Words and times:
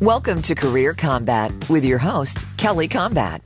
Welcome 0.00 0.42
to 0.42 0.56
Career 0.56 0.92
Kombat 0.92 1.70
with 1.70 1.84
your 1.84 1.98
host, 1.98 2.38
Kelli 2.56 2.90
Kombat. 2.90 3.40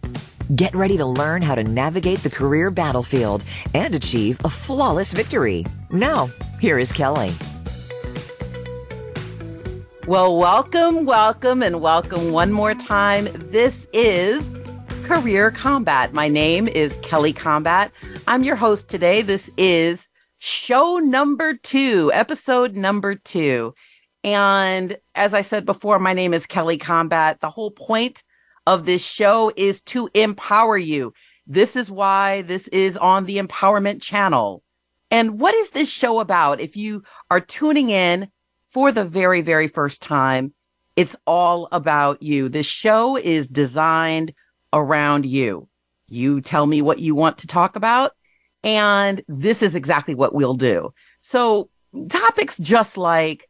Get 0.57 0.75
ready 0.75 0.97
to 0.97 1.05
learn 1.05 1.43
how 1.43 1.55
to 1.55 1.63
navigate 1.63 2.21
the 2.21 2.31
career 2.31 2.71
battlefield 2.71 3.45
and 3.75 3.95
achieve 3.95 4.41
a 4.47 4.49
flawless 4.49 5.13
victory. 5.13 5.67
Now, 5.91 6.31
here 6.59 6.79
is 6.79 6.91
Kelli. 6.91 7.35
Well, 10.07 10.39
welcome, 10.39 11.05
welcome, 11.05 11.63
and 11.63 11.83
welcome 11.83 12.33
one 12.33 12.51
more 12.51 12.75
time. 12.75 13.29
This 13.51 13.87
is 13.93 14.51
Career 15.03 15.51
Kombat. 15.51 16.15
My 16.15 16.29
name 16.29 16.67
is 16.67 16.97
Kelli 16.99 17.35
Kombat. 17.35 17.91
I'm 18.27 18.43
your 18.43 18.57
host 18.57 18.89
today. 18.89 19.21
This 19.21 19.51
is 19.59 20.09
show 20.39 20.97
number 20.97 21.53
two, 21.53 22.11
episode 22.15 22.75
number 22.75 23.17
two. 23.17 23.75
And 24.29 24.99
as 25.15 25.33
I 25.33 25.41
said 25.41 25.65
before, 25.65 25.99
my 25.99 26.13
name 26.13 26.35
is 26.35 26.47
Kelli 26.47 26.79
Kombat. 26.79 27.41
The 27.41 27.49
whole 27.49 27.71
point 27.71 28.23
of 28.67 28.85
this 28.85 29.03
show 29.03 29.51
is 29.57 29.81
to 29.83 30.11
empower 30.13 30.77
you. 30.77 31.15
This 31.47 31.77
is 31.77 31.91
why 31.91 32.43
this 32.43 32.69
is 32.69 32.99
on 32.99 33.25
the 33.25 33.39
Empowerment 33.39 34.03
Channel. 34.03 34.63
And 35.11 35.41
what 35.41 35.55
is 35.55 35.71
this 35.71 35.89
show 35.89 36.21
about? 36.21 36.61
If 36.61 36.77
you 36.77 37.05
are 37.31 37.41
tuning 37.41 37.89
in 37.89 38.29
for 38.69 38.93
the 38.93 39.07
very, 39.07 39.41
very 39.41 39.67
first 39.67 40.03
time, 40.03 40.53
it's 40.95 41.17
all 41.27 41.67
about 41.73 42.23
you. 42.23 42.51
This 42.51 42.67
show 42.67 43.17
is 43.17 43.49
designed 43.49 44.35
around 44.75 45.25
you. 45.25 45.71
You 46.09 46.43
tell 46.43 46.67
me 46.67 46.83
what 46.83 46.99
you 46.99 47.15
want 47.15 47.39
to 47.39 47.47
talk 47.47 47.77
about, 47.77 48.13
and 48.63 49.23
this 49.27 49.63
is 49.63 49.75
exactly 49.75 50.15
what 50.15 50.35
we'll 50.35 50.53
do. 50.53 50.93
So 51.23 51.71
topics 52.11 52.59
just 52.59 52.99
like 52.99 53.48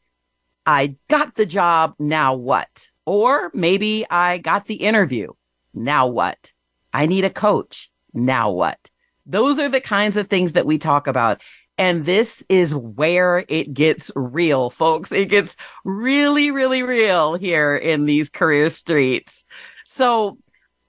I 0.69 0.97
got 1.09 1.35
the 1.35 1.47
job. 1.47 1.95
Now 1.99 2.35
what? 2.35 2.91
Or 3.07 3.51
maybe 3.55 4.05
I 4.11 4.37
got 4.37 4.67
the 4.67 4.75
interview. 4.75 5.33
Now 5.73 6.07
what? 6.07 6.53
I 6.93 7.07
need 7.07 7.25
a 7.25 7.31
coach. 7.31 7.91
Now 8.13 8.51
what? 8.51 8.91
Those 9.25 9.59
are 9.59 9.71
the 9.71 9.81
kinds 9.81 10.19
of 10.19 10.29
things 10.29 10.53
that 10.53 10.67
we 10.67 10.77
talk 10.77 11.07
about. 11.07 11.41
And 11.79 12.05
this 12.05 12.45
is 12.51 12.75
where 12.75 13.47
it 13.49 13.73
gets 13.73 14.11
real, 14.15 14.69
folks. 14.69 15.11
It 15.11 15.31
gets 15.31 15.57
really, 15.87 16.51
really 16.51 16.83
real 16.83 17.33
here 17.33 17.75
in 17.75 18.05
these 18.05 18.29
career 18.29 18.69
streets. 18.69 19.47
So 19.87 20.37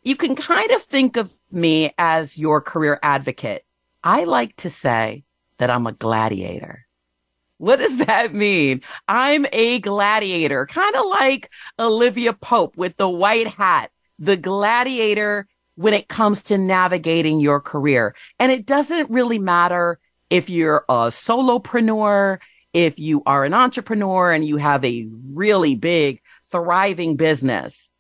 you 0.04 0.18
can 0.18 0.36
kind 0.36 0.72
of 0.72 0.82
think 0.82 1.16
of 1.16 1.34
me 1.52 1.94
as 1.98 2.38
your 2.38 2.60
career 2.60 3.00
advocate. 3.02 3.64
I 4.04 4.26
like 4.26 4.58
to 4.58 4.70
say 4.70 5.24
that 5.58 5.70
I'm 5.70 5.88
a 5.88 5.94
gladiator. 5.94 6.86
What 7.60 7.80
does 7.80 7.98
that 7.98 8.34
mean? 8.34 8.82
I'm 9.10 9.46
a 9.52 9.80
gladiator, 9.80 10.66
kind 10.66 10.96
of 10.96 11.06
like 11.08 11.52
Olivia 11.78 12.32
Pope 12.32 12.78
with 12.78 12.96
the 12.96 13.10
white 13.10 13.48
hat, 13.48 13.92
the 14.18 14.38
gladiator 14.38 15.46
when 15.76 15.94
it 15.94 16.08
comes 16.08 16.42
to 16.44 16.58
navigating 16.58 17.42
your 17.42 17.60
career. 17.60 18.16
And 18.40 18.50
it 18.50 18.66
doesn't 18.66 19.10
really 19.10 19.40
matter 19.40 20.00
if 20.30 20.50
you're 20.50 20.86
a 20.88 21.10
solopreneur, 21.10 22.40
if 22.72 22.98
you 22.98 23.24
are 23.26 23.44
an 23.44 23.54
entrepreneur 23.54 24.32
and 24.32 24.46
you 24.46 24.56
have 24.56 24.86
a 24.86 25.10
really 25.34 25.76
big, 25.76 26.22
thriving 26.50 27.18
business, 27.18 27.92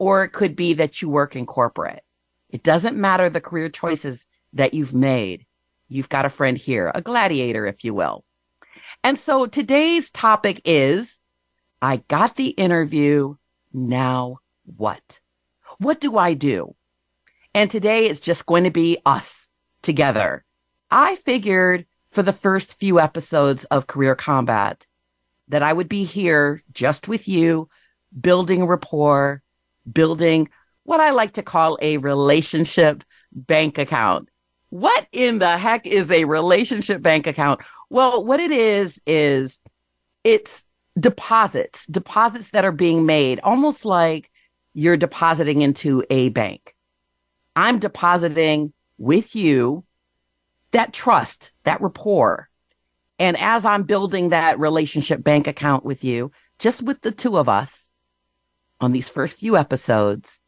or 0.00 0.24
it 0.24 0.30
could 0.30 0.56
be 0.56 0.74
that 0.74 1.00
you 1.00 1.08
work 1.08 1.36
in 1.36 1.46
corporate. 1.46 2.02
It 2.50 2.64
doesn't 2.64 2.96
matter 2.96 3.30
the 3.30 3.40
career 3.40 3.68
choices 3.68 4.26
that 4.54 4.74
you've 4.74 4.94
made. 4.94 5.46
You've 5.88 6.08
got 6.08 6.26
a 6.26 6.30
friend 6.30 6.58
here, 6.58 6.90
a 6.92 7.00
gladiator, 7.00 7.64
if 7.64 7.84
you 7.84 7.94
will. 7.94 8.24
And 9.04 9.18
so 9.18 9.44
today's 9.44 10.10
topic 10.10 10.62
is 10.64 11.20
I 11.82 11.98
got 12.08 12.36
the 12.36 12.48
interview. 12.48 13.34
Now 13.70 14.38
what? 14.64 15.20
What 15.76 16.00
do 16.00 16.16
I 16.16 16.32
do? 16.32 16.74
And 17.52 17.70
today 17.70 18.06
it's 18.06 18.18
just 18.18 18.46
going 18.46 18.64
to 18.64 18.70
be 18.70 18.96
us 19.04 19.50
together. 19.82 20.42
I 20.90 21.16
figured 21.16 21.84
for 22.12 22.22
the 22.22 22.32
first 22.32 22.78
few 22.78 22.98
episodes 22.98 23.66
of 23.66 23.86
Career 23.86 24.16
Kombat 24.16 24.86
that 25.48 25.62
I 25.62 25.74
would 25.74 25.90
be 25.90 26.04
here 26.04 26.62
just 26.72 27.06
with 27.06 27.28
you, 27.28 27.68
building 28.18 28.64
rapport, 28.64 29.42
building 29.92 30.48
what 30.84 31.00
I 31.00 31.10
like 31.10 31.32
to 31.32 31.42
call 31.42 31.76
a 31.82 31.98
relationship 31.98 33.04
bank 33.32 33.76
account. 33.76 34.30
What 34.74 35.06
in 35.12 35.38
the 35.38 35.56
heck 35.56 35.86
is 35.86 36.10
a 36.10 36.24
relationship 36.24 37.00
bank 37.00 37.28
account? 37.28 37.60
Well, 37.90 38.24
what 38.24 38.40
it 38.40 38.50
is, 38.50 39.00
is 39.06 39.60
it's 40.24 40.66
deposits, 40.98 41.86
deposits 41.86 42.50
that 42.50 42.64
are 42.64 42.72
being 42.72 43.06
made, 43.06 43.38
almost 43.44 43.84
like 43.84 44.32
you're 44.72 44.96
depositing 44.96 45.60
into 45.60 46.02
a 46.10 46.30
bank. 46.30 46.74
I'm 47.54 47.78
depositing 47.78 48.72
with 48.98 49.36
you 49.36 49.84
that 50.72 50.92
trust, 50.92 51.52
that 51.62 51.80
rapport. 51.80 52.48
And 53.20 53.36
as 53.38 53.64
I'm 53.64 53.84
building 53.84 54.30
that 54.30 54.58
relationship 54.58 55.22
bank 55.22 55.46
account 55.46 55.84
with 55.84 56.02
you, 56.02 56.32
just 56.58 56.82
with 56.82 57.00
the 57.02 57.12
two 57.12 57.38
of 57.38 57.48
us 57.48 57.92
on 58.80 58.90
these 58.90 59.08
first 59.08 59.36
few 59.36 59.56
episodes, 59.56 60.42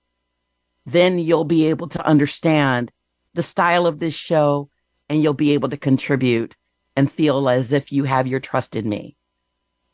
then 0.85 1.21
you'll 1.21 1.45
be 1.45 1.67
able 1.67 1.87
to 1.91 2.05
understand 2.05 2.91
the 3.37 3.43
style 3.43 3.87
of 3.87 4.01
this 4.01 4.15
show 4.15 4.69
and 5.09 5.23
you'll 5.23 5.35
be 5.35 5.53
able 5.53 5.69
to 5.69 5.77
contribute 5.77 6.57
and 6.97 7.11
feel 7.11 7.49
as 7.49 7.73
if 7.73 7.93
you 7.93 8.05
have 8.05 8.27
your 8.27 8.41
trust 8.41 8.75
in 8.75 8.89
me 8.89 9.17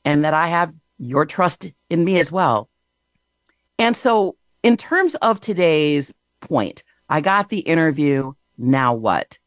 and 0.05 0.25
that 0.25 0.33
I 0.33 0.49
have 0.49 0.73
your 0.99 1.27
trust 1.27 1.71
in 1.91 2.05
me 2.05 2.19
as 2.19 2.33
well. 2.33 2.71
And 3.79 3.97
so, 3.97 4.37
in 4.63 4.77
terms 4.77 5.17
of 5.17 5.41
today's 5.41 6.13
point, 6.41 6.85
I 7.09 7.21
got 7.21 7.49
the 7.49 7.59
interview. 7.59 8.33
Now 8.57 8.95
what? 8.95 9.39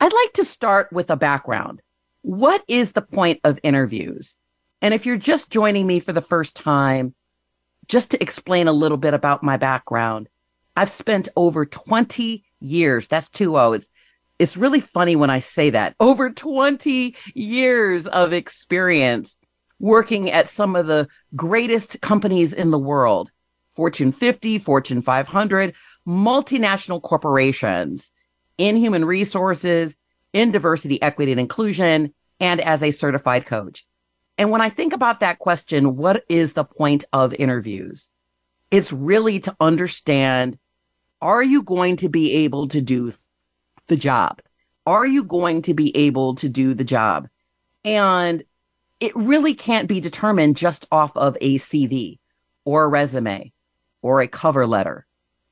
I'd 0.00 0.12
like 0.12 0.32
to 0.34 0.44
start 0.44 0.92
with 0.92 1.10
a 1.10 1.16
background. 1.16 1.82
What 2.22 2.62
is 2.68 2.92
the 2.92 3.02
point 3.02 3.40
of 3.44 3.58
interviews? 3.62 4.38
And 4.80 4.94
if 4.94 5.04
you're 5.04 5.16
just 5.16 5.50
joining 5.50 5.86
me 5.86 6.00
for 6.00 6.12
the 6.12 6.20
first 6.20 6.54
time, 6.54 7.14
just 7.88 8.12
to 8.12 8.22
explain 8.22 8.68
a 8.68 8.72
little 8.72 8.98
bit 8.98 9.14
about 9.14 9.42
my 9.42 9.56
background, 9.56 10.28
I've 10.76 10.90
spent 10.90 11.28
over 11.34 11.64
20 11.64 12.44
years. 12.60 13.08
That's 13.08 13.28
two 13.28 13.58
O's 13.58 13.90
it's 14.38 14.56
really 14.56 14.80
funny 14.80 15.16
when 15.16 15.30
I 15.30 15.38
say 15.38 15.70
that 15.70 15.94
over 15.98 16.30
20 16.30 17.14
years 17.34 18.06
of 18.06 18.32
experience 18.32 19.38
working 19.78 20.30
at 20.30 20.48
some 20.48 20.76
of 20.76 20.86
the 20.86 21.08
greatest 21.34 22.00
companies 22.00 22.52
in 22.52 22.70
the 22.70 22.78
world, 22.78 23.30
Fortune 23.70 24.12
50, 24.12 24.58
Fortune 24.58 25.02
500, 25.02 25.74
multinational 26.06 27.00
corporations 27.00 28.12
in 28.58 28.76
human 28.76 29.04
resources, 29.04 29.98
in 30.32 30.50
diversity, 30.50 31.00
equity, 31.02 31.32
and 31.32 31.40
inclusion, 31.40 32.14
and 32.40 32.60
as 32.60 32.82
a 32.82 32.90
certified 32.90 33.46
coach. 33.46 33.86
And 34.38 34.50
when 34.50 34.60
I 34.60 34.68
think 34.68 34.92
about 34.92 35.20
that 35.20 35.38
question, 35.38 35.96
what 35.96 36.24
is 36.28 36.52
the 36.52 36.64
point 36.64 37.04
of 37.12 37.34
interviews? 37.34 38.10
It's 38.70 38.92
really 38.92 39.40
to 39.40 39.56
understand, 39.60 40.58
are 41.20 41.42
you 41.42 41.62
going 41.62 41.96
to 41.96 42.08
be 42.08 42.32
able 42.32 42.68
to 42.68 42.80
do 42.80 43.12
the 43.88 43.96
job? 43.96 44.40
Are 44.84 45.06
you 45.06 45.24
going 45.24 45.62
to 45.62 45.74
be 45.74 45.96
able 45.96 46.34
to 46.36 46.48
do 46.48 46.74
the 46.74 46.84
job? 46.84 47.28
And 47.84 48.44
it 49.00 49.14
really 49.16 49.54
can't 49.54 49.88
be 49.88 50.00
determined 50.00 50.56
just 50.56 50.86
off 50.90 51.16
of 51.16 51.36
a 51.40 51.56
CV 51.56 52.18
or 52.64 52.84
a 52.84 52.88
resume 52.88 53.52
or 54.02 54.20
a 54.20 54.28
cover 54.28 54.66
letter. 54.66 55.06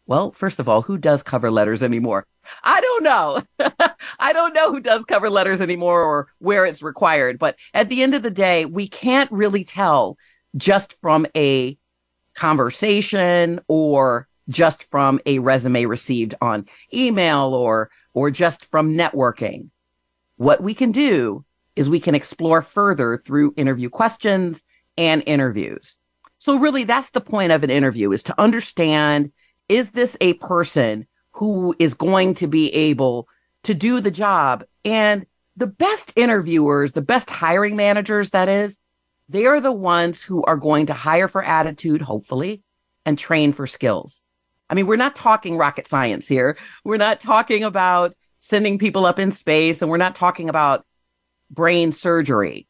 Well, 0.07 0.33
first 0.33 0.61
of 0.61 0.69
all, 0.69 0.83
who 0.83 0.99
does 0.99 1.23
cover 1.23 1.51
letters 1.51 1.83
anymore? 1.83 2.27
I 2.63 2.81
don't 2.81 3.03
know. 3.03 3.43
I 4.19 4.33
don't 4.33 4.53
know 4.55 4.71
who 4.71 4.81
does 4.81 5.05
cover 5.07 5.31
letters 5.31 5.63
anymore 5.63 6.03
or 6.03 6.29
where 6.39 6.67
it's 6.67 6.83
required. 6.83 7.39
But 7.39 7.57
at 7.73 7.89
the 7.89 8.03
end 8.03 8.15
of 8.15 8.23
the 8.23 8.31
day, 8.31 8.67
we 8.67 8.87
can't 8.87 9.33
really 9.33 9.65
tell 9.65 10.19
just 10.57 10.95
from 11.01 11.27
a 11.35 11.79
conversation 12.35 13.61
or 13.67 14.29
just 14.49 14.85
from 14.85 15.21
a 15.27 15.39
resume 15.39 15.87
received 15.87 16.35
on 16.41 16.67
email 16.93 17.55
or 17.55 17.91
or 18.13 18.31
just 18.31 18.65
from 18.67 18.95
networking. 18.95 19.71
What 20.37 20.63
we 20.63 20.75
can 20.75 20.93
do 20.93 21.45
is 21.77 21.91
we 21.91 22.01
can 22.01 22.15
explore 22.15 22.63
further 22.63 23.17
through 23.17 23.55
interview 23.57 23.89
questions 23.89 24.63
and 24.97 25.23
interviews. 25.27 25.97
So 26.39 26.59
really 26.59 26.85
that's 26.85 27.11
the 27.11 27.21
point 27.21 27.53
of 27.53 27.65
an 27.65 27.71
interview 27.71 28.13
is 28.13 28.23
to 28.25 28.41
understand, 28.41 29.33
is 29.69 29.91
this 29.91 30.17
a 30.21 30.35
person 30.35 31.07
who 31.33 31.75
is 31.79 31.95
going 31.95 32.35
to 32.37 32.47
be 32.47 32.73
able 32.73 33.29
to 33.65 33.75
do 33.75 34.01
the 34.01 34.11
job? 34.11 34.65
And 34.85 35.27
the 35.57 35.67
best 35.67 36.13
interviewers, 36.17 36.93
the 36.93 37.03
best 37.03 37.31
hiring 37.31 37.77
managers, 37.77 38.31
that 38.31 38.49
is, 38.49 38.81
they 39.29 39.47
are 39.47 39.61
the 39.61 39.73
ones 39.73 40.23
who 40.23 40.45
are 40.45 40.57
going 40.57 40.87
to 40.87 40.95
hire 40.95 41.29
for 41.29 41.43
attitude, 41.43 42.03
hopefully, 42.03 42.63
and 43.07 43.19
train 43.19 43.53
for 43.53 43.67
skills. 43.67 44.23
I 44.71 44.75
mean, 44.75 44.87
we're 44.87 44.97
not 44.97 45.15
talking 45.15 45.57
rocket 45.57 45.87
science 45.87 46.27
here. 46.27 46.57
We're 46.85 46.97
not 46.97 47.21
talking 47.21 47.65
about 47.65 48.15
sending 48.41 48.79
people 48.79 49.07
up 49.07 49.19
in 49.19 49.31
space 49.31 49.83
and 49.83 49.91
we're 49.91 49.97
not 49.97 50.15
talking 50.15 50.49
about 50.49 50.85
brain 51.51 51.93
surgery. 51.93 52.67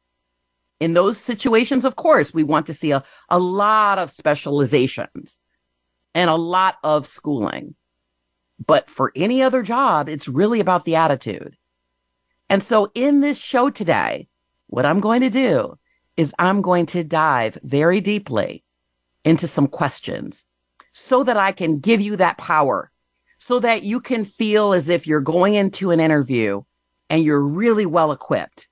In 0.80 0.94
those 0.94 1.18
situations, 1.18 1.84
of 1.84 1.96
course, 1.96 2.34
we 2.34 2.42
want 2.42 2.66
to 2.66 2.74
see 2.74 2.90
a, 2.90 3.04
a 3.28 3.38
lot 3.38 3.98
of 3.98 4.10
specializations 4.10 5.38
and 6.14 6.28
a 6.28 6.36
lot 6.36 6.76
of 6.82 7.06
schooling. 7.06 7.74
But 8.64 8.90
for 8.90 9.12
any 9.16 9.42
other 9.42 9.62
job, 9.62 10.08
it's 10.08 10.28
really 10.28 10.60
about 10.60 10.84
the 10.84 10.96
attitude. 10.96 11.56
And 12.48 12.62
so 12.62 12.90
in 12.94 13.20
this 13.20 13.38
show 13.38 13.70
today, 13.70 14.28
what 14.66 14.86
I'm 14.86 15.00
going 15.00 15.22
to 15.22 15.30
do 15.30 15.78
is 16.16 16.34
I'm 16.38 16.62
going 16.62 16.86
to 16.86 17.02
dive 17.02 17.58
very 17.62 18.00
deeply 18.00 18.64
into 19.24 19.48
some 19.48 19.66
questions 19.66 20.44
so 20.94 21.24
that 21.24 21.36
I 21.36 21.52
can 21.52 21.78
give 21.78 22.00
you 22.00 22.16
that 22.16 22.38
power 22.38 22.90
so 23.44 23.60
that 23.60 23.82
you 23.82 24.00
can 24.00 24.24
feel 24.24 24.72
as 24.72 24.88
if 24.88 25.06
you're 25.06 25.20
going 25.20 25.52
into 25.52 25.90
an 25.90 26.00
interview 26.00 26.62
and 27.10 27.22
you're 27.22 27.42
really 27.42 27.84
well 27.84 28.10
equipped. 28.10 28.68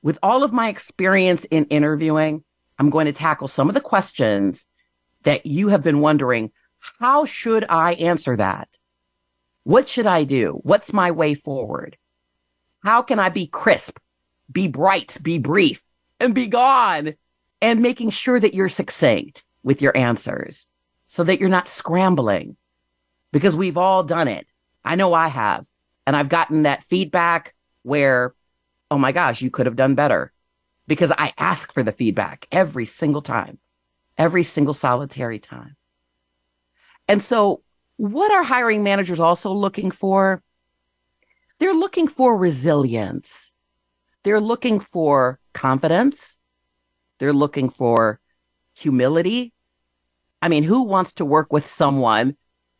With 0.00 0.18
all 0.22 0.42
of 0.42 0.52
my 0.54 0.70
experience 0.70 1.44
in 1.44 1.66
interviewing, 1.66 2.42
I'm 2.78 2.88
going 2.88 3.04
to 3.04 3.12
tackle 3.12 3.48
some 3.48 3.68
of 3.68 3.74
the 3.74 3.80
questions 3.82 4.66
that 5.24 5.44
you 5.44 5.68
have 5.68 5.82
been 5.82 6.00
wondering. 6.00 6.52
How 7.00 7.26
should 7.26 7.66
I 7.68 7.92
answer 7.96 8.34
that? 8.36 8.78
What 9.64 9.90
should 9.90 10.06
I 10.06 10.24
do? 10.24 10.60
What's 10.62 10.94
my 10.94 11.10
way 11.10 11.34
forward? 11.34 11.98
How 12.82 13.02
can 13.02 13.18
I 13.18 13.28
be 13.28 13.46
crisp, 13.46 13.98
be 14.50 14.68
bright, 14.68 15.18
be 15.20 15.38
brief, 15.38 15.82
and 16.18 16.34
be 16.34 16.46
gone? 16.46 17.14
And 17.60 17.80
making 17.80 18.08
sure 18.08 18.40
that 18.40 18.54
you're 18.54 18.70
succinct 18.70 19.44
with 19.62 19.82
your 19.82 19.94
answers 19.94 20.66
so 21.10 21.24
that 21.24 21.40
you're 21.40 21.48
not 21.48 21.66
scrambling 21.66 22.56
because 23.32 23.56
we've 23.56 23.76
all 23.76 24.04
done 24.04 24.28
it. 24.28 24.46
I 24.84 24.94
know 24.94 25.12
I 25.12 25.26
have. 25.26 25.66
And 26.06 26.14
I've 26.14 26.28
gotten 26.28 26.62
that 26.62 26.84
feedback 26.84 27.52
where, 27.82 28.32
oh 28.92 28.96
my 28.96 29.10
gosh, 29.10 29.42
you 29.42 29.50
could 29.50 29.66
have 29.66 29.74
done 29.74 29.96
better 29.96 30.32
because 30.86 31.12
I 31.18 31.32
ask 31.36 31.72
for 31.72 31.82
the 31.82 31.90
feedback 31.90 32.46
every 32.52 32.86
single 32.86 33.22
time, 33.22 33.58
every 34.16 34.44
single 34.44 34.72
solitary 34.72 35.40
time. 35.40 35.74
And 37.08 37.20
so 37.20 37.62
what 37.96 38.30
are 38.30 38.44
hiring 38.44 38.84
managers 38.84 39.18
also 39.18 39.52
looking 39.52 39.90
for? 39.90 40.44
They're 41.58 41.74
looking 41.74 42.06
for 42.06 42.36
resilience. 42.36 43.56
They're 44.22 44.40
looking 44.40 44.78
for 44.78 45.40
confidence. 45.54 46.38
They're 47.18 47.32
looking 47.32 47.68
for 47.68 48.20
humility. 48.74 49.52
I 50.42 50.48
mean, 50.48 50.62
who 50.62 50.82
wants 50.82 51.14
to 51.14 51.24
work 51.24 51.52
with 51.52 51.66
someone 51.66 52.36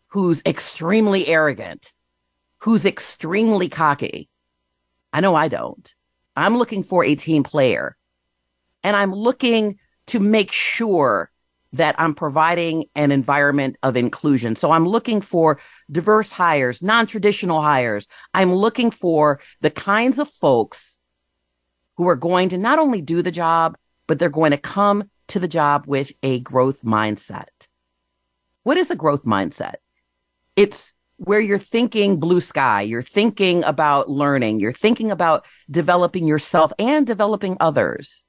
who's 0.09 0.43
extremely 0.45 1.27
arrogant, 1.27 1.93
who's 2.59 2.87
extremely 2.87 3.69
cocky? 3.69 4.29
I 5.13 5.21
know 5.21 5.35
I 5.35 5.49
don't. 5.49 5.95
I'm 6.37 6.57
looking 6.57 6.85
for 6.85 7.05
a 7.05 7.15
team 7.15 7.43
player 7.43 7.97
and 8.83 8.97
I'm 8.97 9.13
looking 9.13 9.79
to 10.07 10.21
make 10.21 10.53
sure 10.53 11.31
that 11.73 11.95
I'm 11.99 12.15
providing 12.15 12.87
an 12.97 13.13
environment 13.13 13.77
of 13.83 13.97
inclusion. 13.97 14.57
So 14.57 14.73
I'm 14.73 14.89
looking 14.89 15.21
for 15.21 15.61
diverse 15.91 16.31
hires, 16.31 16.83
non-traditional 16.83 17.61
hires. 17.61 18.09
I'm 18.35 18.53
looking 18.53 18.91
for 18.91 19.41
the 19.61 19.71
kinds 19.71 20.19
of 20.19 20.29
folks 20.29 20.99
who 21.97 22.09
are 22.09 22.17
going 22.17 22.49
to 22.49 22.59
not 22.59 22.79
only 22.79 23.03
do 23.03 23.23
the 23.23 23.31
job, 23.31 23.77
but 24.09 24.19
they're 24.19 24.29
going 24.31 24.51
to 24.51 24.59
come 24.59 25.05
to 25.31 25.41
the 25.41 25.49
job 25.49 25.85
with 25.87 26.13
a 26.23 26.41
growth 26.41 26.83
mindset. 26.83 27.69
What 28.63 28.77
is 28.77 28.91
a 28.91 28.97
growth 28.97 29.25
mindset? 29.25 29.77
It's 30.57 30.95
where 31.17 31.41
you're 31.41 31.59
thinking 31.59 32.19
blue 32.19 32.41
sky, 32.41 32.83
you're 32.83 33.03
thinking 33.03 33.63
about 33.65 34.11
learning, 34.11 34.61
you're 34.61 34.73
thinking 34.73 35.11
about 35.11 35.45
developing 35.71 36.27
yourself 36.27 36.73
and 36.79 37.07
developing 37.07 37.57
others. 37.61 38.25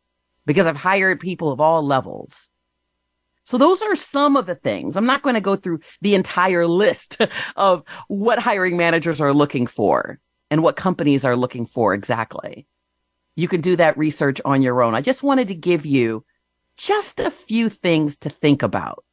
Because 0.45 0.68
I've 0.68 0.77
hired 0.77 1.19
people 1.19 1.51
of 1.51 1.62
all 1.62 1.86
levels. 1.86 2.50
So 3.44 3.57
those 3.57 3.81
are 3.81 3.95
some 3.95 4.38
of 4.38 4.45
the 4.45 4.56
things. 4.56 4.98
I'm 4.98 5.06
not 5.06 5.21
going 5.21 5.36
to 5.36 5.42
go 5.42 5.56
through 5.56 5.80
the 6.01 6.15
entire 6.15 6.65
list 6.68 7.18
of 7.56 7.83
what 8.07 8.39
hiring 8.39 8.77
managers 8.77 9.21
are 9.21 9.33
looking 9.33 9.68
for 9.68 10.19
and 10.50 10.63
what 10.63 10.75
companies 10.75 11.25
are 11.25 11.36
looking 11.36 11.65
for 11.65 11.94
exactly. 11.94 12.68
You 13.36 13.48
can 13.48 13.62
do 13.62 13.75
that 13.77 13.98
research 13.98 14.42
on 14.44 14.62
your 14.62 14.81
own. 14.81 14.95
I 14.95 15.01
just 15.01 15.24
wanted 15.24 15.48
to 15.48 15.56
give 15.56 15.86
you 15.86 16.25
just 16.78 17.20
a 17.20 17.32
few 17.32 17.70
things 17.70 18.18
to 18.18 18.30
think 18.30 18.64
about. 18.64 19.04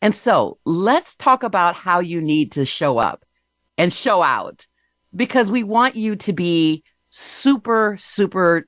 And 0.00 0.14
so 0.14 0.58
let's 0.64 1.16
talk 1.16 1.42
about 1.42 1.74
how 1.74 2.00
you 2.00 2.20
need 2.20 2.52
to 2.52 2.64
show 2.64 2.98
up 2.98 3.24
and 3.76 3.92
show 3.92 4.22
out 4.22 4.66
because 5.14 5.50
we 5.50 5.62
want 5.62 5.96
you 5.96 6.16
to 6.16 6.32
be 6.32 6.84
super, 7.10 7.96
super 7.98 8.66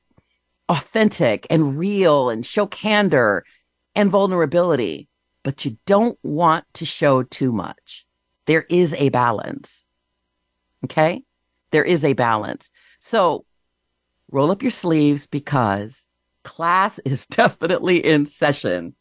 authentic 0.68 1.46
and 1.50 1.78
real 1.78 2.30
and 2.30 2.44
show 2.44 2.66
candor 2.66 3.44
and 3.94 4.10
vulnerability, 4.10 5.08
but 5.42 5.64
you 5.64 5.76
don't 5.86 6.18
want 6.22 6.64
to 6.74 6.84
show 6.84 7.22
too 7.22 7.52
much. 7.52 8.06
There 8.46 8.66
is 8.68 8.94
a 8.94 9.08
balance. 9.10 9.84
Okay. 10.84 11.22
There 11.70 11.84
is 11.84 12.04
a 12.04 12.14
balance. 12.14 12.70
So 12.98 13.44
roll 14.30 14.50
up 14.50 14.62
your 14.62 14.70
sleeves 14.70 15.26
because 15.26 16.08
class 16.50 16.98
is 17.00 17.26
definitely 17.40 18.04
in 18.04 18.26
session. 18.26 18.94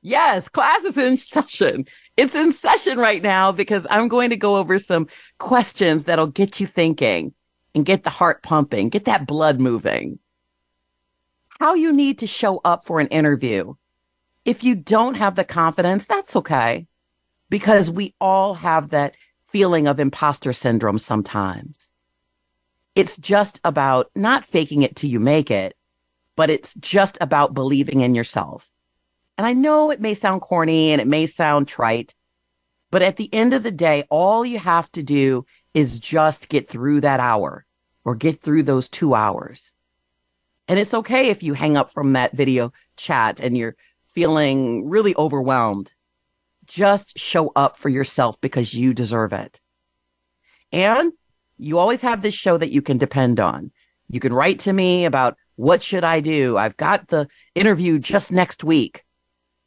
Yes, 0.00 0.48
class 0.48 0.84
is 0.84 0.96
in 0.96 1.16
session. 1.16 1.86
It's 2.16 2.34
in 2.34 2.52
session 2.52 2.98
right 2.98 3.22
now 3.22 3.52
because 3.52 3.86
I'm 3.90 4.08
going 4.08 4.30
to 4.30 4.36
go 4.36 4.56
over 4.56 4.78
some 4.78 5.08
questions 5.38 6.04
that'll 6.04 6.28
get 6.28 6.60
you 6.60 6.66
thinking 6.66 7.34
and 7.74 7.84
get 7.84 8.04
the 8.04 8.10
heart 8.10 8.42
pumping, 8.42 8.88
get 8.88 9.04
that 9.06 9.26
blood 9.26 9.60
moving 9.60 10.18
how 11.58 11.74
you 11.74 11.92
need 11.92 12.18
to 12.20 12.26
show 12.26 12.60
up 12.64 12.84
for 12.84 13.00
an 13.00 13.08
interview. 13.08 13.74
If 14.44 14.62
you 14.62 14.74
don't 14.74 15.14
have 15.14 15.34
the 15.34 15.44
confidence, 15.44 16.06
that's 16.06 16.36
okay 16.36 16.86
because 17.50 17.90
we 17.90 18.14
all 18.20 18.54
have 18.54 18.90
that 18.90 19.16
feeling 19.44 19.86
of 19.86 19.98
imposter 19.98 20.52
syndrome 20.52 20.98
sometimes. 20.98 21.90
It's 22.98 23.16
just 23.16 23.60
about 23.62 24.10
not 24.16 24.44
faking 24.44 24.82
it 24.82 24.96
till 24.96 25.08
you 25.08 25.20
make 25.20 25.52
it, 25.52 25.76
but 26.34 26.50
it's 26.50 26.74
just 26.74 27.16
about 27.20 27.54
believing 27.54 28.00
in 28.00 28.16
yourself. 28.16 28.72
And 29.36 29.46
I 29.46 29.52
know 29.52 29.92
it 29.92 30.00
may 30.00 30.14
sound 30.14 30.40
corny 30.40 30.90
and 30.90 31.00
it 31.00 31.06
may 31.06 31.26
sound 31.26 31.68
trite, 31.68 32.16
but 32.90 33.00
at 33.02 33.14
the 33.14 33.32
end 33.32 33.54
of 33.54 33.62
the 33.62 33.70
day, 33.70 34.02
all 34.10 34.44
you 34.44 34.58
have 34.58 34.90
to 34.90 35.04
do 35.04 35.46
is 35.74 36.00
just 36.00 36.48
get 36.48 36.68
through 36.68 37.02
that 37.02 37.20
hour 37.20 37.64
or 38.04 38.16
get 38.16 38.40
through 38.40 38.64
those 38.64 38.88
two 38.88 39.14
hours. 39.14 39.72
And 40.66 40.80
it's 40.80 40.92
okay 40.92 41.28
if 41.28 41.44
you 41.44 41.54
hang 41.54 41.76
up 41.76 41.92
from 41.92 42.14
that 42.14 42.32
video 42.32 42.72
chat 42.96 43.38
and 43.38 43.56
you're 43.56 43.76
feeling 44.08 44.88
really 44.88 45.14
overwhelmed. 45.14 45.92
Just 46.66 47.16
show 47.16 47.52
up 47.54 47.76
for 47.76 47.90
yourself 47.90 48.40
because 48.40 48.74
you 48.74 48.92
deserve 48.92 49.32
it. 49.32 49.60
And 50.72 51.12
you 51.58 51.78
always 51.78 52.02
have 52.02 52.22
this 52.22 52.34
show 52.34 52.56
that 52.56 52.70
you 52.70 52.82
can 52.82 52.98
depend 52.98 53.40
on. 53.40 53.70
You 54.08 54.20
can 54.20 54.32
write 54.32 54.60
to 54.60 54.72
me 54.72 55.04
about 55.04 55.36
what 55.56 55.82
should 55.82 56.04
I 56.04 56.20
do? 56.20 56.56
I've 56.56 56.76
got 56.76 57.08
the 57.08 57.28
interview 57.54 57.98
just 57.98 58.32
next 58.32 58.64
week. 58.64 59.04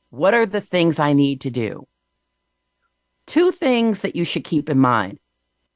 What 0.09 0.33
are 0.33 0.45
the 0.45 0.61
things 0.61 0.99
I 0.99 1.13
need 1.13 1.41
to 1.41 1.51
do? 1.51 1.87
Two 3.27 3.51
things 3.51 4.01
that 4.01 4.15
you 4.15 4.25
should 4.25 4.43
keep 4.43 4.69
in 4.69 4.79
mind. 4.79 5.19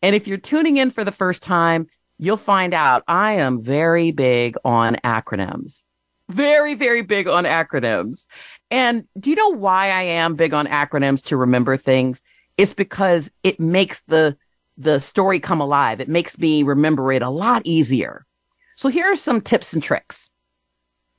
And 0.01 0.15
if 0.15 0.27
you're 0.27 0.37
tuning 0.37 0.77
in 0.77 0.91
for 0.91 1.03
the 1.03 1.11
first 1.11 1.43
time, 1.43 1.87
you'll 2.17 2.37
find 2.37 2.73
out 2.73 3.03
I 3.07 3.33
am 3.33 3.59
very 3.59 4.11
big 4.11 4.55
on 4.63 4.95
acronyms. 5.03 5.87
Very, 6.29 6.75
very 6.75 7.01
big 7.01 7.27
on 7.27 7.43
acronyms. 7.43 8.27
And 8.71 9.05
do 9.19 9.29
you 9.29 9.35
know 9.35 9.49
why 9.49 9.89
I 9.89 10.01
am 10.03 10.35
big 10.35 10.53
on 10.53 10.65
acronyms 10.67 11.23
to 11.25 11.37
remember 11.37 11.77
things? 11.77 12.23
It's 12.57 12.73
because 12.73 13.31
it 13.43 13.59
makes 13.59 13.99
the, 14.01 14.37
the 14.77 14.99
story 14.99 15.39
come 15.39 15.61
alive. 15.61 16.01
It 16.01 16.09
makes 16.09 16.37
me 16.37 16.63
remember 16.63 17.11
it 17.11 17.21
a 17.21 17.29
lot 17.29 17.61
easier. 17.65 18.25
So 18.75 18.89
here 18.89 19.11
are 19.11 19.15
some 19.15 19.41
tips 19.41 19.73
and 19.73 19.81
tricks. 19.81 20.29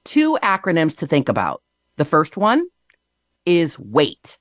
Two 0.05 0.39
acronyms 0.43 0.99
to 0.99 1.07
think 1.07 1.29
about. 1.29 1.63
The 1.97 2.05
first 2.05 2.37
one 2.37 2.67
is 3.45 3.79
WAIT. 3.79 4.39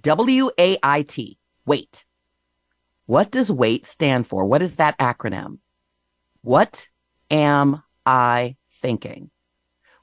W 0.00 0.50
A 0.58 0.78
I 0.82 1.02
T. 1.02 1.38
WAIT. 1.66 2.04
What 3.06 3.30
does 3.30 3.50
WAIT 3.50 3.86
stand 3.86 4.26
for? 4.26 4.44
What 4.44 4.62
is 4.62 4.76
that 4.76 4.96
acronym? 4.98 5.58
What 6.42 6.88
am 7.30 7.82
I 8.06 8.56
thinking? 8.80 9.30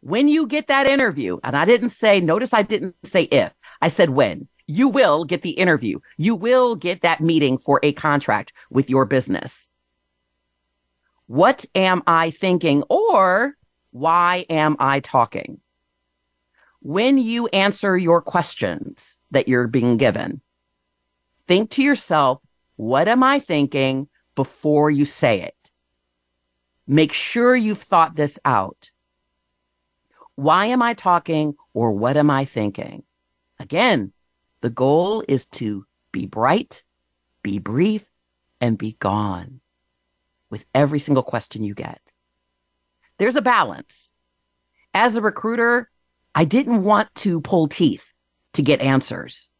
When 0.02 0.28
you 0.28 0.46
get 0.46 0.68
that 0.68 0.86
interview, 0.86 1.40
and 1.44 1.56
I 1.56 1.66
didn't 1.66 1.90
say, 1.90 2.20
notice 2.20 2.54
I 2.54 2.62
didn't 2.62 2.96
say 3.04 3.24
if, 3.24 3.54
I 3.82 3.88
said 3.88 4.10
when, 4.10 4.48
you 4.68 4.88
will 4.88 5.26
get 5.26 5.42
the 5.42 5.52
interview. 5.52 6.00
You 6.18 6.36
will 6.36 6.76
get 6.76 7.02
that 7.02 7.22
meeting 7.22 7.58
for 7.58 7.80
a 7.84 7.94
contract 7.94 8.54
with 8.70 8.90
your 8.90 9.06
business. 9.06 9.70
What 11.28 11.66
am 11.76 12.04
I 12.08 12.32
thinking? 12.32 12.84
Or 12.90 13.56
why 13.92 14.46
am 14.50 14.76
I 14.80 15.00
talking? 15.00 15.60
When 16.82 17.18
you 17.18 17.48
answer 17.48 17.98
your 17.98 18.22
questions 18.22 19.20
that 19.32 19.48
you're 19.48 19.68
being 19.68 19.98
given, 19.98 20.42
think 21.48 21.72
to 21.72 21.84
yourself, 21.84 22.42
what 22.76 23.08
am 23.08 23.24
I 23.24 23.40
thinking 23.40 24.08
before 24.36 24.92
you 24.92 25.06
say 25.06 25.42
it? 25.42 25.72
Make 26.88 27.14
sure 27.14 27.56
you've 27.56 27.82
thought 27.82 28.16
this 28.16 28.40
out. 28.46 28.92
Why 30.36 30.68
am 30.68 30.82
I 30.82 30.94
talking 30.94 31.56
or 31.74 31.92
what 31.92 32.18
am 32.18 32.30
I 32.30 32.46
thinking? 32.46 33.04
Again, 33.60 34.12
the 34.66 34.72
goal 34.72 35.24
is 35.28 35.46
to 35.46 35.86
be 36.12 36.26
bright, 36.26 36.82
be 37.44 37.60
brief, 37.60 38.04
and 38.60 38.80
be 38.80 38.94
gone 38.94 39.62
with 40.50 40.66
every 40.74 40.98
single 40.98 41.22
question 41.22 41.64
you 41.64 41.76
get. 41.76 42.02
There's 43.20 43.36
a 43.36 43.44
balance. 43.44 44.10
As 44.92 45.16
a 45.16 45.22
recruiter, 45.22 45.92
I 46.34 46.46
didn't 46.46 46.82
want 46.82 47.14
to 47.14 47.42
pull 47.42 47.68
teeth 47.68 48.12
to 48.54 48.64
get 48.64 48.82
answers 48.82 49.52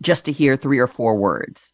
just 0.00 0.24
to 0.24 0.32
hear 0.32 0.56
three 0.56 0.80
or 0.80 0.88
four 0.88 1.14
words. 1.14 1.72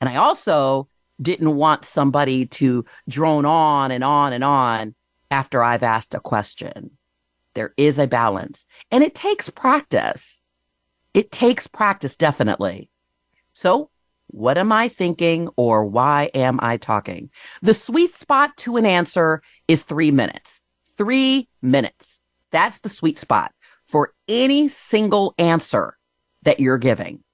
And 0.00 0.10
I 0.10 0.16
also 0.16 0.88
didn't 1.22 1.54
want 1.54 1.84
somebody 1.84 2.46
to 2.46 2.84
drone 3.08 3.44
on 3.44 3.92
and 3.92 4.02
on 4.02 4.32
and 4.32 4.42
on 4.42 4.96
after 5.30 5.62
I've 5.62 5.84
asked 5.84 6.16
a 6.16 6.20
question. 6.20 6.98
There 7.54 7.74
is 7.76 8.00
a 8.00 8.08
balance 8.08 8.66
and 8.90 9.04
it 9.04 9.14
takes 9.14 9.50
practice. 9.50 10.40
It 11.14 11.32
takes 11.32 11.66
practice, 11.66 12.16
definitely. 12.16 12.90
So 13.54 13.90
what 14.28 14.58
am 14.58 14.72
I 14.72 14.88
thinking 14.88 15.48
or 15.56 15.84
why 15.84 16.30
am 16.34 16.58
I 16.62 16.76
talking? 16.76 17.30
The 17.62 17.74
sweet 17.74 18.14
spot 18.14 18.56
to 18.58 18.76
an 18.76 18.86
answer 18.86 19.42
is 19.66 19.82
three 19.82 20.10
minutes. 20.10 20.60
Three 20.96 21.48
minutes. 21.62 22.20
That's 22.50 22.80
the 22.80 22.88
sweet 22.88 23.18
spot 23.18 23.52
for 23.86 24.12
any 24.28 24.68
single 24.68 25.34
answer 25.38 25.96
that 26.42 26.60
you're 26.60 26.78
giving. 26.78 27.24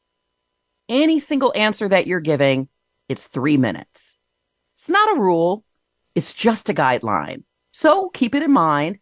Any 0.88 1.19
single 1.19 1.52
answer 1.57 1.88
that 1.88 2.07
you're 2.07 2.21
giving, 2.21 2.69
it's 3.09 3.26
three 3.26 3.57
minutes. 3.57 4.19
It's 4.76 4.88
not 4.88 5.16
a 5.16 5.21
rule. 5.21 5.64
It's 6.14 6.33
just 6.33 6.69
a 6.69 6.75
guideline. 6.75 7.43
So 7.73 8.09
keep 8.11 8.35
it 8.35 8.43
in 8.43 8.52
mind. 8.52 8.99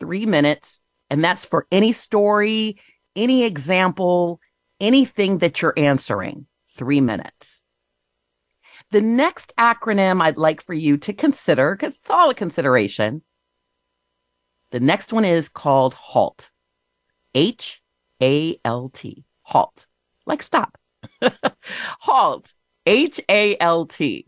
Three 0.00 0.26
minutes. 0.26 0.80
And 1.10 1.22
that's 1.22 1.44
for 1.44 1.66
any 1.70 1.92
story, 1.92 2.80
any 3.16 3.44
example, 3.44 4.40
anything 4.80 5.38
that 5.38 5.60
you're 5.62 5.74
answering 5.76 6.46
three 6.76 7.00
minutes. 7.00 7.64
The 8.90 9.00
next 9.00 9.52
acronym 9.58 10.22
I'd 10.22 10.36
like 10.36 10.60
for 10.60 10.74
you 10.74 10.96
to 10.98 11.12
consider, 11.12 11.74
because 11.74 11.98
it's 11.98 12.10
all 12.10 12.30
a 12.30 12.34
consideration. 12.34 13.22
The 14.70 14.80
next 14.80 15.12
one 15.12 15.24
is 15.24 15.48
called 15.48 15.94
HALT. 15.94 16.50
H 17.34 17.82
A 18.22 18.58
L 18.64 18.90
T. 18.90 19.24
HALT. 19.42 19.86
Like 20.26 20.42
stop. 20.42 20.78
HALT. 22.00 22.52
H 22.84 23.20
A 23.28 23.56
L 23.58 23.86
T. 23.86 24.26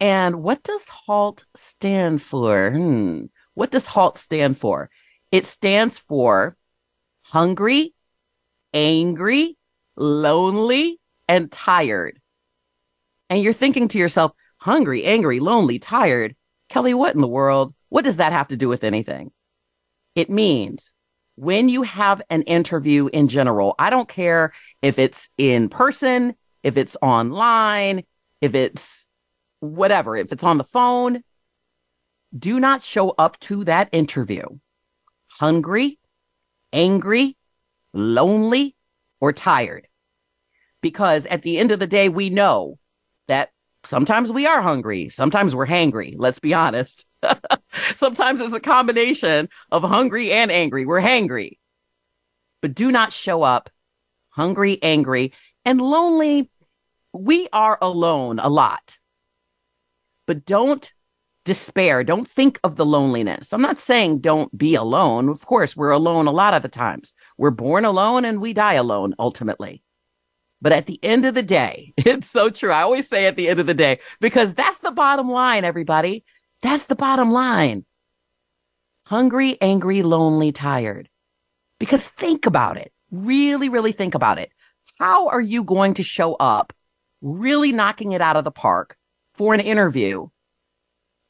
And 0.00 0.42
what 0.42 0.62
does 0.62 0.88
HALT 0.88 1.44
stand 1.54 2.22
for? 2.22 2.70
Hmm. 2.70 3.24
What 3.54 3.70
does 3.70 3.86
HALT 3.86 4.16
stand 4.16 4.58
for? 4.58 4.90
It 5.30 5.44
stands 5.44 5.98
for 5.98 6.56
hungry, 7.30 7.94
angry, 8.74 9.56
lonely, 9.96 10.98
and 11.28 11.50
tired. 11.50 12.20
And 13.28 13.42
you're 13.42 13.52
thinking 13.52 13.88
to 13.88 13.98
yourself, 13.98 14.32
hungry, 14.60 15.04
angry, 15.04 15.40
lonely, 15.40 15.78
tired. 15.78 16.34
Kelli, 16.70 16.94
what 16.94 17.14
in 17.14 17.20
the 17.20 17.28
world? 17.28 17.74
What 17.88 18.04
does 18.04 18.18
that 18.18 18.32
have 18.32 18.48
to 18.48 18.56
do 18.56 18.68
with 18.68 18.84
anything? 18.84 19.30
It 20.14 20.30
means 20.30 20.92
when 21.36 21.68
you 21.68 21.82
have 21.82 22.20
an 22.30 22.42
interview 22.42 23.06
in 23.06 23.28
general, 23.28 23.74
I 23.78 23.90
don't 23.90 24.08
care 24.08 24.52
if 24.82 24.98
it's 24.98 25.30
in 25.38 25.68
person, 25.68 26.34
if 26.62 26.76
it's 26.76 26.96
online, 27.00 28.04
if 28.40 28.54
it's 28.54 29.06
whatever, 29.60 30.16
if 30.16 30.32
it's 30.32 30.44
on 30.44 30.58
the 30.58 30.64
phone, 30.64 31.22
do 32.36 32.60
not 32.60 32.82
show 32.82 33.10
up 33.10 33.38
to 33.40 33.64
that 33.64 33.88
interview 33.92 34.44
hungry, 35.28 35.98
angry, 36.72 37.36
lonely, 37.92 38.76
or 39.20 39.32
tired 39.32 39.86
because 40.80 41.26
at 41.26 41.42
the 41.42 41.58
end 41.58 41.72
of 41.72 41.78
the 41.78 41.86
day, 41.86 42.08
we 42.08 42.30
know 42.30 42.78
that 43.28 43.50
sometimes 43.84 44.32
we 44.32 44.46
are 44.46 44.62
hungry, 44.62 45.08
sometimes 45.08 45.54
we're 45.54 45.66
hangry. 45.66 46.14
Let's 46.16 46.38
be 46.38 46.54
honest. 46.54 47.06
sometimes 47.94 48.40
it's 48.40 48.54
a 48.54 48.60
combination 48.60 49.48
of 49.70 49.82
hungry 49.82 50.32
and 50.32 50.50
angry. 50.50 50.86
We're 50.86 51.00
hangry. 51.00 51.58
But 52.62 52.74
do 52.74 52.90
not 52.90 53.12
show 53.12 53.42
up 53.42 53.70
hungry, 54.30 54.78
angry, 54.82 55.32
and 55.64 55.80
lonely. 55.80 56.50
We 57.12 57.48
are 57.52 57.78
alone 57.80 58.38
a 58.38 58.48
lot. 58.48 58.98
But 60.26 60.44
don't 60.44 60.90
despair. 61.44 62.04
Don't 62.04 62.28
think 62.28 62.60
of 62.64 62.76
the 62.76 62.84
loneliness. 62.84 63.52
I'm 63.52 63.62
not 63.62 63.78
saying 63.78 64.20
don't 64.20 64.56
be 64.56 64.74
alone. 64.74 65.28
Of 65.28 65.46
course, 65.46 65.76
we're 65.76 65.90
alone 65.90 66.26
a 66.26 66.32
lot 66.32 66.54
of 66.54 66.62
the 66.62 66.68
times. 66.68 67.14
We're 67.38 67.50
born 67.50 67.84
alone 67.84 68.24
and 68.24 68.40
we 68.40 68.52
die 68.52 68.74
alone 68.74 69.14
ultimately. 69.18 69.82
But 70.62 70.72
at 70.72 70.86
the 70.86 71.02
end 71.02 71.24
of 71.24 71.34
the 71.34 71.42
day, 71.42 71.94
it's 71.96 72.28
so 72.28 72.50
true. 72.50 72.72
I 72.72 72.82
always 72.82 73.08
say 73.08 73.26
at 73.26 73.36
the 73.36 73.48
end 73.48 73.60
of 73.60 73.66
the 73.66 73.74
day, 73.74 74.00
because 74.20 74.54
that's 74.54 74.80
the 74.80 74.90
bottom 74.90 75.30
line, 75.30 75.64
everybody. 75.64 76.24
That's 76.62 76.86
the 76.86 76.96
bottom 76.96 77.30
line. 77.30 77.84
Hungry, 79.06 79.56
angry, 79.60 80.02
lonely, 80.02 80.52
tired. 80.52 81.08
Because 81.78 82.06
think 82.06 82.44
about 82.44 82.76
it. 82.76 82.92
Really, 83.10 83.68
really 83.68 83.92
think 83.92 84.14
about 84.14 84.38
it. 84.38 84.52
How 84.98 85.28
are 85.28 85.40
you 85.40 85.64
going 85.64 85.94
to 85.94 86.02
show 86.02 86.34
up 86.34 86.74
really 87.22 87.72
knocking 87.72 88.12
it 88.12 88.20
out 88.20 88.36
of 88.36 88.44
the 88.44 88.50
park 88.50 88.96
for 89.34 89.54
an 89.54 89.60
interview, 89.60 90.28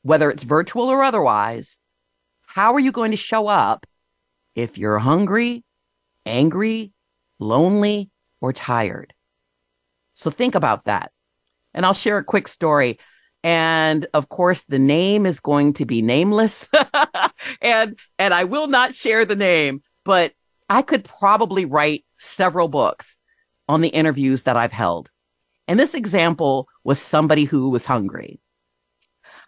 whether 0.03 0.31
it's 0.31 0.43
virtual 0.43 0.89
or 0.89 1.03
otherwise? 1.03 1.81
How 2.47 2.75
are 2.75 2.81
you 2.81 2.93
going 2.93 3.11
to 3.13 3.17
show 3.17 3.47
up 3.47 3.87
if 4.55 4.77
you're 4.77 4.99
hungry, 4.99 5.65
angry, 6.27 6.93
lonely, 7.39 8.11
or 8.41 8.53
tired? 8.53 9.15
So 10.15 10.31
think 10.31 10.55
about 10.55 10.85
that. 10.85 11.13
And 11.73 11.87
I'll 11.87 11.95
share 11.95 12.19
a 12.19 12.25
quick 12.25 12.49
story. 12.49 12.99
And 13.43 14.07
of 14.13 14.29
course, 14.29 14.63
the 14.63 14.79
name 14.79 15.25
is 15.25 15.41
going 15.41 15.75
to 15.75 15.87
be 15.87 16.03
nameless. 16.03 16.69
and 17.63 17.99
and 18.19 18.35
I 18.35 18.45
will 18.45 18.67
not 18.67 18.95
share 18.95 19.25
the 19.25 19.37
name, 19.37 19.83
but 20.05 20.33
I 20.69 20.83
could 20.83 21.05
probably 21.05 21.65
write 21.65 22.05
several 22.19 22.69
books 22.69 23.19
on 23.69 23.81
the 23.81 23.89
interviews 23.89 24.43
that 24.43 24.57
I've 24.57 24.73
held. 24.73 25.11
And 25.69 25.79
this 25.79 25.95
example 25.95 26.69
was 26.85 27.01
somebody 27.01 27.45
who 27.45 27.71
was 27.71 27.87
hungry. 27.87 28.41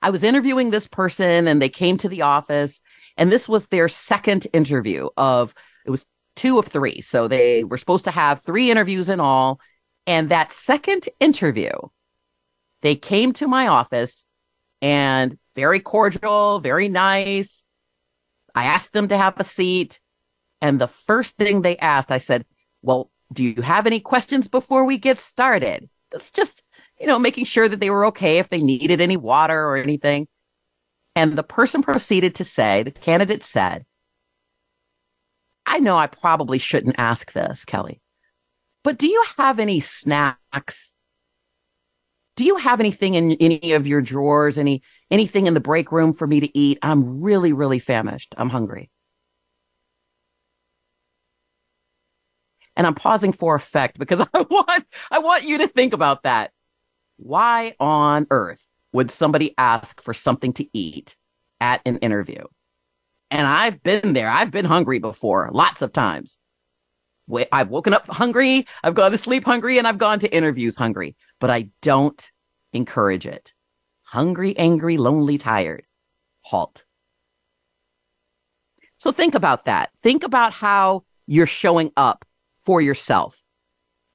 I 0.03 0.11
was 0.11 0.25
interviewing 0.25 0.71
this 0.71 0.87
person 0.87 1.47
and 1.47 1.63
they 1.63 1.69
came 1.69 1.97
to 1.99 2.09
the 2.09 2.23
office 2.23 2.83
and 3.17 3.31
this 3.31 3.49
was 3.49 3.67
their 3.67 3.89
second 3.89 4.47
interview 4.53 5.09
of 5.17 5.55
it 5.87 5.91
was 5.91 6.07
two 6.35 6.59
of 6.59 6.67
three. 6.67 7.01
So 7.01 7.29
they 7.29 7.65
were 7.65 7.77
supposed 7.77 8.05
to 8.07 8.11
have 8.11 8.43
three 8.43 8.71
interviews 8.71 9.09
in 9.09 9.21
all 9.21 9.61
and 10.07 10.31
that 10.31 10.51
second 10.51 11.09
interview, 11.21 11.71
they 12.81 12.97
came 12.97 13.33
to 13.35 13.47
my 13.47 13.69
office 13.69 14.27
and 14.81 15.39
very 15.55 15.81
cordial, 15.81 16.59
very 16.59 16.89
nice. 16.89 17.67
I 18.55 18.65
asked 18.65 18.93
them 18.93 19.09
to 19.09 19.17
have 19.17 19.39
a 19.39 19.45
seat. 19.45 20.01
And 20.61 20.81
the 20.81 20.89
first 20.89 21.37
thing 21.37 21.63
they 21.63 21.77
asked, 21.79 22.11
I 22.11 22.19
said, 22.19 22.45
Well, 22.83 23.11
do 23.33 23.45
you 23.45 23.63
have 23.63 23.87
any 23.87 24.01
questions 24.01 24.49
before 24.49 24.85
we 24.85 24.99
get 24.99 25.21
started? 25.21 25.89
It's 26.13 26.31
just, 26.31 26.63
you 27.01 27.07
know, 27.07 27.19
making 27.19 27.45
sure 27.45 27.69
that 27.69 27.81
they 27.81 27.91
were 27.91 28.07
okay 28.07 28.39
if 28.39 28.49
they 28.49 28.63
needed 28.63 29.01
any 29.01 29.17
water 29.17 29.59
or 29.59 29.77
anything. 29.77 30.29
And 31.15 31.37
the 31.37 31.43
person 31.43 31.83
proceeded 31.83 32.37
to 32.37 32.45
say, 32.45 32.83
the 32.83 32.91
candidate 32.91 33.43
said, 33.43 33.85
I 35.67 35.79
know 35.79 35.97
I 35.97 36.07
probably 36.07 36.59
shouldn't 36.59 36.97
ask 36.99 37.33
this, 37.33 37.65
Kelli, 37.65 38.01
but 38.83 38.99
do 38.99 39.07
you 39.07 39.25
have 39.39 39.59
any 39.59 39.81
snacks? 39.81 40.95
Do 42.37 42.45
you 42.45 42.57
have 42.57 42.81
anything 42.81 43.15
in 43.15 43.33
any 43.33 43.73
of 43.73 43.87
your 43.87 44.01
drawers, 44.01 44.59
any 44.59 44.83
anything 45.11 45.47
in 45.47 45.55
the 45.55 45.61
break 45.61 45.93
room 45.93 46.13
for 46.13 46.27
me 46.27 46.41
to 46.41 46.59
eat? 46.59 46.79
I'm 46.83 47.21
really, 47.21 47.53
really 47.53 47.79
famished. 47.79 48.35
I'm 48.39 48.49
hungry. 48.49 48.91
And 52.75 52.87
I'm 52.87 52.95
pausing 52.95 53.33
for 53.33 53.55
effect 53.55 53.99
because 53.99 54.21
I 54.35 54.41
want 54.41 54.85
I 55.11 55.19
want 55.19 55.45
you 55.45 55.59
to 55.59 55.69
think 55.69 55.93
about 55.93 56.23
that. 56.23 56.53
Why 57.23 57.76
on 57.79 58.26
earth 58.31 58.67
would 58.93 59.09
somebody 59.09 59.55
ask 59.57 60.02
for 60.02 60.12
something 60.12 60.52
to 60.55 60.67
eat 60.76 61.14
at 61.61 61.81
an 61.87 61.99
interview? 61.99 62.45
And 63.31 63.47
I've 63.47 63.81
been 63.83 64.12
there. 64.12 64.29
I've 64.29 64.50
been 64.50 64.64
hungry 64.64 64.99
before, 64.99 65.49
lots 65.52 65.83
of 65.83 65.93
times. 65.93 66.41
I've 67.52 67.69
woken 67.71 67.95
up 67.95 68.09
hungry, 68.09 68.67
I've 68.83 68.95
gone 68.95 69.12
to 69.12 69.17
sleep 69.17 69.45
hungry, 69.45 69.79
and 69.79 69.87
I've 69.87 69.97
gone 69.97 70.19
to 70.19 70.35
interviews 70.35 70.76
hungry, 70.76 71.17
but 71.38 71.49
I 71.49 71.69
don't 71.81 72.31
encourage 72.73 73.25
it. 73.25 73.55
Hungry, 74.02 74.59
angry, 74.59 74.99
lonely, 74.99 75.38
tired. 75.38 75.85
Halt. 76.43 76.85
So 78.99 79.12
think 79.12 79.35
about 79.35 79.64
that. 79.67 79.91
Think 79.97 80.25
about 80.25 80.52
how 80.52 81.05
you're 81.26 81.47
showing 81.47 81.93
up 81.97 82.25
for 82.59 82.83
yourself 82.83 83.41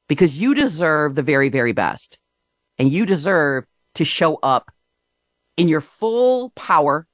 because 0.10 0.40
you 0.40 0.54
deserve 0.54 1.16
the 1.16 1.24
very, 1.24 1.48
very 1.50 1.72
best 1.72 2.20
and 2.78 2.92
you 2.92 3.06
deserve 3.06 3.66
to 3.96 4.06
show 4.06 4.36
up 4.36 4.72
in 5.58 5.68
your 5.68 5.82
full 5.82 6.52
power, 6.52 7.08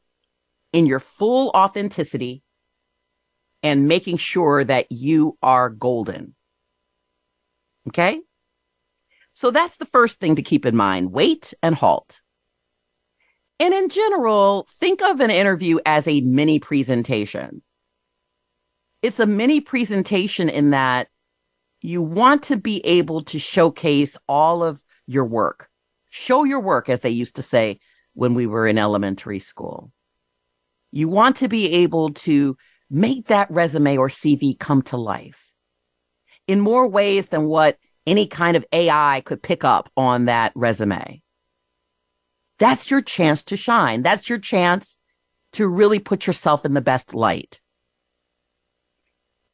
in 0.74 0.86
your 0.86 1.00
full 1.00 1.50
authenticity, 1.56 2.44
and 3.64 3.88
making 3.88 4.18
sure 4.18 4.64
that 4.64 4.92
you 4.92 5.38
are 5.42 5.70
golden. 5.70 6.36
Okay. 7.88 8.22
So 9.34 9.50
that's 9.50 9.78
the 9.78 9.86
first 9.86 10.20
thing 10.20 10.36
to 10.36 10.42
keep 10.42 10.66
in 10.66 10.76
mind. 10.76 11.12
Wait 11.12 11.54
and 11.64 11.74
halt. 11.74 12.22
And 13.60 13.74
in 13.74 13.90
general, 13.90 14.68
think 14.70 15.02
of 15.02 15.22
an 15.22 15.32
interview 15.32 15.80
as 15.86 16.08
a 16.08 16.22
mini 16.22 16.60
presentation. 16.60 17.62
It's 19.02 19.20
a 19.20 19.26
mini 19.26 19.62
presentation 19.62 20.50
in 20.50 20.72
that 20.72 21.08
you 21.82 22.02
want 22.02 22.44
to 22.44 22.58
be 22.58 22.86
able 22.86 23.24
to 23.26 23.40
showcase 23.40 24.18
all 24.28 24.64
of 24.64 24.83
your 25.08 25.26
work. 25.26 25.70
Show 26.10 26.44
your 26.44 26.60
work, 26.60 26.90
as 26.90 27.02
they 27.02 27.10
used 27.10 27.36
to 27.38 27.42
say 27.42 27.80
when 28.14 28.34
we 28.34 28.46
were 28.46 28.68
in 28.68 28.78
elementary 28.78 29.40
school. 29.40 29.92
You 30.92 31.10
want 31.10 31.38
to 31.38 31.48
be 31.48 31.72
able 31.74 32.14
to 32.14 32.56
make 32.90 33.28
that 33.28 33.50
resume 33.50 33.98
or 33.98 34.10
CV 34.10 34.58
come 34.58 34.84
to 34.84 34.98
life 34.98 35.52
in 36.48 36.60
more 36.60 36.88
ways 36.88 37.28
than 37.28 37.46
what 37.46 37.78
any 38.06 38.28
kind 38.28 38.56
of 38.56 38.66
AI 38.72 39.22
could 39.26 39.42
pick 39.42 39.64
up 39.64 39.90
on 39.98 40.26
that 40.26 40.52
resume. 40.56 41.22
That's 42.60 42.92
your 42.92 43.02
chance 43.02 43.44
to 43.44 43.58
shine. 43.58 44.04
That's 44.04 44.30
your 44.30 44.38
chance 44.38 45.00
to 45.54 45.68
really 45.68 46.00
put 46.00 46.28
yourself 46.28 46.66
in 46.66 46.74
the 46.74 46.82
best 46.82 47.14
light. 47.14 47.60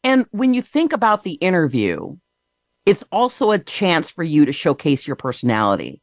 And 0.03 0.25
when 0.31 0.53
you 0.53 0.61
think 0.61 0.93
about 0.93 1.23
the 1.23 1.33
interview, 1.33 2.17
it's 2.89 3.03
also 3.11 3.51
a 3.51 3.59
chance 3.59 4.09
for 4.09 4.23
you 4.23 4.45
to 4.45 4.51
showcase 4.51 5.05
your 5.05 5.15
personality. 5.15 6.01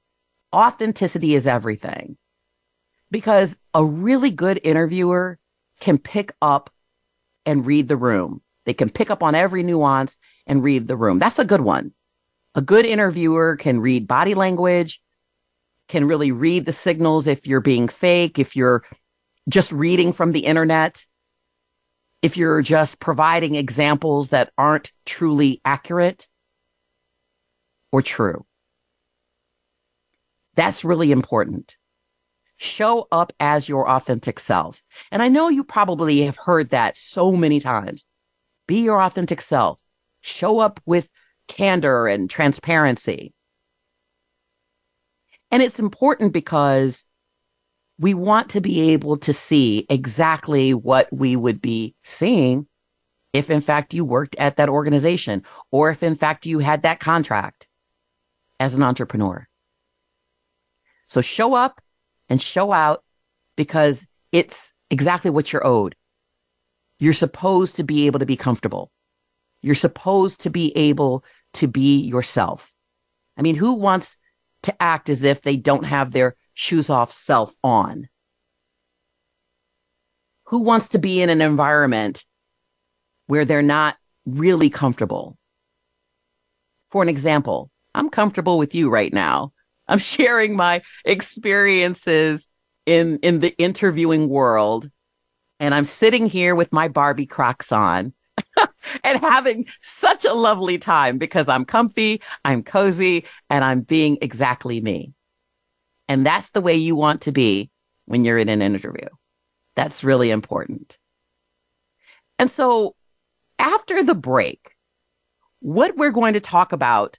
Authenticity 0.54 1.34
is 1.34 1.48
everything 1.48 2.16
because 3.10 3.58
a 3.74 3.84
really 3.84 4.30
good 4.30 4.60
interviewer 4.62 5.40
can 5.80 5.98
pick 5.98 6.32
up 6.40 6.70
and 7.44 7.66
read 7.66 7.88
the 7.88 7.96
room. 7.96 8.40
They 8.66 8.72
can 8.74 8.88
pick 8.88 9.10
up 9.10 9.24
on 9.24 9.34
every 9.34 9.64
nuance 9.64 10.16
and 10.46 10.62
read 10.62 10.86
the 10.86 10.96
room. 10.96 11.18
That's 11.18 11.40
a 11.40 11.44
good 11.44 11.60
one. 11.60 11.90
A 12.54 12.62
good 12.62 12.86
interviewer 12.86 13.56
can 13.56 13.80
read 13.80 14.06
body 14.06 14.34
language, 14.34 15.02
can 15.88 16.06
really 16.06 16.30
read 16.30 16.66
the 16.66 16.72
signals 16.72 17.26
if 17.26 17.48
you're 17.48 17.60
being 17.60 17.88
fake, 17.88 18.38
if 18.38 18.54
you're 18.54 18.84
just 19.48 19.72
reading 19.72 20.12
from 20.12 20.30
the 20.30 20.46
internet, 20.46 21.04
if 22.22 22.36
you're 22.36 22.62
just 22.62 23.00
providing 23.00 23.56
examples 23.56 24.28
that 24.28 24.52
aren't 24.56 24.92
truly 25.04 25.60
accurate 25.64 26.28
or 27.96 28.02
true. 28.02 28.44
That's 30.54 30.84
really 30.84 31.12
important. 31.12 31.78
Show 32.58 33.08
up 33.10 33.32
as 33.40 33.70
your 33.70 33.88
authentic 33.88 34.38
self. 34.38 34.82
And 35.10 35.22
I 35.22 35.28
know 35.28 35.48
you 35.48 35.64
probably 35.64 36.20
have 36.20 36.36
heard 36.36 36.68
that 36.70 36.98
so 36.98 37.32
many 37.36 37.58
times. 37.58 38.04
Be 38.68 38.82
your 38.82 39.00
authentic 39.00 39.40
self. 39.40 39.80
Show 40.20 40.58
up 40.58 40.78
with 40.84 41.08
candor 41.48 42.06
and 42.06 42.28
transparency. 42.28 43.32
And 45.50 45.62
it's 45.62 45.80
important 45.80 46.34
because 46.34 47.06
we 47.98 48.12
want 48.12 48.50
to 48.50 48.60
be 48.60 48.90
able 48.90 49.16
to 49.20 49.32
see 49.32 49.86
exactly 49.88 50.74
what 50.74 51.10
we 51.10 51.34
would 51.34 51.62
be 51.62 51.94
seeing 52.04 52.66
if 53.36 53.50
in 53.50 53.60
fact 53.60 53.92
you 53.92 54.04
worked 54.04 54.34
at 54.36 54.56
that 54.56 54.70
organization 54.70 55.42
or 55.70 55.90
if 55.90 56.02
in 56.02 56.14
fact 56.14 56.46
you 56.46 56.58
had 56.58 56.82
that 56.82 57.00
contract 57.00 57.65
as 58.58 58.74
an 58.74 58.82
entrepreneur. 58.82 59.46
So 61.08 61.20
show 61.20 61.54
up 61.54 61.80
and 62.28 62.40
show 62.40 62.72
out 62.72 63.04
because 63.56 64.06
it's 64.32 64.74
exactly 64.90 65.30
what 65.30 65.52
you're 65.52 65.66
owed. 65.66 65.94
You're 66.98 67.12
supposed 67.12 67.76
to 67.76 67.84
be 67.84 68.06
able 68.06 68.20
to 68.20 68.26
be 68.26 68.36
comfortable. 68.36 68.90
You're 69.62 69.74
supposed 69.74 70.42
to 70.42 70.50
be 70.50 70.76
able 70.76 71.24
to 71.54 71.66
be 71.66 72.00
yourself. 72.00 72.72
I 73.36 73.42
mean, 73.42 73.56
who 73.56 73.74
wants 73.74 74.16
to 74.62 74.82
act 74.82 75.08
as 75.08 75.24
if 75.24 75.42
they 75.42 75.56
don't 75.56 75.84
have 75.84 76.12
their 76.12 76.36
shoes 76.54 76.90
off 76.90 77.12
self 77.12 77.54
on? 77.62 78.08
Who 80.46 80.62
wants 80.62 80.88
to 80.88 80.98
be 80.98 81.20
in 81.20 81.28
an 81.30 81.40
environment 81.40 82.24
where 83.26 83.44
they're 83.44 83.62
not 83.62 83.96
really 84.24 84.70
comfortable? 84.70 85.36
For 86.90 87.02
an 87.02 87.08
example, 87.08 87.70
I'm 87.96 88.10
comfortable 88.10 88.58
with 88.58 88.74
you 88.74 88.90
right 88.90 89.12
now. 89.12 89.52
I'm 89.88 89.98
sharing 90.14 90.54
my 90.54 90.82
experiences 91.04 92.50
in, 92.84 93.18
in 93.22 93.40
the 93.40 93.56
interviewing 93.58 94.28
world. 94.28 94.88
And 95.58 95.74
I'm 95.74 95.84
sitting 95.84 96.26
here 96.26 96.54
with 96.54 96.72
my 96.72 96.86
Barbie 96.86 97.26
Crocs 97.26 97.72
on 97.72 98.12
and 99.04 99.20
having 99.20 99.66
such 99.80 100.26
a 100.26 100.34
lovely 100.34 100.76
time 100.76 101.16
because 101.16 101.48
I'm 101.48 101.64
comfy, 101.64 102.20
I'm 102.44 102.62
cozy, 102.62 103.24
and 103.48 103.64
I'm 103.64 103.80
being 103.80 104.18
exactly 104.20 104.80
me. 104.82 105.14
And 106.08 106.24
that's 106.24 106.50
the 106.50 106.60
way 106.60 106.76
you 106.76 106.94
want 106.94 107.22
to 107.22 107.32
be 107.32 107.70
when 108.04 108.24
you're 108.24 108.38
in 108.38 108.50
an 108.50 108.60
interview. 108.60 109.08
That's 109.74 110.04
really 110.04 110.30
important. 110.30 110.98
And 112.38 112.50
so 112.50 112.94
after 113.58 114.02
the 114.02 114.14
break, 114.14 114.72
what 115.60 115.96
we're 115.96 116.12
going 116.12 116.34
to 116.34 116.40
talk 116.40 116.72
about 116.72 117.18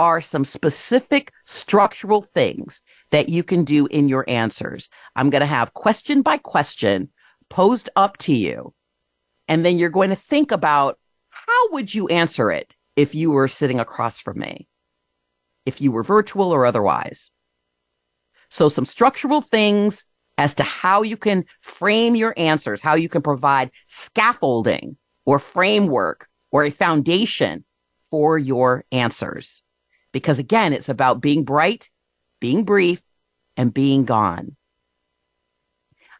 are 0.00 0.20
some 0.20 0.46
specific 0.46 1.30
structural 1.44 2.22
things 2.22 2.82
that 3.10 3.28
you 3.28 3.44
can 3.44 3.64
do 3.64 3.86
in 3.86 4.08
your 4.08 4.24
answers. 4.26 4.88
I'm 5.14 5.28
going 5.28 5.40
to 5.40 5.46
have 5.46 5.74
question 5.74 6.22
by 6.22 6.38
question 6.38 7.10
posed 7.50 7.90
up 7.94 8.16
to 8.18 8.34
you. 8.34 8.72
And 9.46 9.64
then 9.64 9.78
you're 9.78 9.90
going 9.90 10.08
to 10.08 10.16
think 10.16 10.52
about 10.52 10.98
how 11.28 11.72
would 11.72 11.94
you 11.94 12.08
answer 12.08 12.50
it 12.50 12.74
if 12.96 13.14
you 13.14 13.30
were 13.30 13.46
sitting 13.46 13.78
across 13.78 14.18
from 14.18 14.38
me? 14.38 14.68
If 15.66 15.82
you 15.82 15.92
were 15.92 16.02
virtual 16.02 16.50
or 16.50 16.64
otherwise. 16.64 17.32
So 18.48 18.70
some 18.70 18.86
structural 18.86 19.42
things 19.42 20.06
as 20.38 20.54
to 20.54 20.62
how 20.62 21.02
you 21.02 21.18
can 21.18 21.44
frame 21.60 22.16
your 22.16 22.32
answers, 22.38 22.80
how 22.80 22.94
you 22.94 23.10
can 23.10 23.20
provide 23.20 23.70
scaffolding 23.86 24.96
or 25.26 25.38
framework 25.38 26.26
or 26.50 26.64
a 26.64 26.70
foundation 26.70 27.66
for 28.10 28.38
your 28.38 28.84
answers. 28.90 29.62
Because 30.12 30.38
again, 30.38 30.72
it's 30.72 30.88
about 30.88 31.20
being 31.20 31.44
bright, 31.44 31.88
being 32.40 32.64
brief, 32.64 33.02
and 33.56 33.72
being 33.72 34.04
gone. 34.04 34.56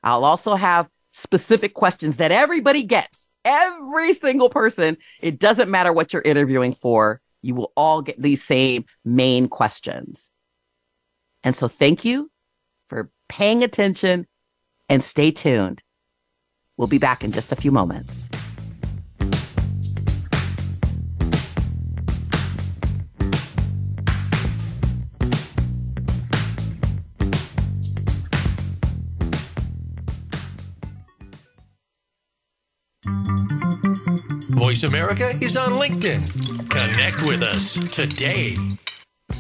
I'll 0.02 0.24
also 0.24 0.54
have 0.54 0.88
specific 1.12 1.74
questions 1.74 2.18
that 2.18 2.32
everybody 2.32 2.84
gets. 2.84 3.34
Every 3.44 4.12
single 4.12 4.48
person. 4.48 4.96
It 5.20 5.38
doesn't 5.38 5.70
matter 5.70 5.92
what 5.92 6.12
you're 6.12 6.22
interviewing 6.22 6.74
for. 6.74 7.20
You 7.42 7.54
will 7.54 7.72
all 7.76 8.02
get 8.02 8.20
these 8.20 8.42
same 8.42 8.84
main 9.04 9.48
questions. 9.48 10.32
And 11.42 11.54
so 11.54 11.68
thank 11.68 12.04
you 12.04 12.30
for 12.88 13.10
paying 13.28 13.62
attention 13.64 14.26
and 14.88 15.02
stay 15.02 15.30
tuned. 15.30 15.82
We'll 16.76 16.88
be 16.88 16.98
back 16.98 17.24
in 17.24 17.32
just 17.32 17.52
a 17.52 17.56
few 17.56 17.70
moments. 17.70 18.28
Voice 34.70 34.84
America 34.84 35.36
is 35.40 35.56
on 35.56 35.72
LinkedIn. 35.72 36.70
Connect 36.70 37.24
with 37.24 37.42
us 37.42 37.74
today. 37.90 38.54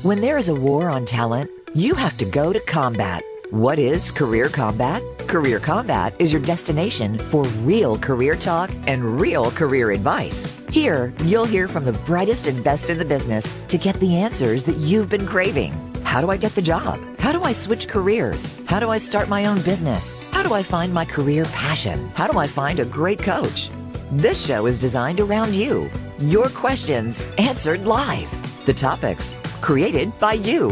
When 0.02 0.20
there 0.20 0.38
is 0.38 0.48
a 0.48 0.54
war 0.56 0.90
on 0.90 1.04
talent, 1.04 1.48
you 1.72 1.94
have 1.94 2.18
to 2.18 2.24
go 2.24 2.52
to 2.52 2.58
combat. 2.58 3.22
What 3.50 3.78
is 3.78 4.10
Career 4.10 4.48
Kombat? 4.48 5.28
Career 5.28 5.60
Kombat 5.60 6.20
is 6.20 6.32
your 6.32 6.42
destination 6.42 7.16
for 7.16 7.44
real 7.62 7.96
career 7.96 8.34
talk 8.34 8.72
and 8.88 9.20
real 9.20 9.52
career 9.52 9.92
advice. 9.92 10.50
Here, 10.72 11.14
you'll 11.22 11.44
hear 11.44 11.68
from 11.68 11.84
the 11.84 11.92
brightest 11.92 12.48
and 12.48 12.64
best 12.64 12.90
in 12.90 12.98
the 12.98 13.04
business 13.04 13.54
to 13.68 13.78
get 13.78 13.94
the 14.00 14.16
answers 14.16 14.64
that 14.64 14.78
you've 14.78 15.10
been 15.10 15.28
craving. 15.28 15.72
How 16.02 16.20
do 16.20 16.32
I 16.32 16.38
get 16.38 16.56
the 16.56 16.62
job? 16.62 16.98
How 17.20 17.30
do 17.30 17.44
I 17.44 17.52
switch 17.52 17.86
careers? 17.86 18.60
How 18.66 18.80
do 18.80 18.90
I 18.90 18.98
start 18.98 19.28
my 19.28 19.44
own 19.44 19.62
business? 19.62 20.18
How 20.32 20.42
do 20.42 20.54
I 20.54 20.64
find 20.64 20.92
my 20.92 21.04
career 21.04 21.44
passion? 21.44 22.10
How 22.16 22.26
do 22.26 22.36
I 22.36 22.48
find 22.48 22.80
a 22.80 22.84
great 22.84 23.20
coach? 23.20 23.70
This 24.12 24.44
show 24.44 24.66
is 24.66 24.80
designed 24.80 25.20
around 25.20 25.54
you. 25.54 25.88
Your 26.18 26.48
questions 26.48 27.28
answered 27.38 27.86
live. 27.86 28.28
The 28.66 28.74
topics 28.74 29.36
created 29.60 30.18
by 30.18 30.32
you. 30.32 30.70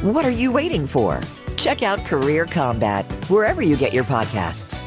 What 0.00 0.24
are 0.24 0.30
you 0.30 0.52
waiting 0.52 0.86
for? 0.86 1.20
Check 1.58 1.82
out 1.82 2.02
Career 2.06 2.46
Kombat 2.46 3.04
wherever 3.28 3.60
you 3.60 3.76
get 3.76 3.92
your 3.92 4.04
podcasts. 4.04 4.82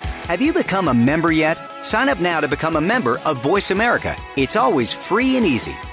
Have 0.00 0.40
you 0.40 0.54
become 0.54 0.88
a 0.88 0.94
member 0.94 1.30
yet? 1.30 1.58
Sign 1.84 2.08
up 2.08 2.20
now 2.20 2.40
to 2.40 2.48
become 2.48 2.76
a 2.76 2.80
member 2.80 3.18
of 3.26 3.42
Voice 3.42 3.70
America. 3.70 4.16
It's 4.38 4.56
always 4.56 4.94
free 4.94 5.36
and 5.36 5.44
easy. 5.44 5.76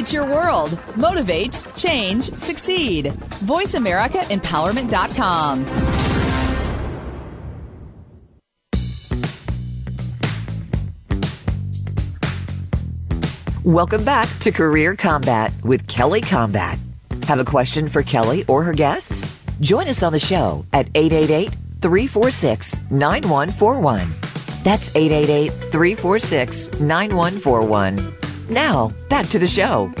It's 0.00 0.12
your 0.14 0.24
world. 0.24 0.78
Motivate, 0.96 1.62
change, 1.76 2.32
succeed. 2.32 3.12
VoiceAmericaEmpowerment.com. 3.44 5.66
Welcome 13.62 14.04
back 14.04 14.26
to 14.38 14.50
Career 14.50 14.96
Kombat 14.96 15.52
with 15.64 15.86
Kelli 15.86 16.22
Kombat. 16.22 16.78
Have 17.24 17.38
a 17.38 17.44
question 17.44 17.86
for 17.86 18.02
Kelli 18.02 18.48
or 18.48 18.62
her 18.62 18.72
guests? 18.72 19.30
Join 19.60 19.86
us 19.86 20.02
on 20.02 20.14
the 20.14 20.18
show 20.18 20.64
at 20.72 20.88
888 20.94 21.54
346 21.82 22.80
9141. 22.90 24.08
That's 24.64 24.88
888 24.96 25.52
346 25.70 26.80
9141. 26.80 28.19
Now, 28.50 28.92
back 29.08 29.26
to 29.26 29.38
the 29.38 29.46
show. 29.46 29.92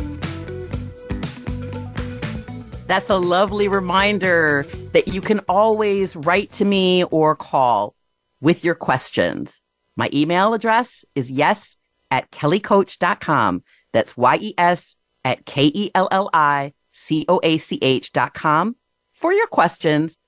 That's 2.88 3.08
a 3.08 3.16
lovely 3.16 3.68
reminder 3.68 4.66
that 4.92 5.06
you 5.06 5.20
can 5.20 5.38
always 5.48 6.16
write 6.16 6.50
to 6.54 6.64
me 6.64 7.04
or 7.04 7.36
call 7.36 7.94
with 8.40 8.64
your 8.64 8.74
questions. 8.74 9.62
My 9.96 10.10
email 10.12 10.52
address 10.52 11.04
is 11.14 11.30
yes 11.30 11.76
at 12.10 12.28
kellicoach.com. 12.32 13.62
That's 13.92 14.16
Y-E-S 14.16 14.96
at 15.24 15.46
K-E-L-L-I-C-O-A-C-H 15.46 18.12
dot 18.12 18.34
com 18.34 18.74
for 19.12 19.32
your 19.32 19.46
questions. 19.46 20.18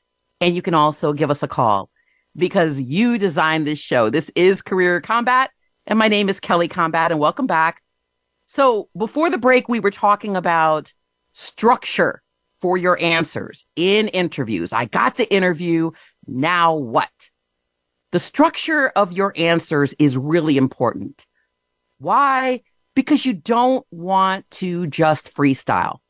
And 0.41 0.55
you 0.55 0.63
can 0.63 0.75
also 0.75 1.13
give 1.13 1.33
us 1.33 1.43
a 1.43 1.49
call 1.49 1.91
because 2.37 2.81
you 2.81 3.19
designed 3.19 3.67
this 3.67 3.81
show. 3.81 4.11
This 4.11 4.31
is 4.37 4.63
Career 4.63 5.01
Kombat 5.01 5.49
and 5.87 5.99
my 5.99 6.07
name 6.07 6.29
is 6.29 6.41
Kelli 6.41 6.69
Kombat 6.69 7.11
and 7.11 7.19
welcome 7.19 7.49
back. 7.49 7.83
So 8.53 8.91
before 8.95 9.31
the 9.31 9.39
break, 9.39 9.67
we 9.67 9.81
were 9.81 9.91
talking 9.91 10.37
about 10.37 10.93
structure 11.33 12.23
for 12.61 12.77
your 12.77 13.01
answers 13.01 13.65
in 13.77 14.09
interviews. 14.09 14.75
I 14.75 14.85
got 14.85 15.17
the 15.17 15.33
interview. 15.33 15.93
Now 16.27 16.75
what? 16.75 17.31
The 18.11 18.19
structure 18.19 18.89
of 18.95 19.15
your 19.15 19.33
answers 19.39 19.95
is 19.95 20.19
really 20.19 20.59
important. 20.59 21.25
Why? 21.97 22.61
Because 22.95 23.25
you 23.25 23.33
don't 23.33 23.87
want 23.91 24.51
to 24.51 24.87
just 24.87 25.35
freestyle. 25.35 26.01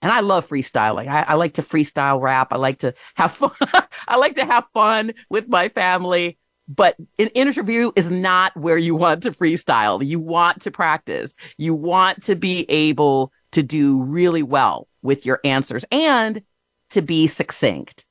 And 0.00 0.10
I 0.10 0.20
love 0.20 0.48
freestyling. 0.48 1.08
I, 1.08 1.24
I 1.24 1.34
like 1.34 1.54
to 1.54 1.62
freestyle 1.62 2.22
rap. 2.22 2.54
I 2.54 2.56
like 2.56 2.78
to 2.78 2.94
have 3.16 3.32
fun. 3.32 3.50
I 4.08 4.16
like 4.16 4.36
to 4.36 4.46
have 4.46 4.66
fun 4.72 5.12
with 5.28 5.46
my 5.46 5.68
family. 5.68 6.38
But 6.68 6.96
an 7.18 7.28
interview 7.28 7.92
is 7.94 8.10
not 8.10 8.56
where 8.56 8.78
you 8.78 8.94
want 8.94 9.22
to 9.22 9.30
freestyle. 9.30 10.04
You 10.04 10.18
want 10.18 10.62
to 10.62 10.70
practice. 10.70 11.36
You 11.58 11.74
want 11.74 12.24
to 12.24 12.34
be 12.34 12.68
able 12.68 13.32
to 13.52 13.62
do 13.62 14.02
really 14.02 14.42
well 14.42 14.88
with 15.02 15.24
your 15.24 15.40
answers 15.44 15.84
and 15.92 16.42
to 16.90 17.02
be 17.02 17.26
succinct, 17.26 18.04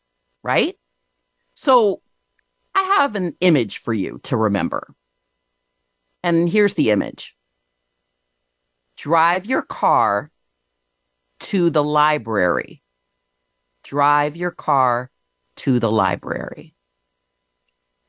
right? 0.43 0.77
So 1.55 2.01
I 2.73 2.83
have 2.97 3.15
an 3.15 3.35
image 3.41 3.79
for 3.79 3.93
you 3.93 4.19
to 4.23 4.37
remember. 4.37 4.93
And 6.23 6.49
here's 6.49 6.73
the 6.73 6.91
image 6.91 7.35
drive 8.97 9.45
your 9.45 9.61
car 9.61 10.31
to 11.39 11.69
the 11.69 11.83
library. 11.83 12.81
Drive 13.83 14.35
your 14.35 14.51
car 14.51 15.11
to 15.57 15.79
the 15.79 15.91
library. 15.91 16.74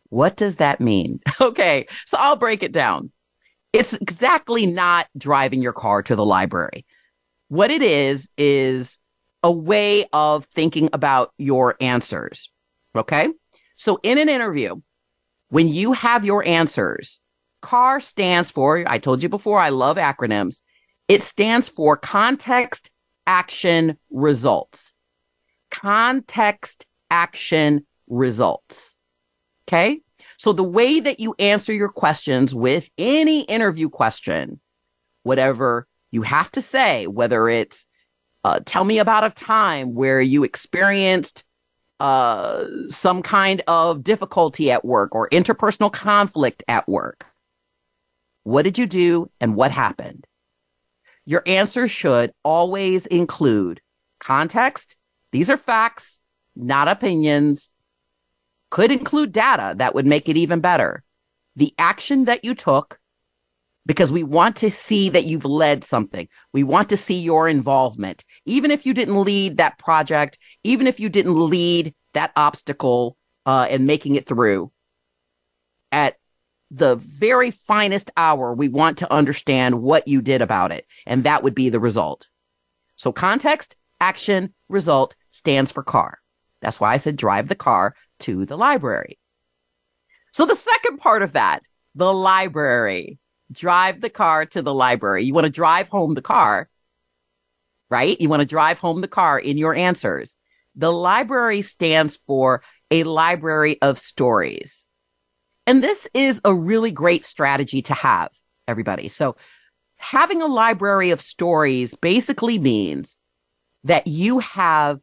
What 0.09 0.37
does 0.37 0.57
that 0.57 0.81
mean? 0.81 1.21
Okay, 1.41 1.87
so 2.07 2.17
I'll 2.19 2.37
break 2.37 2.63
it 2.63 2.73
down. 2.73 3.11
It's 3.73 3.93
exactly 3.93 4.67
not 4.67 5.07
driving 5.17 5.61
your 5.63 5.73
car 5.73 6.03
to 6.03 6.17
the 6.17 6.25
library. 6.25 6.87
What 7.49 7.71
it 7.71 7.83
is, 7.83 8.29
is 8.37 8.99
a 9.43 9.51
way 9.53 10.07
of 10.13 10.45
thinking 10.47 10.89
about 10.93 11.33
your 11.39 11.77
answers. 11.81 12.51
Okay. 12.97 13.29
So 13.77 14.01
in 14.03 14.19
an 14.19 14.29
interview, 14.29 14.77
when 15.51 15.69
you 15.69 15.93
have 15.93 16.25
your 16.25 16.45
answers, 16.45 17.21
CAR 17.63 18.01
stands 18.01 18.51
for, 18.51 18.83
I 18.87 18.99
told 18.99 19.23
you 19.23 19.29
before, 19.29 19.61
I 19.61 19.69
love 19.69 19.99
acronyms. 19.99 20.63
It 21.07 21.23
stands 21.23 21.69
for 21.69 21.97
context, 21.97 22.91
action, 23.27 23.99
results. 24.11 24.93
Context, 25.71 26.87
action, 27.11 27.87
results. 28.09 28.96
Okay. 29.69 30.01
So 30.39 30.53
the 30.53 30.63
way 30.63 31.01
that 31.01 31.21
you 31.21 31.35
answer 31.39 31.73
your 31.73 31.89
questions 31.89 32.55
with 32.55 32.89
any 32.99 33.43
interview 33.43 33.89
question, 33.89 34.61
whatever 35.23 35.87
you 36.11 36.23
have 36.23 36.53
to 36.53 36.63
say, 36.63 37.07
whether 37.07 37.49
it's 37.49 37.87
uh, 38.45 38.61
tell 38.65 38.85
me 38.85 38.99
about 38.99 39.25
a 39.25 39.31
time 39.31 39.95
where 39.95 40.21
you 40.21 40.45
experienced 40.45 41.43
uh, 41.99 42.65
some 42.89 43.23
kind 43.23 43.63
of 43.67 44.05
difficulty 44.05 44.71
at 44.71 44.85
work 44.85 45.15
or 45.15 45.29
interpersonal 45.31 45.93
conflict 45.93 46.63
at 46.69 46.87
work. 46.89 47.27
What 48.45 48.63
did 48.63 48.79
you 48.79 48.87
do 48.87 49.31
and 49.41 49.57
what 49.57 49.73
happened? 49.73 50.27
Your 51.25 51.43
answer 51.45 51.89
should 51.89 52.33
always 52.45 53.07
include 53.07 53.81
context. 54.21 54.95
These 55.33 55.51
are 55.51 55.57
facts, 55.57 56.23
not 56.55 56.87
opinions. 56.87 57.73
Could 58.77 58.93
include 58.93 59.33
data 59.33 59.75
that 59.79 59.95
would 59.95 60.05
make 60.05 60.29
it 60.29 60.37
even 60.37 60.61
better. 60.61 61.03
The 61.57 61.73
action 61.79 62.27
that 62.27 62.45
you 62.45 62.55
took, 62.55 63.01
because 63.87 64.13
we 64.13 64.23
want 64.23 64.57
to 64.57 64.71
see 64.71 65.09
that 65.09 65.25
you've 65.25 65.47
led 65.47 65.83
something. 65.83 66.29
We 66.53 66.63
want 66.63 66.91
to 66.91 66.97
see 66.99 67.19
your 67.19 67.49
involvement. 67.49 68.23
Even 68.45 68.71
if 68.71 68.85
you 68.85 68.93
didn't 68.93 69.19
lead 69.23 69.57
that 69.57 69.79
project, 69.79 70.37
even 70.63 70.87
if 70.87 71.01
you 71.01 71.09
didn't 71.09 71.49
lead 71.49 71.95
that 72.13 72.33
obstacle 72.37 73.17
uh, 73.47 73.67
and 73.71 73.87
making 73.87 74.17
it 74.17 74.27
through, 74.27 74.71
at 75.91 76.19
the 76.71 76.97
very 76.97 77.53
finest 77.53 78.11
hour, 78.15 78.53
we 78.53 78.69
want 78.69 78.99
to 78.99 79.11
understand 79.11 79.81
what 79.81 80.07
you 80.07 80.21
did 80.21 80.43
about 80.43 80.71
it. 80.71 80.85
And 81.07 81.25
that 81.25 81.43
would 81.43 81.55
be 81.55 81.71
the 81.71 81.81
result. 81.81 82.29
So 82.97 83.11
context, 83.11 83.75
action, 84.03 84.53
result 84.69 85.17
stands 85.31 85.73
for 85.73 85.83
car. 85.83 86.19
That's 86.61 86.79
why 86.79 86.93
I 86.93 86.99
said 86.99 87.17
drive 87.17 87.49
the 87.49 87.55
car 87.55 87.95
to 88.21 88.45
the 88.45 88.57
library. 88.57 89.19
So 90.33 90.47
the 90.47 90.55
second 90.55 90.99
part 90.99 91.23
of 91.23 91.33
that, 91.33 91.63
the 91.95 92.13
library, 92.13 93.19
drive 93.51 94.01
the 94.01 94.11
car 94.11 94.45
to 94.47 94.63
the 94.63 94.75
library. 94.75 95.25
You 95.25 95.35
want 95.35 95.47
to 95.47 95.51
drive 95.51 95.89
home 95.89 96.15
the 96.15 96.23
car, 96.23 96.69
right? 97.91 98.21
You 98.21 98.29
want 98.29 98.41
to 98.41 98.47
drive 98.47 98.79
home 98.79 99.01
the 99.01 99.09
car 99.09 99.39
in 99.39 99.57
your 99.57 99.75
answers. 99.75 100.37
The 100.75 100.93
library 100.93 101.63
stands 101.63 102.17
for 102.17 102.63
a 102.91 103.05
library 103.05 103.81
of 103.81 103.99
stories. 103.99 104.87
And 105.67 105.83
this 105.83 106.09
is 106.15 106.41
a 106.45 106.55
really 106.55 106.91
great 106.91 107.25
strategy 107.25 107.83
to 107.83 107.95
have, 107.95 108.31
everybody. 108.69 109.09
So 109.09 109.37
having 109.97 110.43
a 110.43 110.47
library 110.47 111.11
of 111.11 111.21
stories 111.21 111.95
basically 111.95 112.59
means 112.59 113.19
that 113.85 114.07
you 114.07 114.41
have 114.41 115.01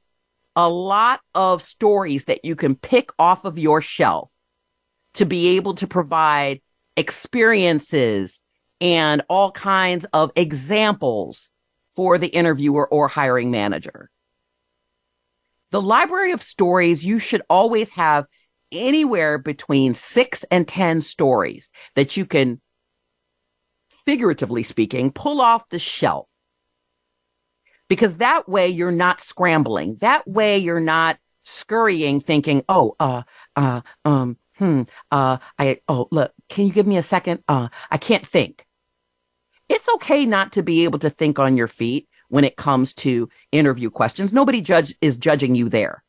a 0.56 0.70
lot 0.70 1.22
of 1.34 1.62
stories 1.62 2.26
that 2.26 2.46
you 2.46 2.56
can 2.56 2.76
pick 2.76 3.10
off 3.18 3.46
of 3.46 3.58
your 3.58 3.82
shelf 3.82 4.32
to 5.16 5.26
be 5.26 5.56
able 5.58 5.76
to 5.76 5.88
provide 5.88 6.62
experiences 6.98 8.42
and 8.82 9.24
all 9.30 9.52
kinds 9.52 10.06
of 10.13 10.32
examples 10.36 11.52
for 11.96 12.18
the 12.18 12.28
interviewer 12.28 12.88
or 12.88 13.08
hiring 13.08 13.52
manager. 13.52 14.10
The 15.72 15.82
library 15.82 16.32
of 16.32 16.42
stories, 16.42 17.06
you 17.06 17.20
should 17.20 17.42
always 17.50 17.92
have 17.92 18.26
anywhere 18.72 19.38
between 19.38 19.94
six 19.94 20.44
and 20.46 20.68
10 20.68 21.02
stories 21.02 21.72
that 21.96 22.18
you 22.18 22.26
can, 22.26 22.62
figuratively 23.89 24.63
speaking, 24.63 25.12
pull 25.12 25.42
off 25.42 25.68
the 25.70 25.80
shelf. 25.80 26.28
Because 27.89 28.17
that 28.17 28.48
way 28.48 28.67
you're 28.67 28.91
not 28.91 29.22
scrambling. 29.22 29.98
That 30.02 30.28
way 30.28 30.58
you're 30.58 30.80
not 30.80 31.17
scurrying 31.43 32.22
thinking, 32.22 32.63
oh, 32.69 32.96
uh, 33.00 33.24
uh, 33.56 33.82
um, 34.06 34.38
hmm, 34.58 34.84
uh, 35.12 35.38
I, 35.60 35.82
oh, 35.88 36.08
look, 36.12 36.34
can 36.50 36.65
you 36.65 36.74
give 36.74 36.88
me 36.88 36.98
a 36.98 37.02
second? 37.02 37.43
Uh, 37.48 37.67
I 37.91 37.98
can't 37.98 38.26
think. 38.26 38.65
It's 39.69 39.89
okay 39.96 40.26
not 40.26 40.54
to 40.54 40.63
be 40.63 40.84
able 40.84 41.00
to 41.00 41.10
think 41.10 41.39
on 41.39 41.58
your 41.58 41.67
feet. 41.67 42.08
when 42.34 42.43
it 42.43 42.56
comes 42.56 42.96
to 42.96 43.30
interview 43.52 43.91
questions. 43.91 44.34
Nobody 44.34 44.60
judge 44.60 44.96
is 45.02 45.17
judging 45.17 45.54
you 45.54 45.69
there. 45.69 46.04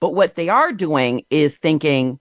But 0.00 0.14
what 0.14 0.34
they 0.34 0.48
are 0.48 0.72
doing 0.72 1.26
is 1.28 1.58
thinking, 1.58 2.18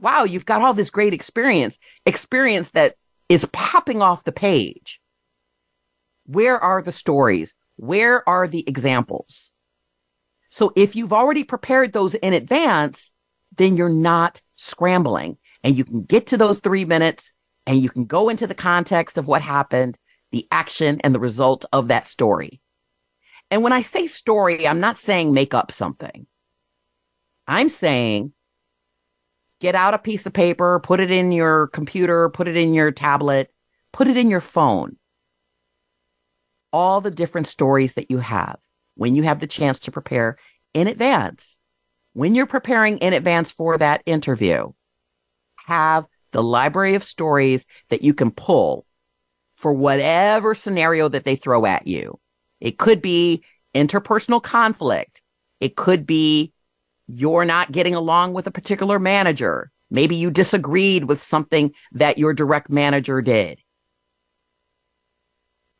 wow, 0.00 0.24
you've 0.24 0.44
got 0.44 0.60
all 0.60 0.74
this 0.74 0.90
great 0.90 1.14
experience, 1.14 1.78
experience 2.04 2.70
that 2.70 2.96
is 3.28 3.46
popping 3.52 4.02
off 4.02 4.24
the 4.24 4.32
page. 4.32 5.00
Where 6.26 6.58
are 6.58 6.82
the 6.82 6.90
stories? 6.90 7.54
Where 7.80 8.28
are 8.28 8.46
the 8.46 8.62
examples? 8.68 9.54
So 10.50 10.70
if 10.76 10.94
you've 10.94 11.14
already 11.14 11.44
prepared 11.44 11.94
those 11.94 12.14
in 12.14 12.34
advance, 12.34 13.14
then 13.56 13.78
you're 13.78 13.88
not 13.88 14.42
scrambling 14.56 15.38
and 15.64 15.74
you 15.74 15.84
can 15.84 16.02
get 16.02 16.26
to 16.26 16.36
those 16.36 16.60
three 16.60 16.84
minutes 16.84 17.32
and 17.66 17.80
you 17.80 17.88
can 17.88 18.04
go 18.04 18.28
into 18.28 18.46
the 18.46 18.54
context 18.54 19.16
of 19.16 19.28
what 19.28 19.40
happened, 19.40 19.96
the 20.30 20.46
action 20.52 21.00
and 21.02 21.14
the 21.14 21.20
result 21.20 21.64
of 21.72 21.88
that 21.88 22.06
story. 22.06 22.60
And 23.50 23.62
when 23.62 23.72
I 23.72 23.80
say 23.80 24.06
story, 24.06 24.68
I'm 24.68 24.80
not 24.80 24.98
saying 24.98 25.32
make 25.32 25.54
up 25.54 25.72
something. 25.72 26.26
I'm 27.46 27.70
saying 27.70 28.34
get 29.58 29.74
out 29.74 29.94
a 29.94 29.98
piece 29.98 30.26
of 30.26 30.34
paper, 30.34 30.80
put 30.80 31.00
it 31.00 31.10
in 31.10 31.32
your 31.32 31.68
computer, 31.68 32.28
put 32.28 32.46
it 32.46 32.58
in 32.58 32.74
your 32.74 32.90
tablet, 32.90 33.50
put 33.90 34.06
it 34.06 34.18
in 34.18 34.28
your 34.28 34.42
phone. 34.42 34.98
All 36.72 37.00
the 37.00 37.10
different 37.10 37.46
stories 37.46 37.94
that 37.94 38.10
you 38.10 38.18
have 38.18 38.58
when 38.94 39.16
you 39.16 39.22
have 39.22 39.40
the 39.40 39.46
chance 39.46 39.80
to 39.80 39.90
prepare 39.90 40.36
in 40.74 40.86
advance. 40.86 41.58
When 42.12 42.34
you're 42.34 42.46
preparing 42.46 42.98
in 42.98 43.12
advance 43.12 43.50
for 43.50 43.78
that 43.78 44.02
interview, 44.06 44.72
have 45.66 46.06
the 46.32 46.42
library 46.42 46.94
of 46.94 47.04
stories 47.04 47.66
that 47.88 48.02
you 48.02 48.14
can 48.14 48.30
pull 48.30 48.86
for 49.56 49.72
whatever 49.72 50.54
scenario 50.54 51.08
that 51.08 51.24
they 51.24 51.36
throw 51.36 51.66
at 51.66 51.86
you. 51.86 52.18
It 52.60 52.78
could 52.78 53.02
be 53.02 53.42
interpersonal 53.74 54.42
conflict. 54.42 55.22
It 55.60 55.76
could 55.76 56.06
be 56.06 56.52
you're 57.06 57.44
not 57.44 57.72
getting 57.72 57.94
along 57.94 58.34
with 58.34 58.46
a 58.46 58.52
particular 58.52 58.98
manager. 58.98 59.70
Maybe 59.90 60.16
you 60.16 60.30
disagreed 60.30 61.04
with 61.04 61.22
something 61.22 61.72
that 61.92 62.18
your 62.18 62.32
direct 62.32 62.70
manager 62.70 63.20
did. 63.20 63.58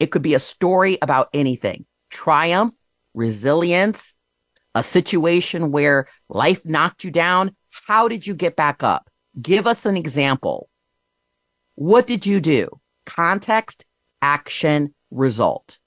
It 0.00 0.10
could 0.10 0.22
be 0.22 0.34
a 0.34 0.40
story 0.40 0.98
about 1.00 1.28
anything 1.32 1.84
triumph, 2.10 2.74
resilience, 3.14 4.16
a 4.74 4.82
situation 4.82 5.70
where 5.70 6.08
life 6.28 6.64
knocked 6.64 7.04
you 7.04 7.10
down. 7.10 7.54
How 7.86 8.08
did 8.08 8.26
you 8.26 8.34
get 8.34 8.56
back 8.56 8.82
up? 8.82 9.08
Give 9.40 9.66
us 9.66 9.86
an 9.86 9.96
example. 9.96 10.68
What 11.76 12.06
did 12.06 12.26
you 12.26 12.40
do? 12.40 12.80
Context, 13.06 13.84
action, 14.20 14.94
result. 15.10 15.78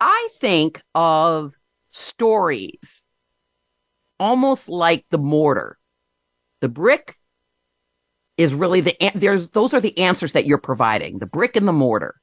I 0.00 0.28
think 0.40 0.82
of 0.94 1.54
stories 1.90 3.04
almost 4.18 4.68
like 4.68 5.04
the 5.10 5.18
mortar. 5.18 5.78
The 6.60 6.68
brick 6.68 7.16
is 8.38 8.54
really 8.54 8.80
the 8.80 8.96
there's 9.14 9.50
those 9.50 9.74
are 9.74 9.80
the 9.80 9.98
answers 9.98 10.32
that 10.32 10.46
you're 10.46 10.58
providing. 10.58 11.18
The 11.18 11.26
brick 11.26 11.56
and 11.56 11.68
the 11.68 11.72
mortar. 11.72 12.21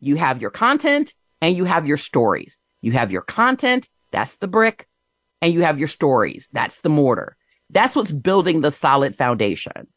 You 0.00 0.16
have 0.16 0.40
your 0.40 0.50
content 0.50 1.14
and 1.40 1.56
you 1.56 1.64
have 1.64 1.86
your 1.86 1.96
stories. 1.96 2.58
You 2.80 2.92
have 2.92 3.10
your 3.10 3.22
content, 3.22 3.88
that's 4.12 4.36
the 4.36 4.48
brick, 4.48 4.86
and 5.42 5.52
you 5.52 5.62
have 5.62 5.78
your 5.78 5.88
stories, 5.88 6.48
that's 6.52 6.80
the 6.80 6.88
mortar. 6.88 7.36
That's 7.70 7.96
what's 7.96 8.12
building 8.12 8.60
the 8.60 8.70
solid 8.70 9.16
foundation. 9.16 9.88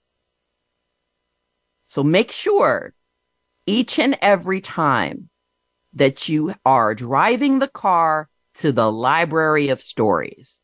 So 1.88 2.04
make 2.04 2.32
sure 2.32 2.94
each 3.66 4.00
and 4.00 4.18
every 4.22 4.62
time 4.62 5.30
that 5.94 6.30
you 6.30 6.54
are 6.66 6.96
driving 6.96 7.60
the 7.60 7.68
car 7.68 8.30
to 8.56 8.72
the 8.72 8.92
library 8.92 9.70
of 9.70 9.82
stories, 9.82 10.62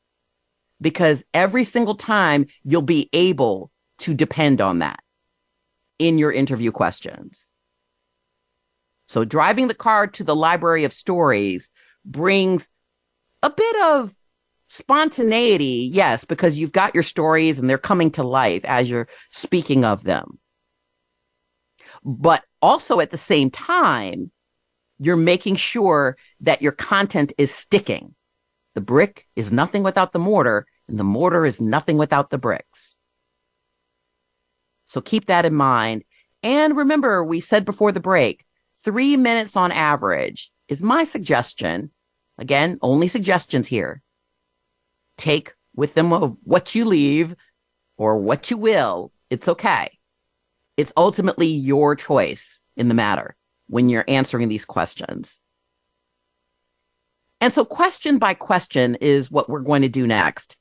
because 0.81 1.23
every 1.33 1.63
single 1.63 1.95
time 1.95 2.47
you'll 2.63 2.81
be 2.81 3.09
able 3.13 3.71
to 3.99 4.13
depend 4.13 4.61
on 4.61 4.79
that 4.79 4.99
in 5.97 6.17
your 6.17 6.31
interview 6.31 6.71
questions. 6.71 7.49
So 9.07 9.23
driving 9.23 9.67
the 9.67 9.73
car 9.73 10.07
to 10.07 10.23
the 10.23 10.35
library 10.35 10.83
of 10.83 10.93
stories 10.93 11.71
brings 12.03 12.69
a 13.43 13.49
bit 13.49 13.75
of 13.83 14.13
spontaneity. 14.67 15.89
Yes, 15.93 16.25
because 16.25 16.57
you've 16.57 16.71
got 16.71 16.93
your 16.93 17.03
stories 17.03 17.59
and 17.59 17.69
they're 17.69 17.77
coming 17.77 18.11
to 18.11 18.23
life 18.23 18.65
as 18.65 18.89
you're 18.89 19.07
speaking 19.29 19.85
of 19.85 20.03
them. 20.03 20.39
But 22.03 22.43
also 22.61 22.99
at 22.99 23.11
the 23.11 23.17
same 23.17 23.49
time, 23.49 24.31
you're 24.99 25.15
making 25.15 25.55
sure 25.55 26.17
that 26.41 26.61
your 26.61 26.71
content 26.71 27.33
is 27.37 27.53
sticking. 27.53 28.15
The 28.75 28.81
brick 28.81 29.27
is 29.35 29.51
nothing 29.51 29.83
without 29.83 30.13
the 30.13 30.19
mortar, 30.19 30.65
and 30.87 30.99
the 30.99 31.03
mortar 31.03 31.45
is 31.45 31.61
nothing 31.61 31.97
without 31.97 32.29
the 32.29 32.37
bricks. 32.37 32.97
So 34.87 35.01
keep 35.01 35.25
that 35.25 35.45
in 35.45 35.55
mind. 35.55 36.03
And 36.43 36.77
remember, 36.77 37.23
we 37.23 37.39
said 37.39 37.65
before 37.65 37.91
the 37.91 37.99
break, 37.99 38.44
three 38.85 39.17
minutes 39.17 39.57
on 39.57 39.71
average 39.71 40.51
is 40.69 40.83
my 40.83 41.03
suggestion. 41.03 41.91
Again, 42.37 42.77
only 42.81 43.07
suggestions 43.07 43.67
here. 43.67 44.01
Take 45.17 45.53
with 45.75 45.95
them 45.95 46.13
of 46.13 46.37
what 46.43 46.75
you 46.75 46.85
leave 46.85 47.35
or 47.97 48.17
what 48.17 48.51
you 48.51 48.57
will. 48.57 49.11
It's 49.29 49.47
okay. 49.47 49.97
It's 50.77 50.93
ultimately 50.95 51.47
your 51.47 51.95
choice 51.95 52.61
in 52.77 52.87
the 52.87 52.93
matter 52.93 53.35
when 53.67 53.89
you're 53.89 54.05
answering 54.07 54.49
these 54.49 54.65
questions. 54.65 55.41
And 57.41 57.51
so 57.51 57.65
question 57.65 58.17
by 58.19 58.33
question 58.33 58.95
is 58.95 59.31
what 59.31 59.49
we're 59.49 59.59
going 59.59 59.81
to 59.81 59.89
do 59.89 60.05
next. 60.05 60.57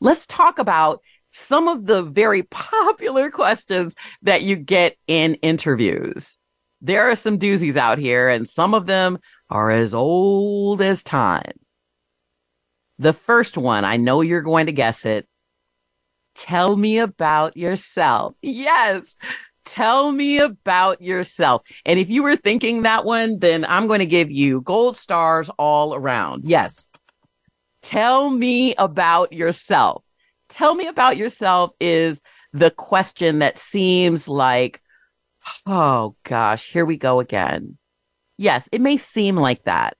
Let's 0.00 0.26
talk 0.26 0.58
about 0.58 1.00
some 1.30 1.68
of 1.68 1.86
the 1.86 2.02
very 2.02 2.42
popular 2.50 3.30
questions 3.30 3.94
that 4.22 4.42
you 4.42 4.56
get 4.56 4.96
in 5.06 5.34
interviews. 5.36 6.36
There 6.80 7.10
are 7.10 7.16
some 7.16 7.38
doozies 7.38 7.76
out 7.76 7.98
here 7.98 8.28
and 8.28 8.48
some 8.48 8.74
of 8.74 8.86
them 8.86 9.18
are 9.48 9.70
as 9.70 9.92
old 9.94 10.80
as 10.80 11.02
time. 11.02 11.52
The 12.98 13.12
first 13.12 13.56
one, 13.56 13.84
I 13.84 13.96
know 13.96 14.20
you're 14.20 14.42
going 14.42 14.66
to 14.66 14.72
guess 14.72 15.04
it. 15.06 15.26
Tell 16.34 16.76
me 16.76 16.98
about 16.98 17.56
yourself. 17.56 18.34
Yes. 18.40 19.18
Tell 19.64 20.10
me 20.10 20.38
about 20.38 21.02
yourself. 21.02 21.62
And 21.84 21.98
if 21.98 22.08
you 22.08 22.22
were 22.22 22.36
thinking 22.36 22.82
that 22.82 23.04
one, 23.04 23.38
then 23.38 23.64
I'm 23.64 23.86
going 23.86 24.00
to 24.00 24.06
give 24.06 24.30
you 24.30 24.62
gold 24.62 24.96
stars 24.96 25.50
all 25.58 25.94
around. 25.94 26.44
Yes. 26.44 26.90
Tell 27.82 28.30
me 28.30 28.74
about 28.76 29.32
yourself. 29.32 30.02
Tell 30.48 30.74
me 30.74 30.86
about 30.86 31.16
yourself 31.16 31.72
is 31.80 32.22
the 32.52 32.70
question 32.70 33.38
that 33.38 33.58
seems 33.58 34.28
like, 34.28 34.82
oh 35.66 36.16
gosh, 36.24 36.70
here 36.70 36.84
we 36.84 36.96
go 36.96 37.20
again. 37.20 37.78
Yes, 38.38 38.68
it 38.72 38.80
may 38.80 38.96
seem 38.96 39.36
like 39.36 39.64
that. 39.64 39.96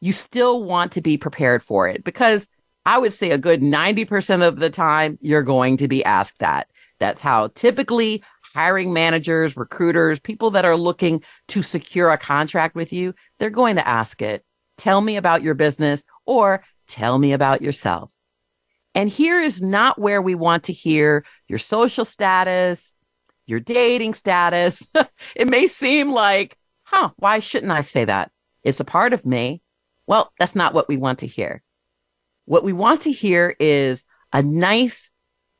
You 0.00 0.12
still 0.12 0.62
want 0.62 0.92
to 0.92 1.00
be 1.00 1.16
prepared 1.16 1.62
for 1.62 1.88
it 1.88 2.04
because 2.04 2.48
I 2.86 2.98
would 2.98 3.12
say 3.12 3.30
a 3.30 3.38
good 3.38 3.60
90% 3.60 4.46
of 4.46 4.56
the 4.56 4.70
time 4.70 5.18
you're 5.20 5.42
going 5.42 5.76
to 5.78 5.88
be 5.88 6.04
asked 6.04 6.38
that. 6.38 6.68
That's 7.00 7.20
how 7.20 7.48
typically 7.48 8.22
hiring 8.54 8.92
managers, 8.92 9.56
recruiters, 9.56 10.18
people 10.20 10.50
that 10.52 10.64
are 10.64 10.76
looking 10.76 11.22
to 11.48 11.62
secure 11.62 12.10
a 12.10 12.18
contract 12.18 12.74
with 12.74 12.92
you, 12.92 13.14
they're 13.38 13.50
going 13.50 13.76
to 13.76 13.86
ask 13.86 14.22
it. 14.22 14.44
Tell 14.76 15.00
me 15.00 15.16
about 15.16 15.42
your 15.42 15.54
business 15.54 16.04
or 16.24 16.64
tell 16.86 17.18
me 17.18 17.32
about 17.32 17.62
yourself. 17.62 18.12
And 18.94 19.08
here 19.08 19.40
is 19.40 19.60
not 19.60 19.98
where 19.98 20.22
we 20.22 20.34
want 20.34 20.64
to 20.64 20.72
hear 20.72 21.24
your 21.46 21.58
social 21.58 22.04
status, 22.04 22.94
your 23.48 23.60
dating 23.60 24.14
status. 24.14 24.86
it 25.34 25.48
may 25.48 25.66
seem 25.66 26.12
like, 26.12 26.56
huh, 26.84 27.10
why 27.16 27.40
shouldn't 27.40 27.72
I 27.72 27.80
say 27.80 28.04
that? 28.04 28.30
It's 28.62 28.80
a 28.80 28.84
part 28.84 29.12
of 29.12 29.24
me. 29.24 29.62
Well, 30.06 30.32
that's 30.38 30.54
not 30.54 30.74
what 30.74 30.88
we 30.88 30.96
want 30.96 31.20
to 31.20 31.26
hear. 31.26 31.62
What 32.44 32.64
we 32.64 32.72
want 32.72 33.02
to 33.02 33.12
hear 33.12 33.54
is 33.58 34.06
a 34.32 34.42
nice 34.42 35.12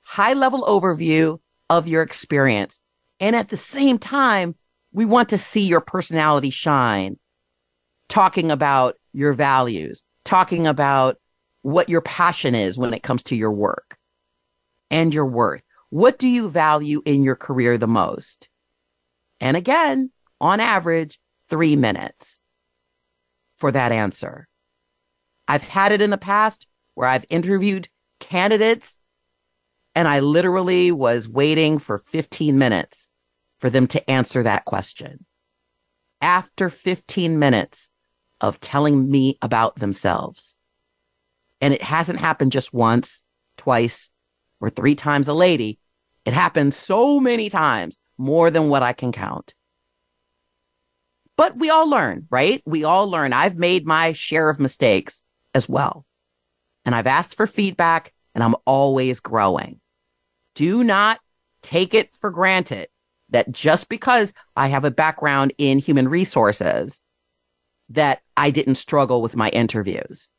high 0.03 0.35
level 0.35 0.63
overview 0.63 1.39
of 1.69 1.89
your 1.89 2.03
experience. 2.03 2.81
And 3.21 3.35
at 3.35 3.49
the 3.49 3.57
same 3.57 3.99
time, 3.99 4.55
we 4.93 5.05
want 5.05 5.31
to 5.31 5.39
see 5.39 5.67
your 5.67 5.81
personality 5.81 6.51
shine, 6.51 7.19
talking 8.09 8.51
about 8.51 8.97
your 9.13 9.33
values, 9.33 10.03
talking 10.25 10.67
about 10.67 11.17
what 11.63 11.89
your 11.89 12.01
passion 12.01 12.55
is 12.55 12.79
when 12.79 12.95
it 12.95 13.03
comes 13.03 13.23
to 13.25 13.37
your 13.37 13.53
work 13.53 13.99
and 14.91 15.13
your 15.13 15.27
worth. 15.27 15.63
What 15.91 16.19
do 16.19 16.29
you 16.29 16.49
value 16.51 17.03
in 17.05 17.23
your 17.23 17.37
career 17.37 17.79
the 17.79 17.87
most? 17.87 18.49
And 19.41 19.57
again, 19.57 20.11
on 20.41 20.61
average, 20.61 21.19
three 21.49 21.77
minutes 21.77 22.43
for 23.57 23.73
that 23.73 23.93
answer. 23.93 24.49
I've 25.47 25.63
had 25.63 25.93
it 25.93 26.03
in 26.03 26.11
the 26.11 26.19
past 26.19 26.67
where 26.95 27.09
I've 27.09 27.25
interviewed 27.31 27.89
candidates 28.21 28.99
and 29.95 30.07
I 30.07 30.21
literally 30.21 30.93
was 30.93 31.29
waiting 31.29 31.79
for 31.79 31.99
15 31.99 32.59
minutes 32.59 33.09
for 33.59 33.71
them 33.71 33.87
to 33.89 34.11
answer 34.11 34.43
that 34.43 34.65
question. 34.65 35.25
After 36.21 36.69
15 36.69 37.39
minutes, 37.39 37.91
of 38.41 38.61
telling 38.61 39.11
me 39.11 39.39
about 39.43 39.77
themselves. 39.77 40.57
And 41.61 41.75
it 41.75 41.83
hasn't 41.83 42.21
happened 42.21 42.53
just 42.53 42.73
once, 42.73 43.25
twice, 43.57 44.11
or 44.61 44.71
three 44.71 44.95
times 44.95 45.29
a 45.29 45.35
lady. 45.35 45.79
It 46.25 46.33
happens 46.33 46.77
so 46.77 47.21
many 47.21 47.49
times, 47.49 47.99
more 48.17 48.51
than 48.51 48.69
what 48.69 48.83
I 48.83 48.93
can 48.93 49.13
count. 49.13 49.55
But 51.37 51.57
we 51.57 51.71
all 51.71 51.89
learn, 51.89 52.27
right? 52.31 52.63
We 52.67 52.85
all 52.85 53.09
learn. 53.09 53.33
I've 53.33 53.57
made 53.57 53.87
my 53.87 54.13
share 54.13 54.51
of 54.51 54.59
mistakes 54.59 55.25
as 55.55 55.69
well. 55.69 56.05
And 56.85 56.95
I've 56.95 57.07
asked 57.07 57.35
for 57.35 57.47
feedback 57.47 58.13
and 58.35 58.43
I'm 58.43 58.57
always 58.65 59.21
growing. 59.21 59.81
Do 60.55 60.83
not 60.83 61.21
take 61.63 61.95
it 61.95 62.13
for 62.15 62.31
granted 62.31 62.89
that 63.31 63.53
just 63.53 63.89
because 63.89 64.35
I 64.57 64.69
have 64.69 64.85
a 64.85 64.91
background 64.91 65.53
in 65.59 65.79
human 65.79 66.09
resources, 66.09 67.03
that 67.91 68.21
I 68.37 68.51
didn't 68.51 68.75
struggle 68.75 69.23
with 69.23 69.37
my 69.37 69.49
interviews. 69.51 70.31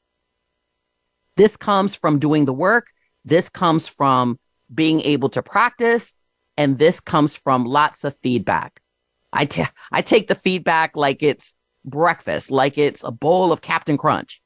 This 1.35 1.57
comes 1.57 1.95
from 1.95 2.19
doing 2.19 2.45
the 2.45 2.53
work. 2.53 2.87
This 3.29 3.49
comes 3.49 3.87
from 3.87 4.39
being 4.73 5.01
able 5.01 5.29
to 5.29 5.41
practice. 5.41 6.15
And 6.57 6.77
this 6.77 6.99
comes 6.99 7.35
from 7.35 7.65
lots 7.65 8.03
of 8.03 8.17
feedback. 8.17 8.81
I, 9.31 9.45
t- 9.45 9.63
I 9.91 10.01
take 10.01 10.27
the 10.27 10.35
feedback 10.35 10.97
like 10.97 11.23
it's 11.23 11.55
breakfast, 11.85 12.51
like 12.51 12.77
it's 12.77 13.03
a 13.03 13.11
bowl 13.11 13.51
of 13.51 13.61
Captain 13.61 13.97
Crunch. 13.97 14.41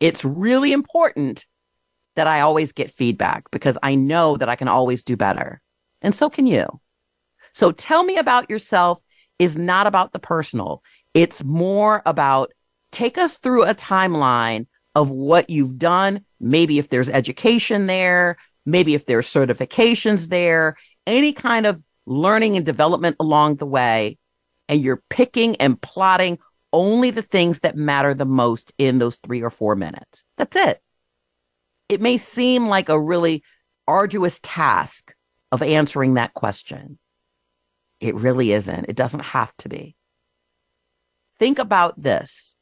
It's 0.00 0.24
really 0.24 0.72
important 0.72 1.46
that 2.16 2.26
I 2.26 2.40
always 2.40 2.72
get 2.72 2.90
feedback 2.90 3.50
because 3.50 3.78
I 3.82 3.94
know 3.94 4.36
that 4.36 4.48
I 4.48 4.56
can 4.56 4.68
always 4.68 5.02
do 5.02 5.16
better. 5.16 5.60
And 6.02 6.14
so 6.14 6.28
can 6.28 6.46
you. 6.46 6.80
So 7.52 7.72
tell 7.72 8.02
me 8.02 8.16
about 8.16 8.50
yourself 8.50 9.02
is 9.38 9.56
not 9.56 9.86
about 9.86 10.12
the 10.12 10.18
personal. 10.18 10.82
It's 11.14 11.42
more 11.42 12.02
about 12.04 12.52
take 12.92 13.18
us 13.18 13.38
through 13.38 13.64
a 13.64 13.74
timeline 13.74 14.66
of 14.94 15.10
what 15.10 15.50
you've 15.50 15.78
done. 15.78 16.24
Maybe 16.40 16.78
if 16.78 16.88
there's 16.88 17.10
education 17.10 17.86
there, 17.86 18.36
maybe 18.64 18.94
if 18.94 19.06
there's 19.06 19.26
certifications 19.26 20.28
there, 20.28 20.76
any 21.06 21.32
kind 21.32 21.66
of 21.66 21.82
learning 22.06 22.56
and 22.56 22.64
development 22.64 23.16
along 23.20 23.56
the 23.56 23.66
way. 23.66 24.18
And 24.68 24.80
you're 24.82 25.02
picking 25.10 25.56
and 25.56 25.80
plotting 25.80 26.38
only 26.72 27.10
the 27.10 27.22
things 27.22 27.60
that 27.60 27.76
matter 27.76 28.14
the 28.14 28.24
most 28.24 28.72
in 28.78 28.98
those 28.98 29.16
three 29.16 29.42
or 29.42 29.50
four 29.50 29.74
minutes. 29.76 30.24
That's 30.36 30.56
it. 30.56 30.80
It 31.88 32.00
may 32.00 32.16
seem 32.16 32.68
like 32.68 32.88
a 32.88 33.00
really 33.00 33.42
arduous 33.88 34.38
task 34.42 35.14
of 35.50 35.62
answering 35.62 36.14
that 36.14 36.34
question. 36.34 36.98
It 37.98 38.14
really 38.14 38.52
isn't. 38.52 38.86
It 38.88 38.96
doesn't 38.96 39.20
have 39.20 39.54
to 39.58 39.68
be. 39.68 39.96
Think 41.38 41.58
about 41.58 42.00
this. 42.00 42.54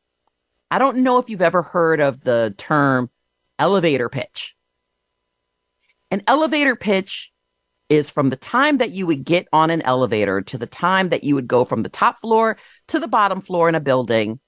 I 0.70 0.78
don't 0.78 0.98
know 0.98 1.18
if 1.18 1.28
you've 1.28 1.42
ever 1.42 1.62
heard 1.62 2.00
of 2.00 2.20
the 2.20 2.54
term 2.56 3.10
elevator 3.58 4.08
pitch. 4.08 4.54
An 6.10 6.22
elevator 6.26 6.76
pitch 6.76 7.32
is 7.88 8.10
from 8.10 8.28
the 8.28 8.36
time 8.36 8.78
that 8.78 8.90
you 8.90 9.06
would 9.06 9.24
get 9.24 9.48
on 9.52 9.70
an 9.70 9.82
elevator 9.82 10.40
to 10.42 10.58
the 10.58 10.66
time 10.66 11.08
that 11.08 11.24
you 11.24 11.34
would 11.34 11.48
go 11.48 11.64
from 11.64 11.82
the 11.82 11.88
top 11.88 12.20
floor 12.20 12.56
to 12.88 12.98
the 12.98 13.08
bottom 13.08 13.40
floor 13.40 13.68
in 13.68 13.74
a 13.74 13.80
building. 13.80 14.40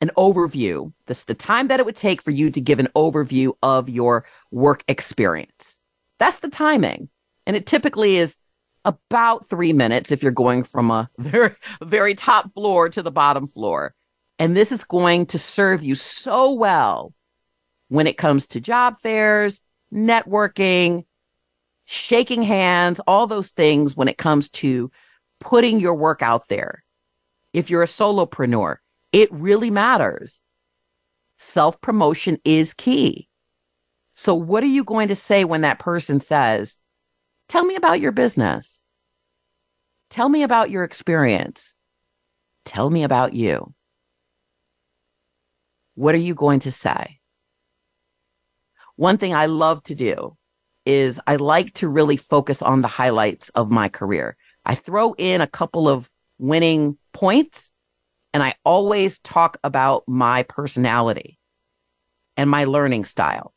An 0.00 0.10
overview. 0.16 0.92
This 1.06 1.24
the 1.24 1.34
time 1.34 1.68
that 1.68 1.80
it 1.80 1.86
would 1.86 1.96
take 1.96 2.22
for 2.22 2.30
you 2.30 2.50
to 2.50 2.60
give 2.60 2.78
an 2.78 2.88
overview 2.96 3.52
of 3.62 3.88
your 3.88 4.24
work 4.50 4.82
experience. 4.88 5.78
That's 6.18 6.38
the 6.38 6.48
timing. 6.48 7.10
And 7.46 7.56
it 7.56 7.66
typically 7.66 8.16
is 8.16 8.38
about 8.84 9.46
three 9.46 9.72
minutes 9.72 10.10
if 10.10 10.22
you're 10.22 10.32
going 10.32 10.62
from 10.62 10.90
a 10.90 11.10
very, 11.18 11.54
very 11.82 12.14
top 12.14 12.50
floor 12.52 12.88
to 12.88 13.02
the 13.02 13.10
bottom 13.10 13.46
floor. 13.46 13.94
And 14.38 14.56
this 14.56 14.72
is 14.72 14.84
going 14.84 15.26
to 15.26 15.38
serve 15.38 15.82
you 15.82 15.94
so 15.94 16.52
well 16.52 17.12
when 17.90 18.06
it 18.06 18.16
comes 18.16 18.46
to 18.46 18.60
job 18.60 18.98
fairs, 19.00 19.62
networking, 19.92 21.04
shaking 21.84 22.42
hands, 22.42 23.00
all 23.06 23.26
those 23.26 23.50
things 23.50 23.96
when 23.96 24.06
it 24.06 24.16
comes 24.16 24.48
to 24.48 24.92
putting 25.40 25.80
your 25.80 25.94
work 25.94 26.22
out 26.22 26.46
there. 26.48 26.84
If 27.52 27.68
you're 27.68 27.82
a 27.82 27.86
solopreneur, 27.86 28.76
it 29.12 29.28
really 29.32 29.70
matters. 29.70 30.40
Self 31.36 31.80
promotion 31.80 32.38
is 32.44 32.74
key. 32.74 33.28
So, 34.14 34.36
what 34.36 34.62
are 34.62 34.68
you 34.68 34.84
going 34.84 35.08
to 35.08 35.16
say 35.16 35.44
when 35.44 35.62
that 35.62 35.80
person 35.80 36.20
says, 36.20 36.78
Tell 37.48 37.64
me 37.64 37.74
about 37.74 38.00
your 38.00 38.12
business? 38.12 38.84
Tell 40.10 40.28
me 40.28 40.44
about 40.44 40.70
your 40.70 40.84
experience. 40.84 41.76
Tell 42.64 42.88
me 42.88 43.02
about 43.02 43.32
you. 43.32 43.74
What 45.96 46.14
are 46.14 46.18
you 46.18 46.34
going 46.36 46.60
to 46.60 46.70
say? 46.70 47.19
One 49.00 49.16
thing 49.16 49.34
I 49.34 49.46
love 49.46 49.82
to 49.84 49.94
do 49.94 50.36
is 50.84 51.18
I 51.26 51.36
like 51.36 51.72
to 51.76 51.88
really 51.88 52.18
focus 52.18 52.60
on 52.60 52.82
the 52.82 52.88
highlights 52.88 53.48
of 53.48 53.70
my 53.70 53.88
career. 53.88 54.36
I 54.66 54.74
throw 54.74 55.14
in 55.14 55.40
a 55.40 55.46
couple 55.46 55.88
of 55.88 56.10
winning 56.36 56.98
points 57.14 57.72
and 58.34 58.42
I 58.42 58.56
always 58.62 59.18
talk 59.20 59.56
about 59.64 60.04
my 60.06 60.42
personality 60.42 61.38
and 62.36 62.50
my 62.50 62.64
learning 62.64 63.06
style. 63.06 63.54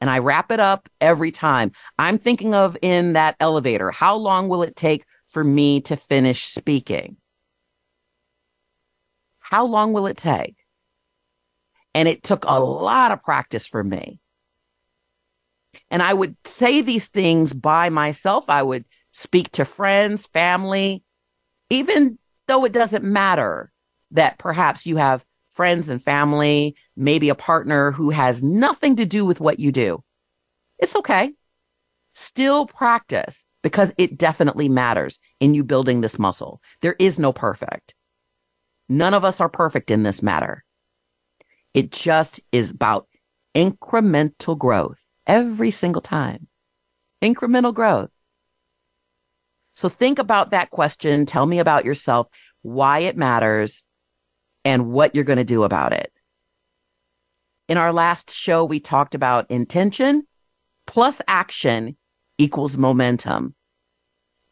And 0.00 0.10
I 0.10 0.18
wrap 0.18 0.50
it 0.50 0.58
up 0.58 0.88
every 1.00 1.30
time. 1.30 1.70
I'm 1.96 2.18
thinking 2.18 2.52
of 2.52 2.76
in 2.82 3.12
that 3.12 3.36
elevator, 3.38 3.92
how 3.92 4.16
long 4.16 4.48
will 4.48 4.64
it 4.64 4.74
take 4.74 5.04
for 5.28 5.44
me 5.44 5.82
to 5.82 5.94
finish 5.94 6.46
speaking? 6.46 7.18
How 9.38 9.66
long 9.66 9.92
will 9.92 10.08
it 10.08 10.16
take? 10.16 10.56
And 11.94 12.08
it 12.08 12.24
took 12.24 12.44
a 12.44 12.58
lot 12.58 13.12
of 13.12 13.22
practice 13.22 13.68
for 13.68 13.84
me. 13.84 14.18
And 15.94 16.02
I 16.02 16.12
would 16.12 16.34
say 16.44 16.82
these 16.82 17.06
things 17.06 17.52
by 17.52 17.88
myself. 17.88 18.50
I 18.50 18.64
would 18.64 18.84
speak 19.12 19.52
to 19.52 19.64
friends, 19.64 20.26
family, 20.26 21.04
even 21.70 22.18
though 22.48 22.64
it 22.64 22.72
doesn't 22.72 23.04
matter 23.04 23.70
that 24.10 24.36
perhaps 24.36 24.88
you 24.88 24.96
have 24.96 25.24
friends 25.52 25.90
and 25.90 26.02
family, 26.02 26.74
maybe 26.96 27.28
a 27.28 27.36
partner 27.36 27.92
who 27.92 28.10
has 28.10 28.42
nothing 28.42 28.96
to 28.96 29.06
do 29.06 29.24
with 29.24 29.38
what 29.40 29.60
you 29.60 29.70
do. 29.70 30.02
It's 30.80 30.96
okay. 30.96 31.32
Still 32.12 32.66
practice 32.66 33.44
because 33.62 33.92
it 33.96 34.18
definitely 34.18 34.68
matters 34.68 35.20
in 35.38 35.54
you 35.54 35.62
building 35.62 36.00
this 36.00 36.18
muscle. 36.18 36.60
There 36.82 36.96
is 36.98 37.20
no 37.20 37.32
perfect. 37.32 37.94
None 38.88 39.14
of 39.14 39.24
us 39.24 39.40
are 39.40 39.48
perfect 39.48 39.92
in 39.92 40.02
this 40.02 40.24
matter. 40.24 40.64
It 41.72 41.92
just 41.92 42.40
is 42.50 42.72
about 42.72 43.06
incremental 43.54 44.58
growth 44.58 45.03
every 45.26 45.70
single 45.70 46.02
time. 46.02 46.48
Incremental 47.22 47.74
growth. 47.74 48.10
So 49.72 49.88
think 49.88 50.18
about 50.18 50.50
that 50.50 50.70
question. 50.70 51.26
Tell 51.26 51.46
me 51.46 51.58
about 51.58 51.84
yourself, 51.84 52.28
why 52.62 53.00
it 53.00 53.16
matters, 53.16 53.84
and 54.64 54.92
what 54.92 55.14
you're 55.14 55.24
going 55.24 55.38
to 55.38 55.44
do 55.44 55.64
about 55.64 55.92
it. 55.92 56.12
In 57.68 57.76
our 57.76 57.92
last 57.92 58.30
show, 58.30 58.64
we 58.64 58.78
talked 58.78 59.14
about 59.14 59.50
intention 59.50 60.26
plus 60.86 61.20
action 61.26 61.96
equals 62.38 62.76
momentum. 62.76 63.54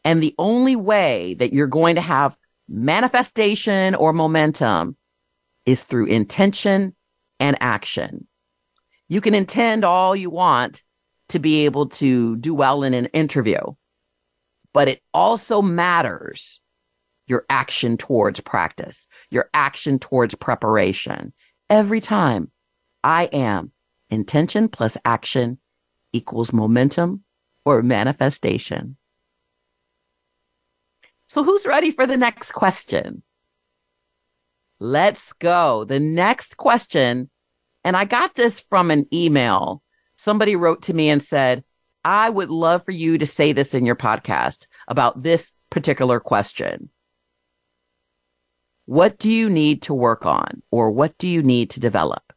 And 0.03 0.21
the 0.21 0.35
only 0.37 0.75
way 0.75 1.35
that 1.35 1.53
you're 1.53 1.67
going 1.67 1.95
to 1.95 2.01
have 2.01 2.35
manifestation 2.67 3.95
or 3.95 4.13
momentum 4.13 4.97
is 5.65 5.83
through 5.83 6.07
intention 6.07 6.95
and 7.39 7.57
action. 7.61 8.27
You 9.13 9.21
can 9.21 9.35
intend 9.35 9.85
all 9.85 10.15
you 10.15 10.31
want 10.31 10.81
to 11.29 11.37
be 11.37 11.65
able 11.65 11.89
to 11.89 12.35
do 12.37 12.51
well 12.55 12.81
in 12.81 12.95
an 12.95 13.05
interview, 13.13 13.59
but 14.73 14.87
it 14.87 15.03
also 15.13 15.61
matters 15.61 16.59
your 17.27 17.45
action 17.47 17.95
towards 17.95 18.39
practice, 18.39 19.05
your 19.29 19.51
action 19.53 19.99
towards 19.99 20.33
preparation. 20.33 21.31
Every 21.69 22.01
time 22.01 22.49
I 23.03 23.25
am 23.25 23.71
intention 24.09 24.67
plus 24.67 24.97
action 25.05 25.59
equals 26.11 26.51
momentum 26.51 27.23
or 27.65 27.83
manifestation. 27.83 28.97
So 31.27 31.43
who's 31.43 31.67
ready 31.67 31.91
for 31.91 32.07
the 32.07 32.17
next 32.17 32.53
question? 32.53 33.21
Let's 34.79 35.33
go. 35.33 35.83
The 35.83 35.99
next 35.99 36.57
question 36.57 37.29
and 37.83 37.97
I 37.97 38.05
got 38.05 38.35
this 38.35 38.59
from 38.59 38.91
an 38.91 39.07
email. 39.13 39.81
Somebody 40.15 40.55
wrote 40.55 40.83
to 40.83 40.93
me 40.93 41.09
and 41.09 41.21
said, 41.21 41.63
I 42.05 42.29
would 42.29 42.49
love 42.49 42.83
for 42.83 42.91
you 42.91 43.17
to 43.17 43.25
say 43.25 43.53
this 43.53 43.73
in 43.73 43.85
your 43.85 43.95
podcast 43.95 44.67
about 44.87 45.23
this 45.23 45.53
particular 45.69 46.19
question. 46.19 46.89
What 48.85 49.17
do 49.17 49.31
you 49.31 49.49
need 49.49 49.83
to 49.83 49.93
work 49.93 50.25
on 50.25 50.61
or 50.69 50.91
what 50.91 51.17
do 51.17 51.27
you 51.27 51.41
need 51.41 51.69
to 51.71 51.79
develop? 51.79 52.33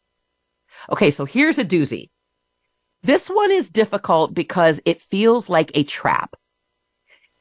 Okay, 0.90 1.10
so 1.10 1.24
here's 1.24 1.58
a 1.58 1.64
doozy. 1.64 2.10
This 3.02 3.28
one 3.28 3.50
is 3.50 3.68
difficult 3.68 4.34
because 4.34 4.80
it 4.84 5.02
feels 5.02 5.48
like 5.48 5.70
a 5.74 5.84
trap. 5.84 6.36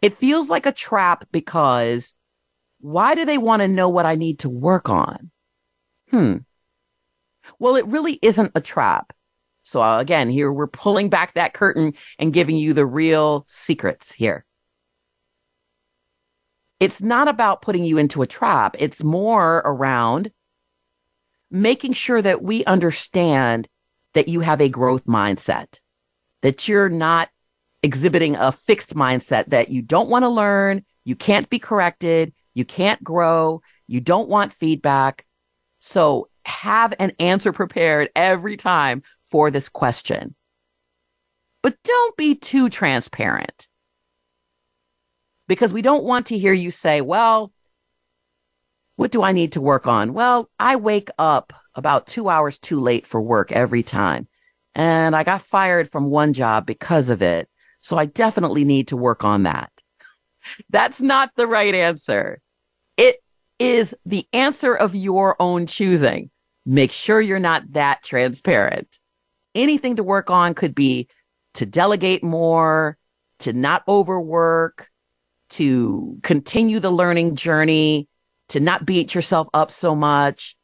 It 0.02 0.16
feels 0.16 0.50
like 0.50 0.66
a 0.66 0.72
trap 0.72 1.26
because 1.32 2.16
why 2.80 3.16
do 3.16 3.26
they 3.26 3.38
want 3.38 3.62
to 3.62 3.68
know 3.68 3.90
what 3.90 4.06
I 4.06 4.16
need 4.16 4.40
to 4.40 4.50
work 4.50 4.90
on? 4.90 5.32
Hmm. 6.12 6.38
Well, 7.60 7.76
it 7.76 7.86
really 7.88 8.20
isn't 8.22 8.52
a 8.56 8.62
trap. 8.62 9.14
So 9.64 9.82
uh, 9.82 10.00
again, 10.00 10.30
here 10.30 10.52
we're 10.52 10.68
pulling 10.68 11.10
back 11.10 11.34
that 11.34 11.54
curtain 11.54 11.94
and 12.20 12.34
giving 12.34 12.56
you 12.56 12.74
the 12.74 12.86
real 12.86 13.46
secrets 13.48 14.14
here. 14.14 14.46
It's 16.80 17.02
not 17.02 17.28
about 17.28 17.62
putting 17.62 17.84
you 17.84 17.98
into 17.98 18.22
a 18.22 18.28
trap. 18.28 18.76
It's 18.78 19.04
more 19.04 19.58
around 19.66 20.32
making 21.50 21.94
sure 21.94 22.22
that 22.22 22.44
we 22.44 22.66
understand 22.66 23.68
that 24.14 24.28
you 24.28 24.42
have 24.42 24.62
a 24.62 24.70
growth 24.70 25.06
mindset, 25.06 25.80
that 26.42 26.68
you're 26.68 26.90
not 26.90 27.30
exhibiting 27.82 28.36
a 28.36 28.52
fixed 28.52 28.96
mindset 28.96 29.48
that 29.48 29.70
you 29.70 29.82
don't 29.82 30.10
want 30.10 30.24
to 30.24 30.30
learn, 30.30 30.84
you 31.04 31.16
can't 31.16 31.50
be 31.50 31.60
corrected, 31.60 32.34
you 32.54 32.66
can't 32.66 33.04
grow, 33.04 33.62
you 33.88 34.02
don't 34.02 34.28
want 34.28 34.52
feedback. 34.52 35.26
So 35.80 36.30
have 36.46 36.94
an 37.00 37.12
answer 37.20 37.52
prepared 37.52 38.10
every 38.16 38.58
time 38.58 39.04
for 39.26 39.52
this 39.52 39.70
question. 39.70 40.36
But 41.62 41.78
don't 41.84 42.16
be 42.16 42.36
too 42.36 42.70
transparent 42.70 43.68
because 45.48 45.74
we 45.74 45.82
don't 45.82 46.04
want 46.04 46.28
to 46.28 46.38
hear 46.38 46.54
you 46.54 46.72
say, 46.72 47.02
well, 47.02 47.52
what 48.96 49.12
do 49.12 49.24
I 49.24 49.32
need 49.32 49.54
to 49.54 49.62
work 49.62 49.88
on? 49.88 50.14
Well, 50.14 50.50
I 50.60 50.76
wake 50.76 51.10
up 51.18 51.54
about 51.74 52.08
two 52.08 52.30
hours 52.30 52.58
too 52.58 52.80
late 52.80 53.06
for 53.06 53.22
work 53.22 53.52
every 53.52 53.84
time. 53.84 54.28
And 54.74 55.16
I 55.16 55.24
got 55.24 55.42
fired 55.42 55.90
from 55.90 56.10
one 56.10 56.34
job 56.34 56.66
because 56.66 57.10
of 57.10 57.22
it. 57.22 57.50
So 57.82 57.98
I 57.98 58.06
definitely 58.06 58.64
need 58.64 58.90
to 58.90 58.98
work 58.98 59.24
on 59.24 59.44
that. 59.44 59.72
That's 60.70 61.02
not 61.02 61.32
the 61.36 61.48
right 61.48 61.74
answer. 61.74 62.40
It 62.98 63.18
is 63.60 63.96
the 64.06 64.28
answer 64.34 64.74
of 64.74 64.96
your 64.96 65.36
own 65.42 65.66
choosing. 65.66 66.30
Make 66.66 66.92
sure 66.92 67.22
you're 67.22 67.40
not 67.40 67.74
that 67.74 68.04
transparent. 68.04 69.00
Anything 69.54 69.98
to 69.98 70.04
work 70.04 70.30
on 70.30 70.54
could 70.54 70.76
be 70.76 71.08
to 71.56 71.66
delegate 71.66 72.24
more, 72.24 72.98
to 73.40 73.54
not 73.54 73.84
overwork, 73.88 74.90
to 75.52 76.18
continue 76.24 76.80
the 76.80 76.92
learning 76.92 77.36
journey, 77.36 78.08
to 78.50 78.60
not 78.60 78.86
beat 78.86 79.16
yourself 79.16 79.48
up 79.54 79.72
so 79.72 79.96
much. 79.96 80.56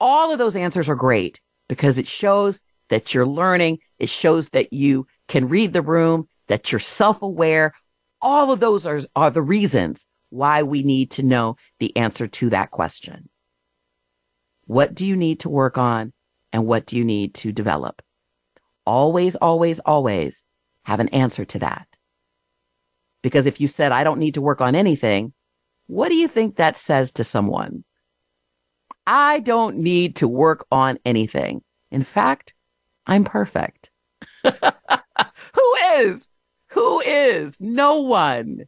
All 0.00 0.32
of 0.32 0.38
those 0.38 0.56
answers 0.56 0.88
are 0.88 0.96
great 0.96 1.40
because 1.68 1.98
it 1.98 2.06
shows 2.06 2.60
that 2.88 3.14
you're 3.14 3.26
learning. 3.26 3.78
It 3.98 4.08
shows 4.08 4.50
that 4.50 4.72
you 4.72 5.06
can 5.28 5.48
read 5.48 5.72
the 5.72 5.82
room, 5.82 6.28
that 6.48 6.70
you're 6.70 6.78
self 6.78 7.22
aware. 7.22 7.72
All 8.20 8.52
of 8.52 8.60
those 8.60 8.86
are, 8.86 9.00
are 9.14 9.30
the 9.30 9.42
reasons 9.42 10.06
why 10.30 10.62
we 10.62 10.82
need 10.82 11.12
to 11.12 11.22
know 11.22 11.56
the 11.78 11.96
answer 11.96 12.26
to 12.26 12.50
that 12.50 12.70
question. 12.70 13.28
What 14.66 14.94
do 14.94 15.06
you 15.06 15.16
need 15.16 15.40
to 15.40 15.48
work 15.48 15.78
on 15.78 16.12
and 16.52 16.66
what 16.66 16.86
do 16.86 16.96
you 16.96 17.04
need 17.04 17.34
to 17.34 17.52
develop? 17.52 18.02
Always, 18.84 19.36
always, 19.36 19.80
always 19.80 20.44
have 20.84 21.00
an 21.00 21.08
answer 21.08 21.44
to 21.44 21.58
that. 21.60 21.86
Because 23.22 23.46
if 23.46 23.60
you 23.60 23.68
said, 23.68 23.92
I 23.92 24.04
don't 24.04 24.20
need 24.20 24.34
to 24.34 24.42
work 24.42 24.60
on 24.60 24.74
anything, 24.74 25.32
what 25.86 26.08
do 26.08 26.14
you 26.16 26.28
think 26.28 26.56
that 26.56 26.76
says 26.76 27.12
to 27.12 27.24
someone? 27.24 27.84
I 29.06 29.40
don't 29.40 29.78
need 29.78 30.16
to 30.16 30.28
work 30.28 30.66
on 30.70 30.98
anything. 31.04 31.62
In 31.90 32.02
fact, 32.02 32.54
I'm 33.06 33.24
perfect. 33.24 33.90
Who 34.44 35.74
is? 35.94 36.30
Who 36.70 37.00
is? 37.00 37.60
No 37.60 38.00
one. 38.00 38.64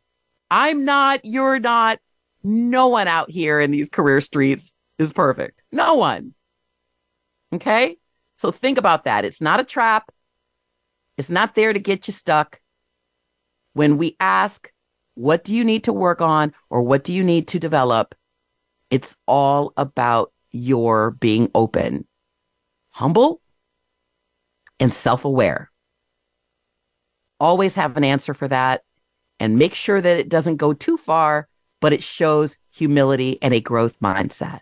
I'm 0.50 0.84
not, 0.84 1.24
you're 1.24 1.58
not. 1.58 1.98
No 2.44 2.86
one 2.88 3.08
out 3.08 3.30
here 3.30 3.60
in 3.60 3.72
these 3.72 3.88
career 3.88 4.20
streets 4.20 4.72
is 4.98 5.12
perfect. 5.12 5.62
No 5.72 5.94
one. 5.94 6.34
Okay. 7.54 7.98
So 8.34 8.50
think 8.50 8.78
about 8.78 9.04
that. 9.04 9.24
It's 9.24 9.40
not 9.40 9.60
a 9.60 9.64
trap. 9.64 10.12
It's 11.16 11.30
not 11.30 11.54
there 11.54 11.72
to 11.72 11.78
get 11.78 12.06
you 12.06 12.12
stuck. 12.12 12.60
When 13.72 13.98
we 13.98 14.16
ask, 14.20 14.70
what 15.14 15.44
do 15.44 15.54
you 15.54 15.64
need 15.64 15.84
to 15.84 15.92
work 15.92 16.20
on 16.20 16.52
or 16.70 16.82
what 16.82 17.04
do 17.04 17.12
you 17.12 17.24
need 17.24 17.48
to 17.48 17.58
develop? 17.58 18.14
It's 18.90 19.16
all 19.26 19.72
about 19.76 20.32
your 20.52 21.10
being 21.10 21.50
open, 21.54 22.06
humble, 22.90 23.40
and 24.80 24.92
self 24.92 25.24
aware. 25.24 25.70
Always 27.40 27.74
have 27.74 27.96
an 27.96 28.04
answer 28.04 28.34
for 28.34 28.48
that 28.48 28.82
and 29.40 29.58
make 29.58 29.74
sure 29.74 30.00
that 30.00 30.18
it 30.18 30.28
doesn't 30.28 30.56
go 30.56 30.72
too 30.72 30.96
far, 30.96 31.48
but 31.80 31.92
it 31.92 32.02
shows 32.02 32.58
humility 32.70 33.38
and 33.42 33.54
a 33.54 33.60
growth 33.60 33.98
mindset. 34.00 34.60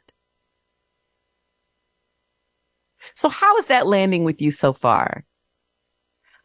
So, 3.14 3.28
how 3.28 3.57
is 3.57 3.66
that 3.66 3.86
landing 3.86 4.24
with 4.24 4.40
you 4.40 4.50
so 4.50 4.72
far? 4.72 5.24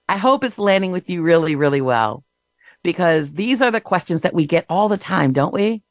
I 0.07 0.17
hope 0.17 0.43
it's 0.43 0.59
landing 0.59 0.91
with 0.91 1.09
you 1.09 1.21
really, 1.21 1.55
really 1.55 1.81
well 1.81 2.23
because 2.83 3.33
these 3.33 3.61
are 3.61 3.71
the 3.71 3.81
questions 3.81 4.21
that 4.21 4.33
we 4.33 4.45
get 4.45 4.65
all 4.69 4.89
the 4.89 4.97
time, 4.97 5.31
don't 5.31 5.53
we? 5.53 5.83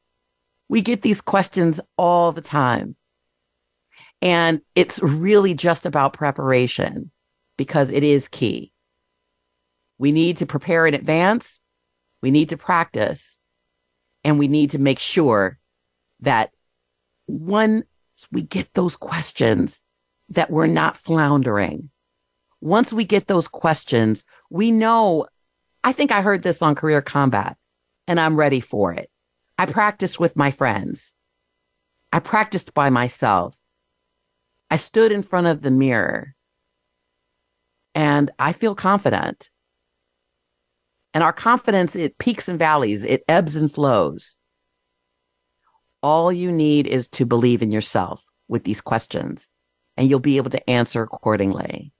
We 0.68 0.82
get 0.82 1.02
these 1.02 1.20
questions 1.20 1.80
all 1.96 2.32
the 2.32 2.42
time. 2.42 2.96
And 4.22 4.60
it's 4.74 5.02
really 5.02 5.54
just 5.54 5.86
about 5.86 6.12
preparation 6.12 7.10
because 7.56 7.90
it 7.90 8.04
is 8.04 8.28
key. 8.28 8.72
We 9.98 10.12
need 10.12 10.38
to 10.38 10.46
prepare 10.46 10.86
in 10.86 10.94
advance. 10.94 11.60
We 12.22 12.30
need 12.30 12.50
to 12.50 12.56
practice 12.56 13.40
and 14.24 14.38
we 14.38 14.48
need 14.48 14.72
to 14.72 14.78
make 14.78 14.98
sure 14.98 15.58
that 16.20 16.50
once 17.26 17.86
we 18.30 18.42
get 18.42 18.72
those 18.74 18.96
questions 18.96 19.80
that 20.30 20.50
we're 20.50 20.66
not 20.66 20.96
floundering. 20.96 21.90
Once 22.60 22.92
we 22.92 23.04
get 23.04 23.26
those 23.26 23.48
questions, 23.48 24.24
we 24.50 24.70
know 24.70 25.26
I 25.82 25.92
think 25.92 26.12
I 26.12 26.22
heard 26.22 26.42
this 26.42 26.62
on 26.62 26.74
Career 26.74 27.00
Kombat 27.00 27.56
and 28.06 28.20
I'm 28.20 28.36
ready 28.36 28.60
for 28.60 28.92
it. 28.92 29.10
I 29.58 29.66
practiced 29.66 30.20
with 30.20 30.36
my 30.36 30.50
friends. 30.50 31.14
I 32.12 32.20
practiced 32.20 32.74
by 32.74 32.90
myself. 32.90 33.56
I 34.70 34.76
stood 34.76 35.12
in 35.12 35.22
front 35.22 35.46
of 35.46 35.62
the 35.62 35.70
mirror 35.70 36.34
and 37.94 38.30
I 38.38 38.52
feel 38.52 38.74
confident. 38.74 39.50
And 41.12 41.24
our 41.24 41.32
confidence, 41.32 41.96
it 41.96 42.18
peaks 42.18 42.48
and 42.48 42.58
valleys, 42.58 43.04
it 43.04 43.24
ebbs 43.28 43.56
and 43.56 43.72
flows. 43.72 44.36
All 46.02 46.32
you 46.32 46.52
need 46.52 46.86
is 46.86 47.08
to 47.08 47.26
believe 47.26 47.62
in 47.62 47.72
yourself 47.72 48.24
with 48.48 48.64
these 48.64 48.80
questions, 48.80 49.48
and 50.00 50.08
you'll 50.08 50.18
be 50.18 50.38
able 50.38 50.48
to 50.48 50.70
answer 50.70 51.02
accordingly. 51.02 51.92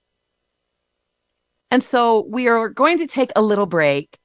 And 1.69 1.83
so 1.83 2.25
we 2.27 2.47
are 2.47 2.67
going 2.67 2.97
to 2.97 3.05
take 3.05 3.29
a 3.35 3.43
little 3.43 3.67
break. 3.67 4.17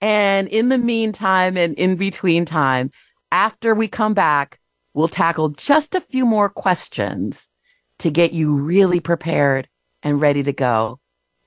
And 0.00 0.48
in 0.48 0.70
the 0.70 0.78
meantime 0.78 1.58
and 1.58 1.74
in 1.74 1.96
between 1.96 2.46
time, 2.46 2.90
after 3.30 3.74
we 3.74 3.86
come 3.86 4.14
back, 4.14 4.58
we'll 4.94 5.08
tackle 5.08 5.50
just 5.50 5.94
a 5.94 6.00
few 6.00 6.24
more 6.24 6.48
questions 6.48 7.50
to 7.98 8.10
get 8.10 8.32
you 8.32 8.54
really 8.54 8.98
prepared 8.98 9.68
and 10.02 10.18
ready 10.18 10.42
to 10.44 10.52
go 10.54 10.98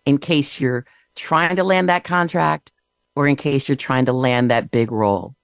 in 0.05 0.20
case 0.20 0.59
you're 0.59 0.86
trying 1.16 1.55
to 1.55 1.63
land 1.63 1.89
that 1.89 2.03
contract 2.03 2.72
or 3.16 3.28
in 3.28 3.36
case 3.36 3.68
you're 3.68 3.76
trying 3.76 4.05
to 4.05 4.13
land 4.13 4.51
that 4.51 4.70
big 4.70 4.91
role. 4.91 5.36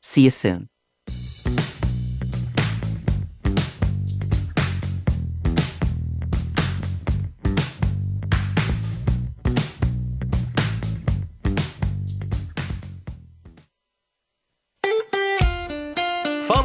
See 0.00 0.22
you 0.22 0.30
soon. 0.30 0.70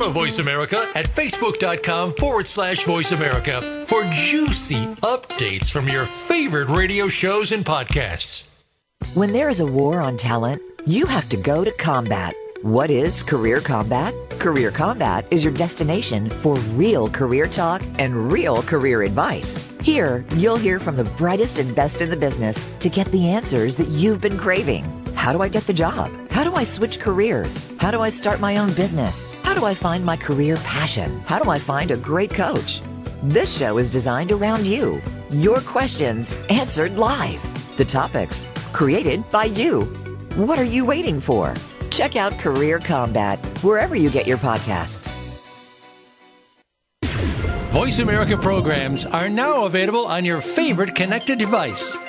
Voice 0.10 0.40
America 0.40 0.88
at 0.96 1.06
facebook.com 1.06 2.14
forward 2.14 2.48
slash 2.48 2.84
voice 2.84 3.12
America 3.12 3.84
for 3.86 4.04
juicy 4.12 4.86
updates 5.02 5.72
from 5.72 5.88
your 5.88 6.06
favorite 6.06 6.70
radio 6.70 7.08
shows 7.08 7.52
and 7.52 7.66
podcasts. 7.66 8.48
When 9.14 9.32
there 9.32 9.50
is 9.50 9.60
a 9.60 9.66
war 9.66 10.02
on 10.02 10.18
talent, 10.18 10.62
you 10.86 11.06
have 11.06 11.28
to 11.30 11.38
go 11.38 11.64
to 11.64 11.72
combat. 11.72 12.36
What 12.62 12.92
is 12.92 13.24
Career 13.24 13.60
Kombat? 13.60 14.38
Career 14.38 14.70
Kombat 14.70 15.26
is 15.32 15.44
your 15.46 15.54
destination 15.54 16.30
for 16.30 16.56
real 16.76 17.10
career 17.10 17.48
talk 17.48 17.82
and 17.98 18.32
real 18.32 18.62
career 18.62 19.04
advice. 19.04 19.66
Here, 19.82 20.26
you'll 20.36 20.58
hear 20.58 20.78
from 20.78 20.98
the 20.98 21.06
brightest 21.06 21.60
and 21.60 21.74
best 21.74 22.02
in 22.02 22.10
the 22.10 22.18
business 22.18 22.70
to 22.80 22.90
get 22.90 23.08
the 23.12 23.30
answers 23.30 23.76
that 23.78 23.88
you've 23.88 24.20
been 24.20 24.38
craving. 24.38 24.99
How 25.20 25.34
do 25.34 25.42
I 25.42 25.50
get 25.50 25.68
the 25.68 25.74
job? 25.74 26.10
How 26.32 26.46
do 26.46 26.56
I 26.56 26.64
switch 26.64 27.02
careers? 27.02 27.70
How 27.78 27.92
do 27.92 28.00
I 28.00 28.08
start 28.08 28.40
my 28.40 28.56
own 28.56 28.72
business? 28.72 29.38
How 29.44 29.54
do 29.54 29.66
I 29.66 29.74
find 29.74 30.04
my 30.04 30.16
career 30.16 30.56
passion? 30.64 31.20
How 31.26 31.40
do 31.40 31.50
I 31.50 31.60
find 31.60 31.92
a 31.92 31.98
great 31.98 32.34
coach? 32.34 32.82
This 33.22 33.58
show 33.58 33.80
is 33.80 33.92
designed 33.92 34.32
around 34.32 34.66
you. 34.66 35.02
Your 35.30 35.60
questions 35.60 36.38
answered 36.48 36.98
live. 36.98 37.44
The 37.76 37.84
topics 37.84 38.48
created 38.72 39.30
by 39.30 39.46
you. 39.46 39.82
What 40.36 40.58
are 40.58 40.72
you 40.76 40.86
waiting 40.86 41.20
for? 41.20 41.54
Check 41.92 42.16
out 42.16 42.40
Career 42.40 42.80
Kombat 42.80 43.40
wherever 43.62 43.98
you 43.98 44.10
get 44.10 44.26
your 44.26 44.38
podcasts. 44.38 45.14
Voice 47.72 48.00
America 48.00 48.38
programs 48.38 49.06
are 49.06 49.28
now 49.28 49.66
available 49.66 50.06
on 50.06 50.24
your 50.24 50.40
favorite 50.42 50.96
connected 50.96 51.38
device, 51.38 51.98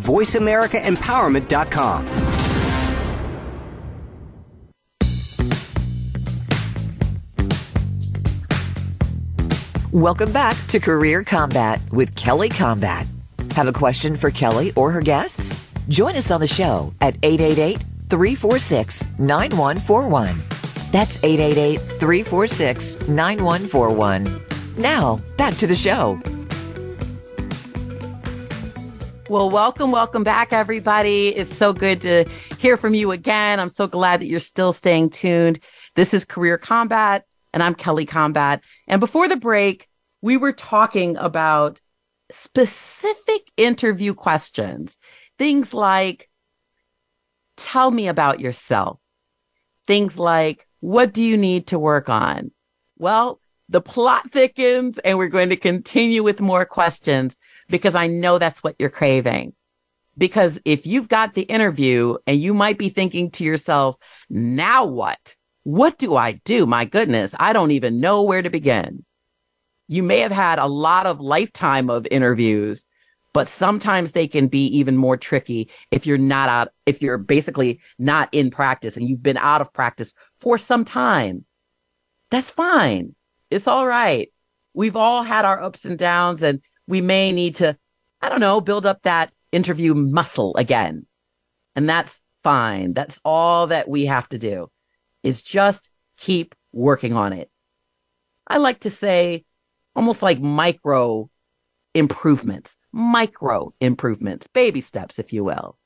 VoiceAmericaEmpowerment.com. 0.00 2.30
Welcome 9.92 10.30
back 10.30 10.56
to 10.68 10.78
Career 10.78 11.24
Kombat 11.24 11.90
with 11.90 12.14
Kelli 12.14 12.48
Kombat. 12.48 13.08
Have 13.54 13.66
a 13.66 13.72
question 13.72 14.14
for 14.14 14.30
Kelli 14.30 14.72
or 14.76 14.92
her 14.92 15.00
guests? 15.00 15.68
Join 15.88 16.14
us 16.14 16.30
on 16.30 16.40
the 16.40 16.46
show 16.46 16.94
at 17.00 17.16
888 17.24 17.84
346 18.08 19.08
9141. 19.18 20.38
That's 20.92 21.16
888 21.24 21.80
346 21.80 23.08
9141. 23.08 24.40
Now, 24.76 25.20
back 25.36 25.54
to 25.54 25.66
the 25.66 25.74
show. 25.74 26.22
Well, 29.30 29.48
welcome, 29.48 29.92
welcome 29.92 30.24
back, 30.24 30.52
everybody. 30.52 31.28
It's 31.28 31.56
so 31.56 31.72
good 31.72 32.00
to 32.00 32.24
hear 32.58 32.76
from 32.76 32.94
you 32.94 33.12
again. 33.12 33.60
I'm 33.60 33.68
so 33.68 33.86
glad 33.86 34.20
that 34.20 34.26
you're 34.26 34.40
still 34.40 34.72
staying 34.72 35.10
tuned. 35.10 35.60
This 35.94 36.12
is 36.12 36.24
Career 36.24 36.58
Kombat, 36.58 37.22
and 37.54 37.62
I'm 37.62 37.76
Kelli 37.76 38.08
Kombat. 38.08 38.62
And 38.88 38.98
before 38.98 39.28
the 39.28 39.36
break, 39.36 39.86
we 40.20 40.36
were 40.36 40.50
talking 40.52 41.16
about 41.16 41.80
specific 42.32 43.48
interview 43.56 44.14
questions, 44.14 44.98
things 45.38 45.72
like, 45.72 46.28
tell 47.56 47.92
me 47.92 48.08
about 48.08 48.40
yourself. 48.40 48.98
Things 49.86 50.18
like, 50.18 50.66
what 50.80 51.12
do 51.12 51.22
you 51.22 51.36
need 51.36 51.68
to 51.68 51.78
work 51.78 52.08
on? 52.08 52.50
Well, 52.98 53.40
the 53.68 53.80
plot 53.80 54.32
thickens 54.32 54.98
and 54.98 55.16
we're 55.16 55.28
going 55.28 55.50
to 55.50 55.56
continue 55.56 56.24
with 56.24 56.40
more 56.40 56.64
questions 56.64 57.36
because 57.70 57.94
I 57.94 58.06
know 58.06 58.38
that's 58.38 58.62
what 58.62 58.76
you're 58.78 58.90
craving. 58.90 59.54
Because 60.18 60.60
if 60.64 60.86
you've 60.86 61.08
got 61.08 61.34
the 61.34 61.42
interview 61.42 62.16
and 62.26 62.40
you 62.40 62.52
might 62.52 62.78
be 62.78 62.88
thinking 62.88 63.30
to 63.32 63.44
yourself, 63.44 63.96
now 64.28 64.84
what? 64.84 65.36
What 65.62 65.98
do 65.98 66.16
I 66.16 66.32
do? 66.32 66.66
My 66.66 66.84
goodness, 66.84 67.34
I 67.38 67.52
don't 67.52 67.70
even 67.70 68.00
know 68.00 68.22
where 68.22 68.42
to 68.42 68.50
begin. 68.50 69.04
You 69.88 70.02
may 70.02 70.20
have 70.20 70.32
had 70.32 70.58
a 70.58 70.66
lot 70.66 71.06
of 71.06 71.20
lifetime 71.20 71.90
of 71.90 72.06
interviews, 72.10 72.86
but 73.32 73.48
sometimes 73.48 74.12
they 74.12 74.26
can 74.26 74.48
be 74.48 74.66
even 74.78 74.96
more 74.96 75.16
tricky 75.16 75.70
if 75.90 76.06
you're 76.06 76.18
not 76.18 76.48
out, 76.48 76.68
if 76.86 77.00
you're 77.00 77.18
basically 77.18 77.80
not 77.98 78.28
in 78.32 78.50
practice 78.50 78.96
and 78.96 79.08
you've 79.08 79.22
been 79.22 79.36
out 79.36 79.60
of 79.60 79.72
practice 79.72 80.14
for 80.40 80.58
some 80.58 80.84
time. 80.84 81.44
That's 82.30 82.50
fine. 82.50 83.14
It's 83.50 83.68
all 83.68 83.86
right. 83.86 84.32
We've 84.74 84.96
all 84.96 85.22
had 85.22 85.44
our 85.44 85.60
ups 85.60 85.84
and 85.84 85.98
downs 85.98 86.42
and 86.42 86.60
we 86.90 87.00
may 87.00 87.32
need 87.32 87.56
to, 87.56 87.76
I 88.20 88.28
don't 88.28 88.40
know, 88.40 88.60
build 88.60 88.84
up 88.84 89.02
that 89.02 89.32
interview 89.52 89.94
muscle 89.94 90.54
again. 90.56 91.06
And 91.74 91.88
that's 91.88 92.20
fine. 92.42 92.92
That's 92.92 93.20
all 93.24 93.68
that 93.68 93.88
we 93.88 94.06
have 94.06 94.28
to 94.30 94.38
do 94.38 94.70
is 95.22 95.42
just 95.42 95.88
keep 96.16 96.54
working 96.72 97.14
on 97.14 97.32
it. 97.32 97.50
I 98.46 98.58
like 98.58 98.80
to 98.80 98.90
say 98.90 99.44
almost 99.94 100.22
like 100.22 100.40
micro 100.40 101.30
improvements, 101.94 102.76
micro 102.92 103.72
improvements, 103.80 104.46
baby 104.46 104.80
steps, 104.80 105.18
if 105.18 105.32
you 105.32 105.44
will. 105.44 105.76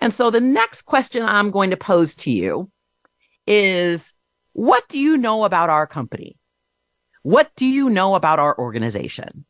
And 0.00 0.12
so 0.12 0.30
the 0.30 0.40
next 0.40 0.82
question 0.82 1.22
I'm 1.22 1.50
going 1.50 1.70
to 1.70 1.76
pose 1.76 2.14
to 2.16 2.30
you 2.30 2.70
is 3.46 4.14
what 4.52 4.88
do 4.88 4.98
you 4.98 5.16
know 5.16 5.44
about 5.44 5.70
our 5.70 5.86
company? 5.86 6.36
What 7.22 7.50
do 7.56 7.66
you 7.66 7.90
know 7.90 8.14
about 8.14 8.38
our 8.38 8.56
organization? 8.58 9.44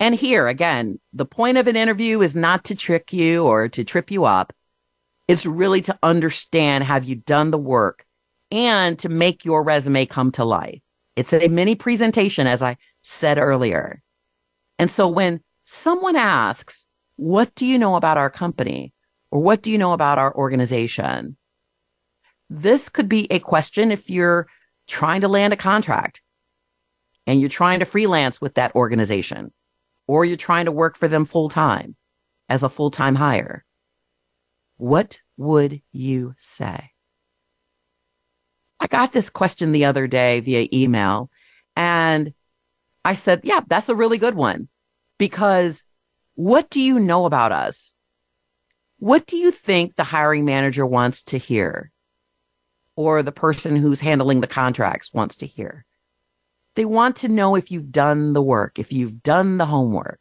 And 0.00 0.14
here 0.14 0.48
again, 0.48 0.98
the 1.12 1.26
point 1.26 1.58
of 1.58 1.66
an 1.66 1.76
interview 1.76 2.22
is 2.22 2.34
not 2.34 2.64
to 2.64 2.74
trick 2.74 3.12
you 3.12 3.44
or 3.44 3.68
to 3.68 3.84
trip 3.84 4.10
you 4.10 4.24
up. 4.24 4.54
It's 5.28 5.44
really 5.44 5.82
to 5.82 5.98
understand 6.02 6.84
have 6.84 7.04
you 7.04 7.16
done 7.16 7.50
the 7.50 7.58
work 7.58 8.06
and 8.50 8.98
to 8.98 9.10
make 9.10 9.44
your 9.44 9.62
resume 9.62 10.06
come 10.06 10.32
to 10.32 10.44
life. 10.44 10.80
It's 11.16 11.34
a 11.34 11.48
mini 11.48 11.74
presentation, 11.74 12.46
as 12.46 12.62
I 12.62 12.78
said 13.02 13.36
earlier. 13.36 14.02
And 14.78 14.90
so 14.90 15.06
when 15.06 15.42
someone 15.66 16.16
asks, 16.16 16.86
what 17.16 17.54
do 17.54 17.66
you 17.66 17.78
know 17.78 17.94
about 17.94 18.16
our 18.16 18.30
company? 18.30 18.94
Or 19.30 19.40
what 19.40 19.60
do 19.60 19.70
you 19.70 19.76
know 19.76 19.92
about 19.92 20.18
our 20.18 20.34
organization? 20.34 21.36
This 22.48 22.88
could 22.88 23.08
be 23.08 23.30
a 23.30 23.38
question 23.38 23.92
if 23.92 24.08
you're 24.08 24.48
trying 24.88 25.20
to 25.20 25.28
land 25.28 25.52
a 25.52 25.56
contract 25.56 26.22
and 27.26 27.38
you're 27.38 27.50
trying 27.50 27.80
to 27.80 27.84
freelance 27.84 28.40
with 28.40 28.54
that 28.54 28.74
organization 28.74 29.52
or 30.10 30.24
you're 30.24 30.36
trying 30.36 30.64
to 30.64 30.72
work 30.72 30.96
for 30.96 31.06
them 31.06 31.24
full 31.24 31.48
time 31.48 31.94
as 32.48 32.64
a 32.64 32.68
full 32.68 32.90
time 32.90 33.14
hire. 33.14 33.64
What 34.76 35.20
would 35.36 35.82
you 35.92 36.34
say? 36.36 36.90
I 38.80 38.88
got 38.88 39.12
this 39.12 39.30
question 39.30 39.70
the 39.70 39.84
other 39.84 40.08
day 40.08 40.40
via 40.40 40.66
email 40.72 41.30
and 41.76 42.34
I 43.04 43.14
said, 43.14 43.42
yeah, 43.44 43.60
that's 43.68 43.88
a 43.88 43.94
really 43.94 44.18
good 44.18 44.34
one 44.34 44.68
because 45.16 45.84
what 46.34 46.70
do 46.70 46.80
you 46.80 46.98
know 46.98 47.24
about 47.24 47.52
us? 47.52 47.94
What 48.98 49.28
do 49.28 49.36
you 49.36 49.52
think 49.52 49.94
the 49.94 50.02
hiring 50.02 50.44
manager 50.44 50.84
wants 50.84 51.22
to 51.22 51.38
hear? 51.38 51.92
Or 52.96 53.22
the 53.22 53.30
person 53.30 53.76
who's 53.76 54.00
handling 54.00 54.40
the 54.40 54.48
contracts 54.48 55.14
wants 55.14 55.36
to 55.36 55.46
hear? 55.46 55.86
They 56.80 56.86
want 56.86 57.16
to 57.16 57.28
know 57.28 57.56
if 57.56 57.70
you've 57.70 57.92
done 57.92 58.32
the 58.32 58.40
work, 58.40 58.78
if 58.78 58.90
you've 58.90 59.22
done 59.22 59.58
the 59.58 59.66
homework. 59.66 60.18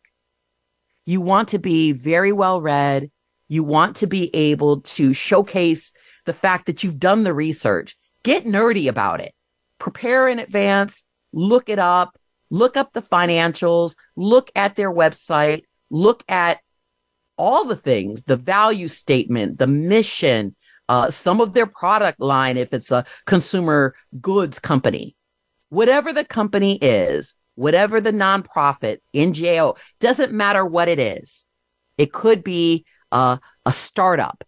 You 1.05 1.21
want 1.21 1.47
to 1.49 1.57
be 1.57 1.93
very 1.93 2.33
well 2.33 2.61
read. 2.61 3.11
You 3.47 3.63
want 3.63 3.95
to 3.95 4.07
be 4.07 4.29
able 4.35 4.81
to 4.81 5.13
showcase 5.13 5.93
the 6.25 6.33
fact 6.33 6.65
that 6.65 6.83
you've 6.83 6.99
done 6.99 7.23
the 7.23 7.33
research. 7.33 7.95
Get 8.23 8.43
nerdy 8.43 8.89
about 8.89 9.21
it. 9.21 9.33
Prepare 9.77 10.27
in 10.27 10.37
advance, 10.37 11.05
look 11.31 11.69
it 11.69 11.79
up, 11.79 12.19
look 12.49 12.75
up 12.75 12.91
the 12.91 13.01
financials, 13.01 13.95
look 14.17 14.51
at 14.53 14.75
their 14.75 14.91
website, 14.91 15.63
look 15.89 16.25
at 16.27 16.59
all 17.37 17.63
the 17.63 17.77
things, 17.77 18.25
the 18.25 18.35
value 18.35 18.89
statement, 18.89 19.59
the 19.59 19.67
mission, 19.67 20.57
uh, 20.89 21.09
some 21.09 21.39
of 21.39 21.53
their 21.53 21.67
product 21.67 22.19
line, 22.19 22.57
if 22.57 22.73
it's 22.73 22.91
a 22.91 23.05
consumer 23.25 23.95
goods 24.19 24.59
company 24.59 25.15
whatever 25.69 26.11
the 26.11 26.25
company 26.25 26.77
is, 26.77 27.35
whatever 27.55 28.01
the 28.01 28.11
nonprofit, 28.11 28.97
NGO, 29.13 29.77
doesn't 29.99 30.31
matter 30.31 30.65
what 30.65 30.87
it 30.87 30.99
is. 30.99 31.47
It 31.97 32.11
could 32.11 32.43
be 32.43 32.85
a, 33.11 33.39
a 33.65 33.73
startup. 33.73 34.43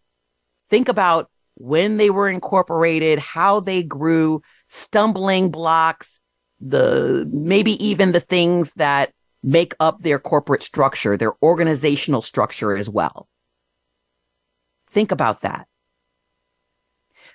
Think 0.69 0.87
about 0.87 1.29
when 1.55 1.97
they 1.97 2.09
were 2.09 2.29
incorporated, 2.29 3.19
how 3.19 3.59
they 3.59 3.83
grew, 3.83 4.41
stumbling 4.67 5.51
blocks, 5.51 6.21
the 6.59 7.29
maybe 7.31 7.83
even 7.85 8.11
the 8.11 8.19
things 8.19 8.73
that 8.75 9.11
make 9.43 9.73
up 9.79 10.01
their 10.01 10.19
corporate 10.19 10.63
structure, 10.63 11.17
their 11.17 11.33
organizational 11.43 12.21
structure 12.21 12.75
as 12.75 12.89
well. 12.89 13.27
Think 14.89 15.11
about 15.11 15.41
that. 15.41 15.67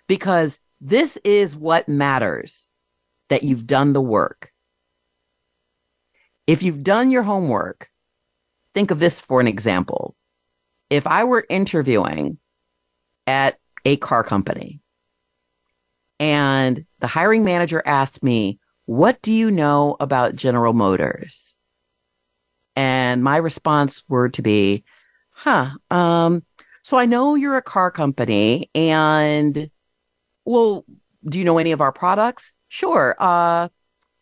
Because 0.07 0.61
this 0.81 1.19
is 1.25 1.57
what 1.57 1.89
matters 1.89 2.69
that 3.29 3.43
you've 3.43 3.67
done 3.67 3.93
the 3.93 4.01
work. 4.01 4.53
If 6.47 6.63
you've 6.63 6.83
done 6.83 7.11
your 7.11 7.25
homework, 7.25 7.91
think 8.75 8.91
of 8.91 8.99
this 8.99 9.21
for 9.21 9.41
an 9.41 9.49
example. 9.49 10.15
If 10.91 11.07
I 11.07 11.25
were 11.25 11.45
interviewing 11.49 12.39
at 13.27 13.59
a 13.85 13.97
car 13.97 14.23
company 14.23 14.81
and 16.21 16.85
the 17.01 17.07
hiring 17.07 17.45
manager 17.45 17.83
asked 17.85 18.23
me, 18.23 18.61
What 18.85 19.21
do 19.23 19.33
you 19.33 19.51
know 19.51 19.97
about 19.99 20.37
General 20.37 20.73
Motors? 20.73 21.57
And 22.77 23.25
my 23.25 23.39
response 23.39 24.05
were 24.09 24.29
to 24.31 24.43
be, 24.43 24.85
Huh, 25.31 25.71
um, 25.91 26.45
so 26.83 26.97
I 26.97 27.07
know 27.07 27.35
you're 27.35 27.57
a 27.57 27.63
car 27.63 27.91
company 27.91 28.71
and 28.75 29.71
well, 30.45 30.85
do 31.29 31.39
you 31.39 31.45
know 31.45 31.59
any 31.59 31.73
of 31.73 31.81
our 31.81 31.91
products? 31.91 32.55
Sure. 32.77 33.17
Uh, 33.19 33.71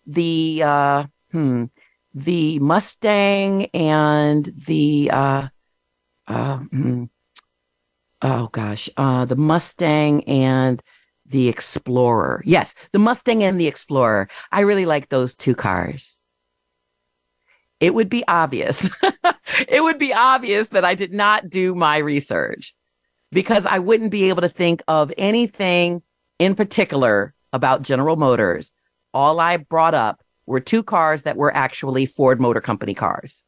the, 0.07 0.63
uh, 0.63 1.07
hmm, 1.33 1.65
the 2.15 2.61
Mustang 2.61 3.65
and 3.75 4.49
the 4.69 5.11
uh, 5.13 5.49
uh, 6.29 6.59
mm, 6.59 7.09
oh 8.23 8.47
gosh, 8.53 8.89
uh, 8.97 9.25
the 9.25 9.35
Mustang 9.35 10.23
and 10.29 10.81
the 11.27 11.49
Explorer. 11.49 12.43
Yes, 12.45 12.77
the 12.93 13.01
Mustang 13.01 13.43
and 13.43 13.59
the 13.59 13.67
Explorer. 13.67 14.29
I 14.53 14.61
really 14.61 14.87
like 14.87 15.09
those 15.09 15.35
two 15.35 15.57
cars. 15.57 16.21
It 17.81 17.93
would 17.93 18.09
be 18.09 18.25
obvious. 18.29 18.89
it 19.69 19.83
would 19.83 19.99
be 19.99 20.15
obvious 20.15 20.69
that 20.69 20.85
I 20.85 20.95
did 20.95 21.13
not 21.13 21.51
do 21.51 21.75
my 21.75 21.97
research 21.97 22.73
because 23.33 23.67
I 23.67 23.81
wouldn't 23.81 24.13
be 24.13 24.29
able 24.29 24.43
to 24.43 24.49
think 24.49 24.81
of 24.87 25.13
anything 25.19 26.03
in 26.39 26.55
particular 26.55 27.34
about 27.55 27.83
General 27.83 28.17
Motors. 28.17 28.73
All 29.15 29.39
I 29.39 29.57
brought 29.57 29.95
up 29.95 30.23
were 30.45 30.61
two 30.61 30.83
cars 30.83 31.23
that 31.23 31.37
were 31.37 31.55
actually 31.55 32.05
Ford 32.05 32.41
Motor 32.41 32.61
Company 32.61 32.95
cars. 32.95 33.45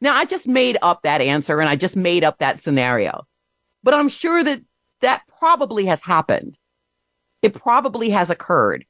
Now, 0.00 0.14
I 0.14 0.26
just 0.26 0.46
made 0.46 0.76
up 0.82 1.02
that 1.02 1.22
answer 1.22 1.58
and 1.58 1.68
I 1.68 1.74
just 1.74 1.96
made 1.96 2.22
up 2.22 2.38
that 2.38 2.60
scenario, 2.60 3.26
but 3.82 3.94
I'm 3.94 4.10
sure 4.10 4.44
that 4.44 4.60
that 5.00 5.22
probably 5.38 5.86
has 5.86 6.02
happened. 6.02 6.58
It 7.40 7.54
probably 7.54 8.10
has 8.10 8.28
occurred 8.28 8.84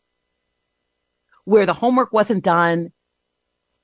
where 1.44 1.64
the 1.64 1.74
homework 1.74 2.12
wasn't 2.12 2.42
done 2.42 2.92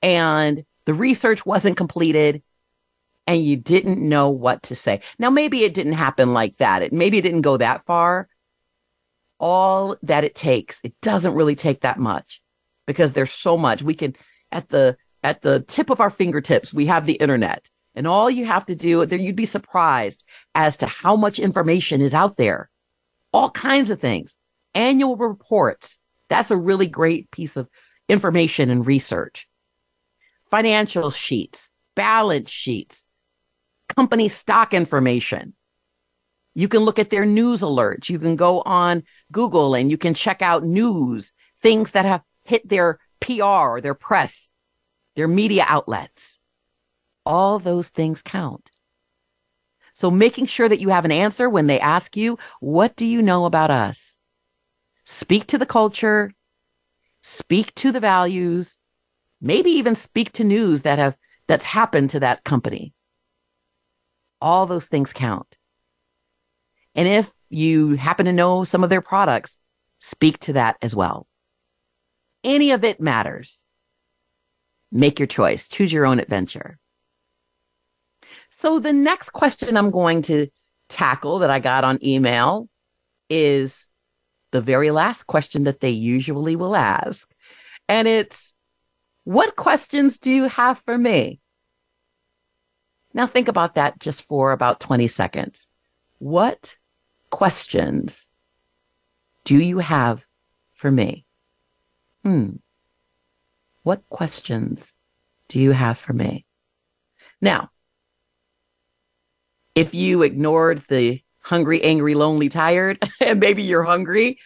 and 0.03 0.65
the 0.85 0.95
research 0.95 1.47
wasn't 1.47 1.77
completed 1.77 2.43
and 3.27 3.43
you 3.43 3.57
didn't 3.57 4.07
know 4.07 4.31
what 4.31 4.65
to 4.65 4.75
say. 4.75 5.01
Now, 5.19 5.31
maybe 5.31 5.63
it 5.63 5.75
didn't 5.75 5.93
happen 5.93 6.33
like 6.33 6.57
that. 6.57 6.83
It 6.83 6.93
maybe 6.93 7.19
it 7.19 7.23
didn't 7.23 7.43
go 7.43 7.57
that 7.57 7.85
far. 7.85 8.29
All 9.45 9.97
that 10.03 10.25
it 10.25 10.35
takes, 10.35 10.81
it 10.85 10.95
doesn't 11.03 11.35
really 11.35 11.55
take 11.55 11.83
that 11.83 11.99
much 11.99 12.41
because 12.87 13.13
there's 13.13 13.31
so 13.31 13.59
much 13.59 13.83
we 13.83 13.95
can 13.95 14.17
at 14.51 14.71
the 14.71 14.97
at 15.23 15.43
the 15.43 15.61
tip 15.61 15.91
of 15.91 16.01
our 16.01 16.09
fingertips, 16.09 16.73
we 16.73 16.87
have 16.87 17.05
the 17.05 17.15
internet. 17.15 17.69
And 17.95 18.07
all 18.07 18.31
you 18.31 18.47
have 18.47 18.65
to 18.67 18.75
do, 18.75 19.05
there 19.05 19.19
you'd 19.19 19.37
be 19.37 19.45
surprised 19.45 20.25
as 20.55 20.79
to 20.79 20.87
how 20.87 21.15
much 21.15 21.39
information 21.39 22.01
is 22.01 22.15
out 22.15 22.39
there. 22.39 22.71
All 23.35 23.51
kinds 23.51 23.91
of 23.91 24.01
things. 24.01 24.39
Annual 24.75 25.17
reports. 25.17 26.01
That's 26.31 26.51
a 26.51 26.57
really 26.57 26.87
great 26.87 27.31
piece 27.31 27.59
of 27.59 27.69
information 28.09 28.71
and 28.71 28.87
research. 28.87 29.47
Financial 30.51 31.11
sheets, 31.11 31.71
balance 31.95 32.51
sheets, 32.51 33.05
company 33.95 34.29
stock 34.29 34.73
information. 34.73 35.53
You 36.55 36.69
can 36.69 36.81
look 36.81 36.99
at 36.99 37.11
their 37.11 37.27
news 37.27 37.63
alerts. 37.63 38.09
You 38.09 38.19
can 38.19 38.37
go 38.37 38.63
on 38.63 39.03
Google 39.33 39.75
and 39.75 39.91
you 39.91 39.99
can 39.99 40.15
check 40.15 40.41
out 40.41 40.65
news, 40.65 41.33
things 41.59 41.93
that 41.93 42.05
have 42.05 42.23
hit 42.45 42.69
their 42.69 42.99
PR 43.21 43.43
or 43.43 43.81
their 43.81 43.95
press 43.95 44.53
their 45.15 45.29
media 45.29 45.65
outlets. 45.69 46.41
All 47.25 47.59
those 47.59 47.89
things 47.89 48.23
count. 48.23 48.71
So 49.95 50.11
making 50.11 50.47
sure 50.47 50.69
that 50.69 50.81
you 50.81 50.89
have 50.89 51.05
an 51.05 51.13
answer 51.13 51.49
when 51.49 51.69
they 51.69 51.79
ask 51.79 52.17
you, 52.17 52.39
what 52.61 52.97
do 52.97 53.07
you 53.07 53.23
know 53.23 53.45
about 53.45 53.71
us? 53.71 54.19
Speak 55.05 55.47
to 55.49 55.59
the 55.59 55.67
culture, 55.67 56.33
speak 57.21 57.75
to 57.77 57.93
the 57.93 58.01
values, 58.01 58.81
maybe 59.41 59.71
even 59.71 59.95
speak 59.95 60.33
to 60.33 60.45
news 60.45 60.83
that 60.83 60.99
have, 60.99 61.17
that's 61.47 61.65
happened 61.65 62.11
to 62.11 62.21
that 62.21 62.43
company. 62.43 62.93
All 64.41 64.67
those 64.67 64.87
things 64.87 65.13
count. 65.13 65.57
And 66.95 67.09
if 67.09 67.33
you 67.49 67.95
happen 67.95 68.27
to 68.27 68.33
know 68.33 68.65
some 68.65 68.85
of 68.85 68.91
their 68.91 69.01
products, 69.01 69.59
speak 70.01 70.39
to 70.41 70.55
that 70.55 70.77
as 70.83 70.95
well. 70.95 71.27
Any 72.43 72.71
of 72.71 72.85
it 72.85 73.01
matters. 73.01 73.67
Make 74.93 75.19
your 75.19 75.27
choice, 75.27 75.67
choose 75.67 75.93
your 75.93 76.07
own 76.07 76.21
adventure. 76.21 76.79
So, 78.51 78.79
the 78.79 78.93
next 78.93 79.31
question 79.31 79.77
I'm 79.77 79.91
going 79.91 80.23
to 80.23 80.49
tackle 80.89 81.41
that 81.41 81.51
I 81.51 81.59
got 81.59 81.85
on 81.85 82.05
email 82.05 82.69
is 83.29 83.89
the 84.53 84.61
very 84.61 84.91
last 84.91 85.25
question 85.25 85.65
that 85.65 85.81
they 85.81 85.91
usually 85.91 86.55
will 86.55 86.77
ask. 86.77 87.29
And 87.89 88.07
it's, 88.07 88.55
What 89.25 89.57
questions 89.57 90.19
do 90.19 90.31
you 90.31 90.45
have 90.45 90.79
for 90.79 90.97
me? 90.97 91.41
Now, 93.13 93.27
think 93.27 93.49
about 93.49 93.75
that 93.75 93.99
just 93.99 94.23
for 94.23 94.53
about 94.53 94.81
20 94.81 95.07
seconds. 95.07 95.69
What 96.19 96.77
questions 97.35 98.29
do 99.45 99.59
you 99.59 99.81
have 99.81 100.25
for 100.73 100.89
me? 100.89 101.27
Hmm. 102.23 102.59
What 103.83 104.09
questions 104.09 104.95
do 105.49 105.59
you 105.59 105.73
have 105.73 105.99
for 105.99 106.13
me? 106.13 106.47
Now, 107.41 107.71
if 109.75 109.97
you 109.97 110.23
ignored 110.23 110.85
the 110.89 111.23
hungry, 111.41 111.83
angry, 111.83 112.15
lonely, 112.15 112.49
tired, 112.49 113.03
and 113.21 113.41
maybe 113.41 113.65
you're 113.65 113.83
hungry, 113.83 114.39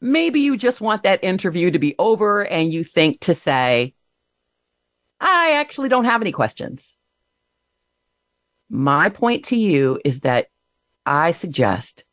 maybe 0.00 0.40
you 0.40 0.56
just 0.56 0.80
want 0.80 1.02
that 1.02 1.22
interview 1.22 1.70
to 1.70 1.78
be 1.78 1.94
over 1.98 2.46
and 2.46 2.72
you 2.72 2.82
think 2.82 3.20
to 3.20 3.34
say, 3.34 3.92
I 5.20 5.56
actually 5.56 5.90
don't 5.90 6.06
have 6.06 6.22
any 6.22 6.32
questions. 6.32 6.96
My 8.70 9.10
point 9.10 9.44
to 9.50 9.56
you 9.56 10.00
is 10.02 10.20
that 10.20 10.46
I 11.04 11.32
suggest 11.32 12.06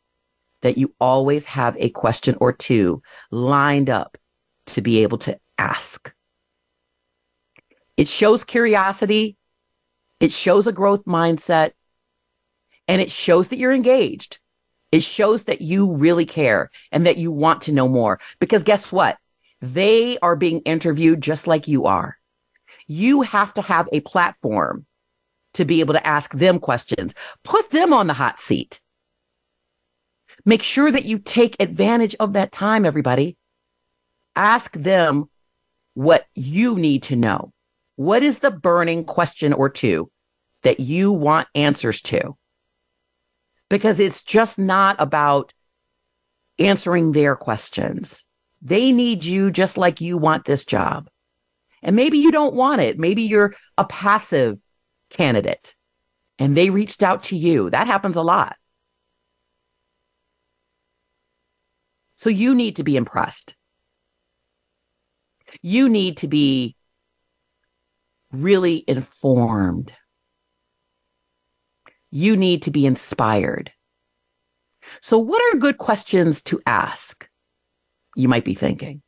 that 0.62 0.78
you 0.78 0.94
always 1.00 1.46
have 1.46 1.76
a 1.78 1.90
question 1.90 2.36
or 2.40 2.52
two 2.52 3.02
lined 3.30 3.90
up 3.90 4.16
to 4.66 4.80
be 4.80 5.02
able 5.02 5.18
to 5.18 5.38
ask. 5.58 6.12
It 7.96 8.08
shows 8.08 8.44
curiosity. 8.44 9.36
It 10.20 10.32
shows 10.32 10.66
a 10.66 10.72
growth 10.72 11.04
mindset 11.04 11.72
and 12.88 13.00
it 13.00 13.10
shows 13.10 13.48
that 13.48 13.58
you're 13.58 13.72
engaged. 13.72 14.38
It 14.92 15.02
shows 15.02 15.44
that 15.44 15.60
you 15.60 15.92
really 15.92 16.26
care 16.26 16.70
and 16.90 17.06
that 17.06 17.18
you 17.18 17.30
want 17.30 17.62
to 17.62 17.72
know 17.72 17.88
more 17.88 18.20
because 18.38 18.62
guess 18.62 18.90
what? 18.90 19.18
They 19.60 20.18
are 20.18 20.36
being 20.36 20.60
interviewed 20.60 21.20
just 21.20 21.46
like 21.46 21.68
you 21.68 21.86
are. 21.86 22.16
You 22.86 23.22
have 23.22 23.54
to 23.54 23.62
have 23.62 23.88
a 23.92 24.00
platform 24.00 24.86
to 25.54 25.64
be 25.64 25.80
able 25.80 25.94
to 25.94 26.06
ask 26.06 26.32
them 26.32 26.58
questions. 26.58 27.14
Put 27.44 27.70
them 27.70 27.92
on 27.92 28.06
the 28.06 28.14
hot 28.14 28.40
seat. 28.40 28.80
Make 30.44 30.62
sure 30.62 30.90
that 30.90 31.04
you 31.04 31.18
take 31.18 31.56
advantage 31.60 32.14
of 32.18 32.32
that 32.34 32.52
time, 32.52 32.84
everybody. 32.84 33.36
Ask 34.34 34.72
them 34.72 35.28
what 35.94 36.26
you 36.34 36.76
need 36.76 37.02
to 37.04 37.16
know. 37.16 37.52
What 37.96 38.22
is 38.22 38.38
the 38.38 38.50
burning 38.50 39.04
question 39.04 39.52
or 39.52 39.68
two 39.68 40.10
that 40.62 40.80
you 40.80 41.12
want 41.12 41.48
answers 41.54 42.00
to? 42.02 42.36
Because 43.68 44.00
it's 44.00 44.22
just 44.22 44.58
not 44.58 44.96
about 44.98 45.52
answering 46.58 47.12
their 47.12 47.36
questions. 47.36 48.24
They 48.62 48.92
need 48.92 49.24
you 49.24 49.50
just 49.50 49.78
like 49.78 50.00
you 50.00 50.18
want 50.18 50.44
this 50.44 50.64
job. 50.64 51.08
And 51.82 51.96
maybe 51.96 52.18
you 52.18 52.30
don't 52.30 52.54
want 52.54 52.80
it. 52.80 52.98
Maybe 52.98 53.22
you're 53.22 53.54
a 53.78 53.84
passive 53.84 54.58
candidate 55.08 55.74
and 56.38 56.56
they 56.56 56.70
reached 56.70 57.02
out 57.02 57.24
to 57.24 57.36
you. 57.36 57.70
That 57.70 57.86
happens 57.86 58.16
a 58.16 58.22
lot. 58.22 58.56
So 62.20 62.28
you 62.28 62.54
need 62.54 62.76
to 62.76 62.84
be 62.84 62.98
impressed. 62.98 63.56
You 65.62 65.88
need 65.88 66.18
to 66.18 66.28
be 66.28 66.76
really 68.30 68.84
informed. 68.86 69.90
You 72.10 72.36
need 72.36 72.64
to 72.64 72.70
be 72.70 72.84
inspired. 72.84 73.72
So, 75.00 75.16
what 75.16 75.40
are 75.40 75.58
good 75.58 75.78
questions 75.78 76.42
to 76.42 76.60
ask? 76.66 77.26
You 78.14 78.28
might 78.28 78.44
be 78.44 78.54
thinking. 78.54 79.00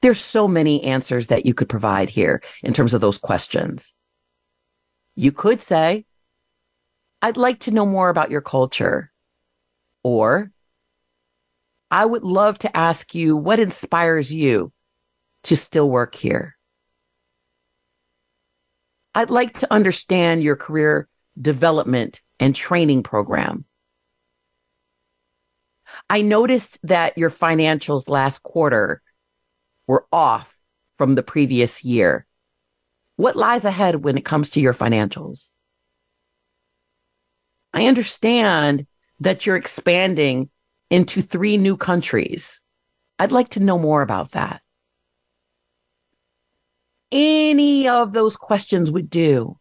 There's 0.00 0.20
so 0.20 0.46
many 0.46 0.84
answers 0.84 1.26
that 1.26 1.44
you 1.44 1.54
could 1.54 1.68
provide 1.68 2.08
here 2.08 2.40
in 2.62 2.72
terms 2.72 2.94
of 2.94 3.00
those 3.00 3.18
questions. 3.18 3.94
You 5.16 5.32
could 5.32 5.60
say, 5.60 6.06
I'd 7.20 7.36
like 7.36 7.58
to 7.60 7.72
know 7.72 7.84
more 7.84 8.10
about 8.10 8.30
your 8.30 8.42
culture. 8.42 9.10
Or, 10.04 10.52
I 11.90 12.04
would 12.06 12.22
love 12.22 12.58
to 12.60 12.76
ask 12.76 13.14
you 13.14 13.36
what 13.36 13.58
inspires 13.58 14.32
you 14.32 14.72
to 15.44 15.56
still 15.56 15.90
work 15.90 16.14
here. 16.14 16.56
I'd 19.14 19.30
like 19.30 19.58
to 19.58 19.72
understand 19.72 20.42
your 20.42 20.56
career 20.56 21.08
development 21.40 22.20
and 22.38 22.54
training 22.54 23.02
program. 23.02 23.64
I 26.08 26.22
noticed 26.22 26.78
that 26.84 27.18
your 27.18 27.30
financials 27.30 28.08
last 28.08 28.42
quarter 28.42 29.02
were 29.86 30.06
off 30.12 30.56
from 30.96 31.16
the 31.16 31.22
previous 31.22 31.84
year. 31.84 32.26
What 33.16 33.36
lies 33.36 33.64
ahead 33.64 34.04
when 34.04 34.16
it 34.16 34.24
comes 34.24 34.50
to 34.50 34.60
your 34.60 34.74
financials? 34.74 35.50
I 37.72 37.86
understand 37.86 38.86
that 39.20 39.44
you're 39.44 39.56
expanding 39.56 40.50
into 40.90 41.22
three 41.22 41.56
new 41.56 41.76
countries. 41.76 42.62
I'd 43.18 43.32
like 43.32 43.50
to 43.50 43.60
know 43.60 43.78
more 43.78 44.02
about 44.02 44.32
that. 44.32 44.60
any 47.12 47.88
of 47.88 48.12
those 48.12 48.36
questions 48.36 48.90
would 48.90 49.10
do. 49.10 49.58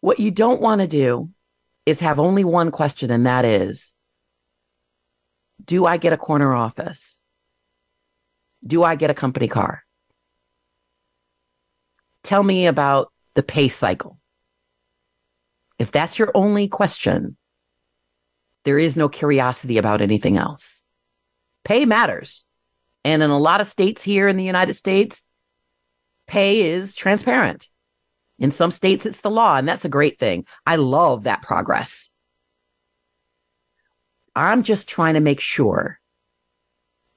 What 0.00 0.20
you 0.20 0.30
don't 0.30 0.60
want 0.60 0.80
to 0.80 0.86
do 0.86 1.30
is 1.84 2.00
have 2.00 2.18
only 2.18 2.44
one 2.44 2.70
question, 2.70 3.10
and 3.10 3.26
that 3.26 3.44
is 3.44 3.94
Do 5.64 5.86
I 5.86 5.96
get 5.96 6.12
a 6.12 6.16
corner 6.16 6.54
office? 6.54 7.20
Do 8.64 8.82
I 8.82 8.96
get 8.96 9.10
a 9.10 9.14
company 9.14 9.48
car? 9.48 9.82
Tell 12.22 12.42
me 12.42 12.66
about 12.66 13.12
the 13.34 13.42
pay 13.42 13.68
cycle. 13.68 14.18
If 15.78 15.92
that's 15.92 16.18
your 16.18 16.30
only 16.34 16.68
question, 16.68 17.36
there 18.66 18.78
is 18.80 18.96
no 18.96 19.08
curiosity 19.08 19.78
about 19.78 20.00
anything 20.00 20.36
else. 20.36 20.84
Pay 21.64 21.86
matters. 21.86 22.46
And 23.04 23.22
in 23.22 23.30
a 23.30 23.38
lot 23.38 23.60
of 23.60 23.68
states 23.68 24.02
here 24.02 24.26
in 24.26 24.36
the 24.36 24.44
United 24.44 24.74
States, 24.74 25.24
pay 26.26 26.62
is 26.62 26.92
transparent. 26.96 27.68
In 28.40 28.50
some 28.50 28.72
states, 28.72 29.06
it's 29.06 29.20
the 29.20 29.30
law, 29.30 29.56
and 29.56 29.68
that's 29.68 29.84
a 29.84 29.88
great 29.88 30.18
thing. 30.18 30.44
I 30.66 30.76
love 30.76 31.22
that 31.22 31.42
progress. 31.42 32.10
I'm 34.34 34.64
just 34.64 34.88
trying 34.88 35.14
to 35.14 35.20
make 35.20 35.40
sure 35.40 36.00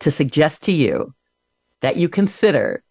to 0.01 0.11
suggest 0.11 0.63
to 0.63 0.71
you 0.71 1.15
that 1.81 1.97
you 1.97 2.09
consider 2.09 2.83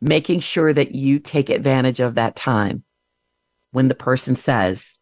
making 0.00 0.40
sure 0.40 0.72
that 0.72 0.94
you 0.94 1.18
take 1.18 1.50
advantage 1.50 1.98
of 1.98 2.14
that 2.14 2.36
time 2.36 2.84
when 3.72 3.88
the 3.88 3.94
person 3.96 4.36
says, 4.36 5.00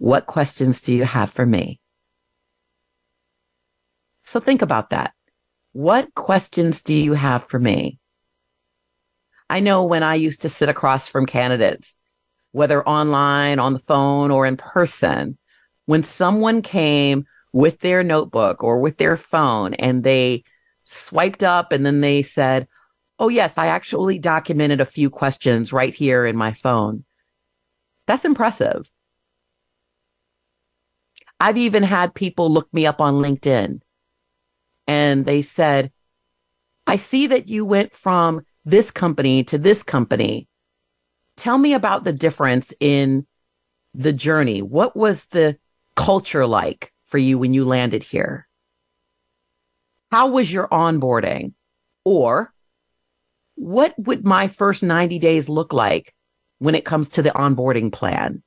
What 0.00 0.24
questions 0.24 0.80
do 0.80 0.94
you 0.94 1.04
have 1.04 1.30
for 1.30 1.44
me? 1.44 1.78
So 4.24 4.40
think 4.40 4.62
about 4.62 4.88
that. 4.90 5.12
What 5.72 6.14
questions 6.14 6.80
do 6.80 6.94
you 6.94 7.12
have 7.12 7.44
for 7.50 7.58
me? 7.58 7.98
I 9.50 9.60
know 9.60 9.84
when 9.84 10.02
I 10.02 10.14
used 10.14 10.40
to 10.40 10.48
sit 10.48 10.70
across 10.70 11.06
from 11.06 11.26
candidates, 11.26 11.98
whether 12.52 12.82
online, 12.88 13.58
on 13.58 13.74
the 13.74 13.78
phone, 13.78 14.30
or 14.30 14.46
in 14.46 14.56
person, 14.56 15.36
when 15.84 16.02
someone 16.02 16.62
came 16.62 17.26
with 17.52 17.80
their 17.80 18.02
notebook 18.02 18.64
or 18.64 18.80
with 18.80 18.96
their 18.96 19.18
phone 19.18 19.74
and 19.74 20.02
they 20.02 20.44
swiped 20.84 21.42
up 21.42 21.72
and 21.72 21.84
then 21.84 22.00
they 22.00 22.22
said, 22.22 22.66
Oh, 23.18 23.28
yes, 23.28 23.58
I 23.58 23.66
actually 23.66 24.18
documented 24.18 24.80
a 24.80 24.86
few 24.86 25.10
questions 25.10 25.74
right 25.74 25.94
here 25.94 26.24
in 26.24 26.38
my 26.38 26.54
phone. 26.54 27.04
That's 28.06 28.24
impressive. 28.24 28.90
I've 31.40 31.56
even 31.56 31.82
had 31.82 32.14
people 32.14 32.52
look 32.52 32.72
me 32.72 32.84
up 32.86 33.00
on 33.00 33.14
LinkedIn 33.14 33.80
and 34.86 35.24
they 35.24 35.40
said, 35.40 35.90
I 36.86 36.96
see 36.96 37.28
that 37.28 37.48
you 37.48 37.64
went 37.64 37.94
from 37.94 38.42
this 38.66 38.90
company 38.90 39.42
to 39.44 39.56
this 39.56 39.82
company. 39.82 40.48
Tell 41.36 41.56
me 41.56 41.72
about 41.72 42.04
the 42.04 42.12
difference 42.12 42.74
in 42.78 43.26
the 43.94 44.12
journey. 44.12 44.60
What 44.60 44.94
was 44.94 45.24
the 45.26 45.56
culture 45.96 46.46
like 46.46 46.92
for 47.06 47.16
you 47.16 47.38
when 47.38 47.54
you 47.54 47.64
landed 47.64 48.02
here? 48.02 48.46
How 50.10 50.28
was 50.28 50.52
your 50.52 50.68
onboarding? 50.68 51.54
Or 52.04 52.52
what 53.54 53.94
would 53.98 54.26
my 54.26 54.48
first 54.48 54.82
90 54.82 55.18
days 55.18 55.48
look 55.48 55.72
like 55.72 56.14
when 56.58 56.74
it 56.74 56.84
comes 56.84 57.08
to 57.10 57.22
the 57.22 57.30
onboarding 57.30 57.92
plan? 57.92 58.42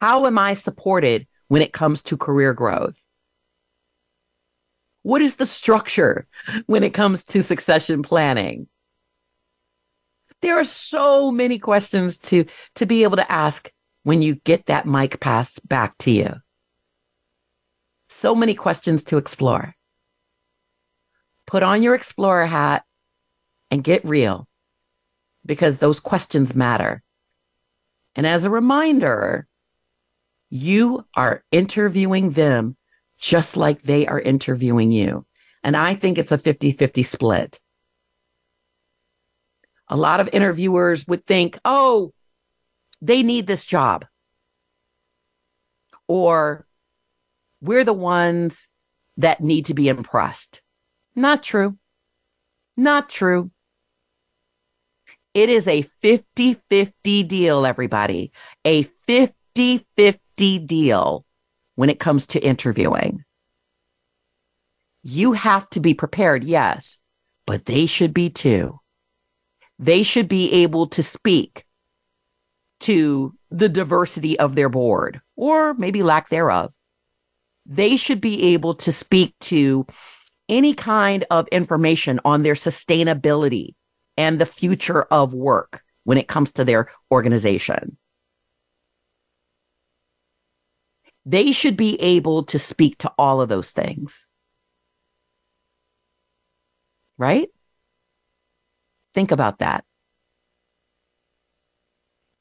How 0.00 0.26
am 0.26 0.38
I 0.38 0.54
supported 0.54 1.26
when 1.48 1.62
it 1.62 1.72
comes 1.72 2.02
to 2.04 2.16
career 2.16 2.54
growth? 2.54 3.00
What 5.02 5.22
is 5.22 5.36
the 5.36 5.46
structure 5.46 6.26
when 6.66 6.84
it 6.84 6.94
comes 6.94 7.24
to 7.24 7.42
succession 7.42 8.02
planning? 8.02 8.68
There 10.42 10.58
are 10.58 10.64
so 10.64 11.30
many 11.30 11.58
questions 11.58 12.18
to, 12.18 12.46
to 12.76 12.86
be 12.86 13.02
able 13.02 13.16
to 13.16 13.30
ask 13.30 13.70
when 14.04 14.22
you 14.22 14.36
get 14.36 14.66
that 14.66 14.86
mic 14.86 15.20
passed 15.20 15.66
back 15.68 15.96
to 15.98 16.10
you. 16.10 16.34
So 18.08 18.34
many 18.34 18.54
questions 18.54 19.04
to 19.04 19.18
explore. 19.18 19.74
Put 21.46 21.62
on 21.62 21.82
your 21.82 21.94
explorer 21.94 22.46
hat 22.46 22.84
and 23.70 23.84
get 23.84 24.04
real 24.04 24.48
because 25.44 25.76
those 25.76 26.00
questions 26.00 26.54
matter. 26.54 27.02
And 28.14 28.26
as 28.26 28.44
a 28.44 28.50
reminder, 28.50 29.46
you 30.50 31.06
are 31.14 31.44
interviewing 31.52 32.32
them 32.32 32.76
just 33.18 33.56
like 33.56 33.82
they 33.82 34.06
are 34.06 34.20
interviewing 34.20 34.90
you. 34.90 35.24
And 35.62 35.76
I 35.76 35.94
think 35.94 36.18
it's 36.18 36.32
a 36.32 36.38
50 36.38 36.72
50 36.72 37.02
split. 37.02 37.60
A 39.88 39.96
lot 39.96 40.20
of 40.20 40.28
interviewers 40.32 41.06
would 41.06 41.26
think, 41.26 41.58
oh, 41.64 42.12
they 43.00 43.22
need 43.22 43.46
this 43.46 43.64
job. 43.64 44.06
Or 46.08 46.66
we're 47.60 47.84
the 47.84 47.92
ones 47.92 48.70
that 49.16 49.40
need 49.40 49.66
to 49.66 49.74
be 49.74 49.88
impressed. 49.88 50.62
Not 51.14 51.42
true. 51.42 51.76
Not 52.76 53.08
true. 53.08 53.50
It 55.34 55.48
is 55.48 55.68
a 55.68 55.82
50 55.82 56.54
50 56.54 57.22
deal, 57.24 57.66
everybody. 57.66 58.32
A 58.64 58.82
50 58.82 59.86
50 59.96 60.29
deal 60.40 61.24
when 61.74 61.90
it 61.90 61.98
comes 61.98 62.26
to 62.28 62.40
interviewing. 62.40 63.24
You 65.02 65.32
have 65.32 65.68
to 65.70 65.80
be 65.80 65.94
prepared, 65.94 66.44
yes, 66.44 67.00
but 67.46 67.64
they 67.64 67.86
should 67.86 68.12
be 68.12 68.28
too. 68.28 68.78
They 69.78 70.02
should 70.02 70.28
be 70.28 70.52
able 70.64 70.88
to 70.88 71.02
speak 71.02 71.64
to 72.80 73.34
the 73.50 73.68
diversity 73.68 74.38
of 74.38 74.54
their 74.54 74.68
board 74.68 75.20
or 75.36 75.74
maybe 75.74 76.02
lack 76.02 76.28
thereof. 76.28 76.72
They 77.66 77.96
should 77.96 78.20
be 78.20 78.54
able 78.54 78.74
to 78.74 78.92
speak 78.92 79.34
to 79.42 79.86
any 80.48 80.74
kind 80.74 81.24
of 81.30 81.48
information 81.48 82.20
on 82.24 82.42
their 82.42 82.54
sustainability 82.54 83.74
and 84.16 84.38
the 84.38 84.46
future 84.46 85.02
of 85.02 85.32
work 85.32 85.82
when 86.04 86.18
it 86.18 86.28
comes 86.28 86.52
to 86.52 86.64
their 86.64 86.88
organization. 87.10 87.96
They 91.26 91.52
should 91.52 91.76
be 91.76 92.00
able 92.00 92.44
to 92.46 92.58
speak 92.58 92.98
to 92.98 93.12
all 93.18 93.40
of 93.40 93.48
those 93.48 93.70
things. 93.70 94.30
Right? 97.18 97.48
Think 99.12 99.30
about 99.30 99.58
that. 99.58 99.84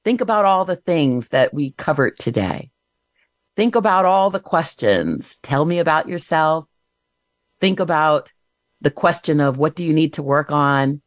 Think 0.06 0.22
about 0.22 0.46
all 0.46 0.66
the 0.66 0.78
things 0.78 1.30
that 1.30 1.54
we 1.54 1.72
covered 1.72 2.18
today. 2.18 2.72
Think 3.56 3.76
about 3.76 4.06
all 4.06 4.30
the 4.30 4.40
questions. 4.40 5.38
Tell 5.44 5.66
me 5.66 5.80
about 5.80 6.08
yourself. 6.08 6.66
Think 7.60 7.82
about 7.82 8.32
the 8.80 8.92
question 8.92 9.42
of 9.42 9.58
what 9.58 9.76
do 9.76 9.84
you 9.84 9.94
need 9.94 10.14
to 10.14 10.24
work 10.24 10.52
on? 10.52 11.02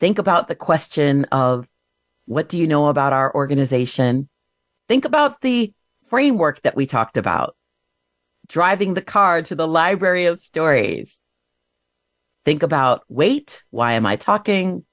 Think 0.00 0.18
about 0.18 0.48
the 0.48 0.56
question 0.56 1.26
of 1.26 1.68
what 2.26 2.48
do 2.48 2.58
you 2.58 2.66
know 2.66 2.88
about 2.88 3.12
our 3.12 3.32
organization? 3.32 4.28
Think 4.88 5.04
about 5.04 5.40
the 5.40 5.72
framework 6.14 6.62
that 6.62 6.76
we 6.76 6.86
talked 6.86 7.16
about, 7.16 7.56
driving 8.46 8.94
the 8.94 9.02
car 9.02 9.42
to 9.42 9.56
the 9.56 9.66
library 9.66 10.26
of 10.26 10.38
stories. 10.38 11.20
Think 12.44 12.62
about 12.62 13.02
wait, 13.08 13.64
why 13.70 13.94
am 13.94 14.06
I 14.06 14.14
talking? 14.14 14.84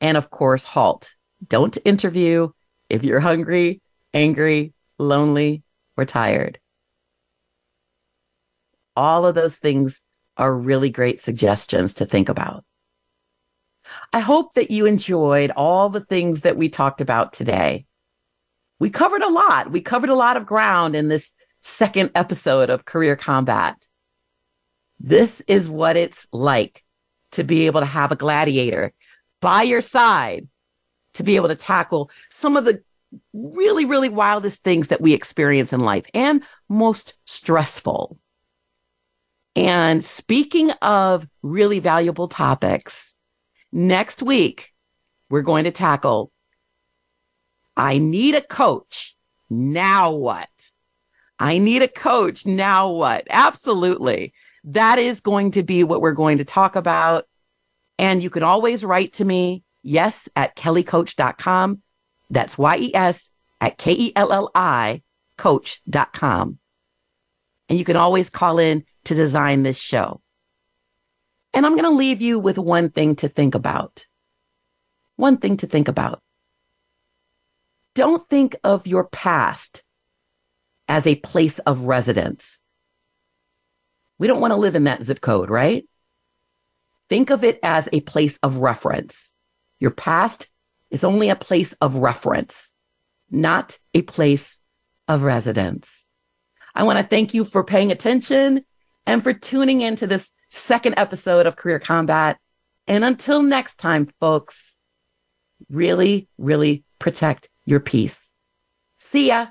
And 0.00 0.16
of 0.16 0.30
course, 0.30 0.64
halt. 0.64 1.12
Don't 1.46 1.76
interview 1.84 2.48
if 2.88 3.04
you're 3.04 3.20
hungry, 3.20 3.82
angry, 4.14 4.72
lonely, 4.98 5.62
or 5.98 6.06
tired. 6.06 6.58
All 8.96 9.26
of 9.26 9.34
those 9.34 9.58
things 9.58 10.00
are 10.38 10.56
really 10.56 10.88
great 10.88 11.20
suggestions 11.20 11.92
to 11.94 12.06
think 12.06 12.30
about. 12.30 12.64
I 14.14 14.20
hope 14.20 14.54
that 14.54 14.70
you 14.70 14.86
enjoyed 14.86 15.50
all 15.50 15.90
the 15.90 16.00
things 16.00 16.40
that 16.40 16.56
we 16.56 16.70
talked 16.70 17.02
about 17.02 17.34
today 17.34 17.84
we 18.84 18.90
covered 18.90 19.22
a 19.22 19.32
lot. 19.32 19.70
We 19.70 19.80
covered 19.80 20.10
a 20.10 20.14
lot 20.14 20.36
of 20.36 20.44
ground 20.44 20.94
in 20.94 21.08
this 21.08 21.32
second 21.60 22.10
episode 22.14 22.68
of 22.68 22.84
Career 22.84 23.16
Kombat. 23.16 23.76
This 25.00 25.40
is 25.48 25.70
what 25.70 25.96
it's 25.96 26.28
like 26.32 26.84
to 27.30 27.44
be 27.44 27.64
able 27.64 27.80
to 27.80 27.86
have 27.86 28.12
a 28.12 28.16
gladiator 28.16 28.92
by 29.40 29.62
your 29.62 29.80
side 29.80 30.48
to 31.14 31.22
be 31.22 31.36
able 31.36 31.48
to 31.48 31.54
tackle 31.54 32.10
some 32.28 32.58
of 32.58 32.66
the 32.66 32.82
really, 33.32 33.86
really 33.86 34.10
wildest 34.10 34.62
things 34.62 34.88
that 34.88 35.00
we 35.00 35.14
experience 35.14 35.72
in 35.72 35.80
life 35.80 36.04
and 36.12 36.42
most 36.68 37.14
stressful. 37.24 38.18
And 39.56 40.04
speaking 40.04 40.72
of 40.82 41.26
really 41.40 41.78
valuable 41.78 42.28
topics, 42.28 43.14
next 43.72 44.22
week, 44.22 44.74
we're 45.30 45.40
going 45.40 45.64
to 45.64 45.70
tackle 45.70 46.32
I 47.76 47.98
need 47.98 48.34
a 48.34 48.40
coach. 48.40 49.16
Now 49.50 50.10
what? 50.10 50.48
I 51.38 51.58
need 51.58 51.82
a 51.82 51.88
coach. 51.88 52.46
Now 52.46 52.90
what? 52.90 53.26
Absolutely. 53.30 54.32
that 54.64 54.98
is 54.98 55.20
going 55.20 55.50
to 55.52 55.62
be 55.62 55.84
what 55.84 56.00
we're 56.00 56.12
going 56.12 56.38
to 56.38 56.44
talk 56.44 56.74
about. 56.74 57.26
And 57.98 58.22
you 58.22 58.30
can 58.30 58.42
always 58.42 58.84
write 58.84 59.12
to 59.14 59.24
me, 59.24 59.62
yes, 59.82 60.28
at 60.34 60.56
kellicoach.com. 60.56 61.82
That's 62.30 62.58
Y 62.58 62.76
E 62.78 62.94
S 62.94 63.30
at 63.60 63.78
K 63.78 63.92
E 63.92 64.12
L 64.16 64.32
L 64.32 64.50
I 64.54 65.02
coach.com. 65.36 66.58
And 67.68 67.78
you 67.78 67.84
can 67.84 67.96
always 67.96 68.30
call 68.30 68.58
in 68.58 68.84
to 69.04 69.14
design 69.14 69.62
this 69.62 69.78
show. 69.78 70.20
And 71.52 71.64
I'm 71.64 71.72
going 71.72 71.84
to 71.84 71.90
leave 71.90 72.20
you 72.20 72.38
with 72.38 72.58
one 72.58 72.90
thing 72.90 73.14
to 73.16 73.28
think 73.28 73.54
about. 73.54 74.06
One 75.16 75.36
thing 75.36 75.56
to 75.58 75.66
think 75.66 75.88
about. 75.88 76.20
Don't 77.94 78.28
think 78.28 78.56
of 78.64 78.86
your 78.86 79.04
past 79.04 79.82
as 80.88 81.06
a 81.06 81.14
place 81.16 81.58
of 81.60 81.82
residence. 81.82 82.58
We 84.18 84.26
don't 84.26 84.40
want 84.40 84.52
to 84.52 84.56
live 84.58 84.74
in 84.74 84.84
that 84.84 85.02
zip 85.02 85.20
code, 85.20 85.50
right? 85.50 85.86
Think 87.08 87.30
of 87.30 87.44
it 87.44 87.58
as 87.62 87.88
a 87.92 88.00
place 88.00 88.38
of 88.42 88.56
reference. 88.56 89.32
Your 89.80 89.90
past 89.90 90.48
is 90.90 91.04
only 91.04 91.28
a 91.28 91.36
place 91.36 91.72
of 91.74 91.96
reference, 91.96 92.70
not 93.30 93.78
a 93.92 94.02
place 94.02 94.58
of 95.08 95.22
residence. 95.22 96.08
I 96.74 96.84
want 96.84 96.98
to 96.98 97.04
thank 97.04 97.34
you 97.34 97.44
for 97.44 97.62
paying 97.62 97.92
attention 97.92 98.64
and 99.06 99.22
for 99.22 99.32
tuning 99.32 99.80
into 99.80 100.06
this 100.06 100.32
second 100.50 100.94
episode 100.96 101.46
of 101.46 101.56
Career 101.56 101.78
Kombat. 101.78 102.36
And 102.86 103.04
until 103.04 103.42
next 103.42 103.76
time, 103.76 104.06
folks, 104.06 104.76
really, 105.68 106.28
really 106.38 106.84
protect 106.98 107.48
your 107.64 107.80
peace. 107.80 108.32
See 108.98 109.28
ya. 109.28 109.48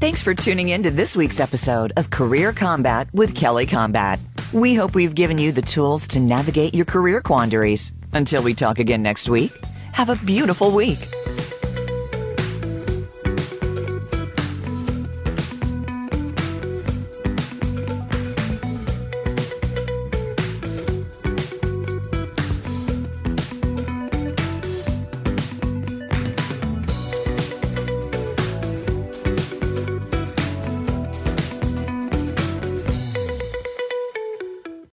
Thanks 0.00 0.22
for 0.22 0.32
tuning 0.32 0.68
in 0.68 0.84
to 0.84 0.92
this 0.92 1.16
week's 1.16 1.40
episode 1.40 1.92
of 1.96 2.08
Career 2.10 2.52
Kombat 2.52 3.12
with 3.12 3.34
Kelli 3.34 3.66
Kombat. 3.66 4.20
We 4.52 4.76
hope 4.76 4.94
we've 4.94 5.14
given 5.14 5.38
you 5.38 5.50
the 5.50 5.60
tools 5.60 6.06
to 6.08 6.20
navigate 6.20 6.72
your 6.72 6.84
career 6.84 7.20
quandaries. 7.20 7.92
Until 8.12 8.42
we 8.42 8.54
talk 8.54 8.78
again 8.78 9.02
next 9.02 9.28
week, 9.28 9.52
have 9.92 10.08
a 10.08 10.16
beautiful 10.24 10.70
week. 10.70 11.17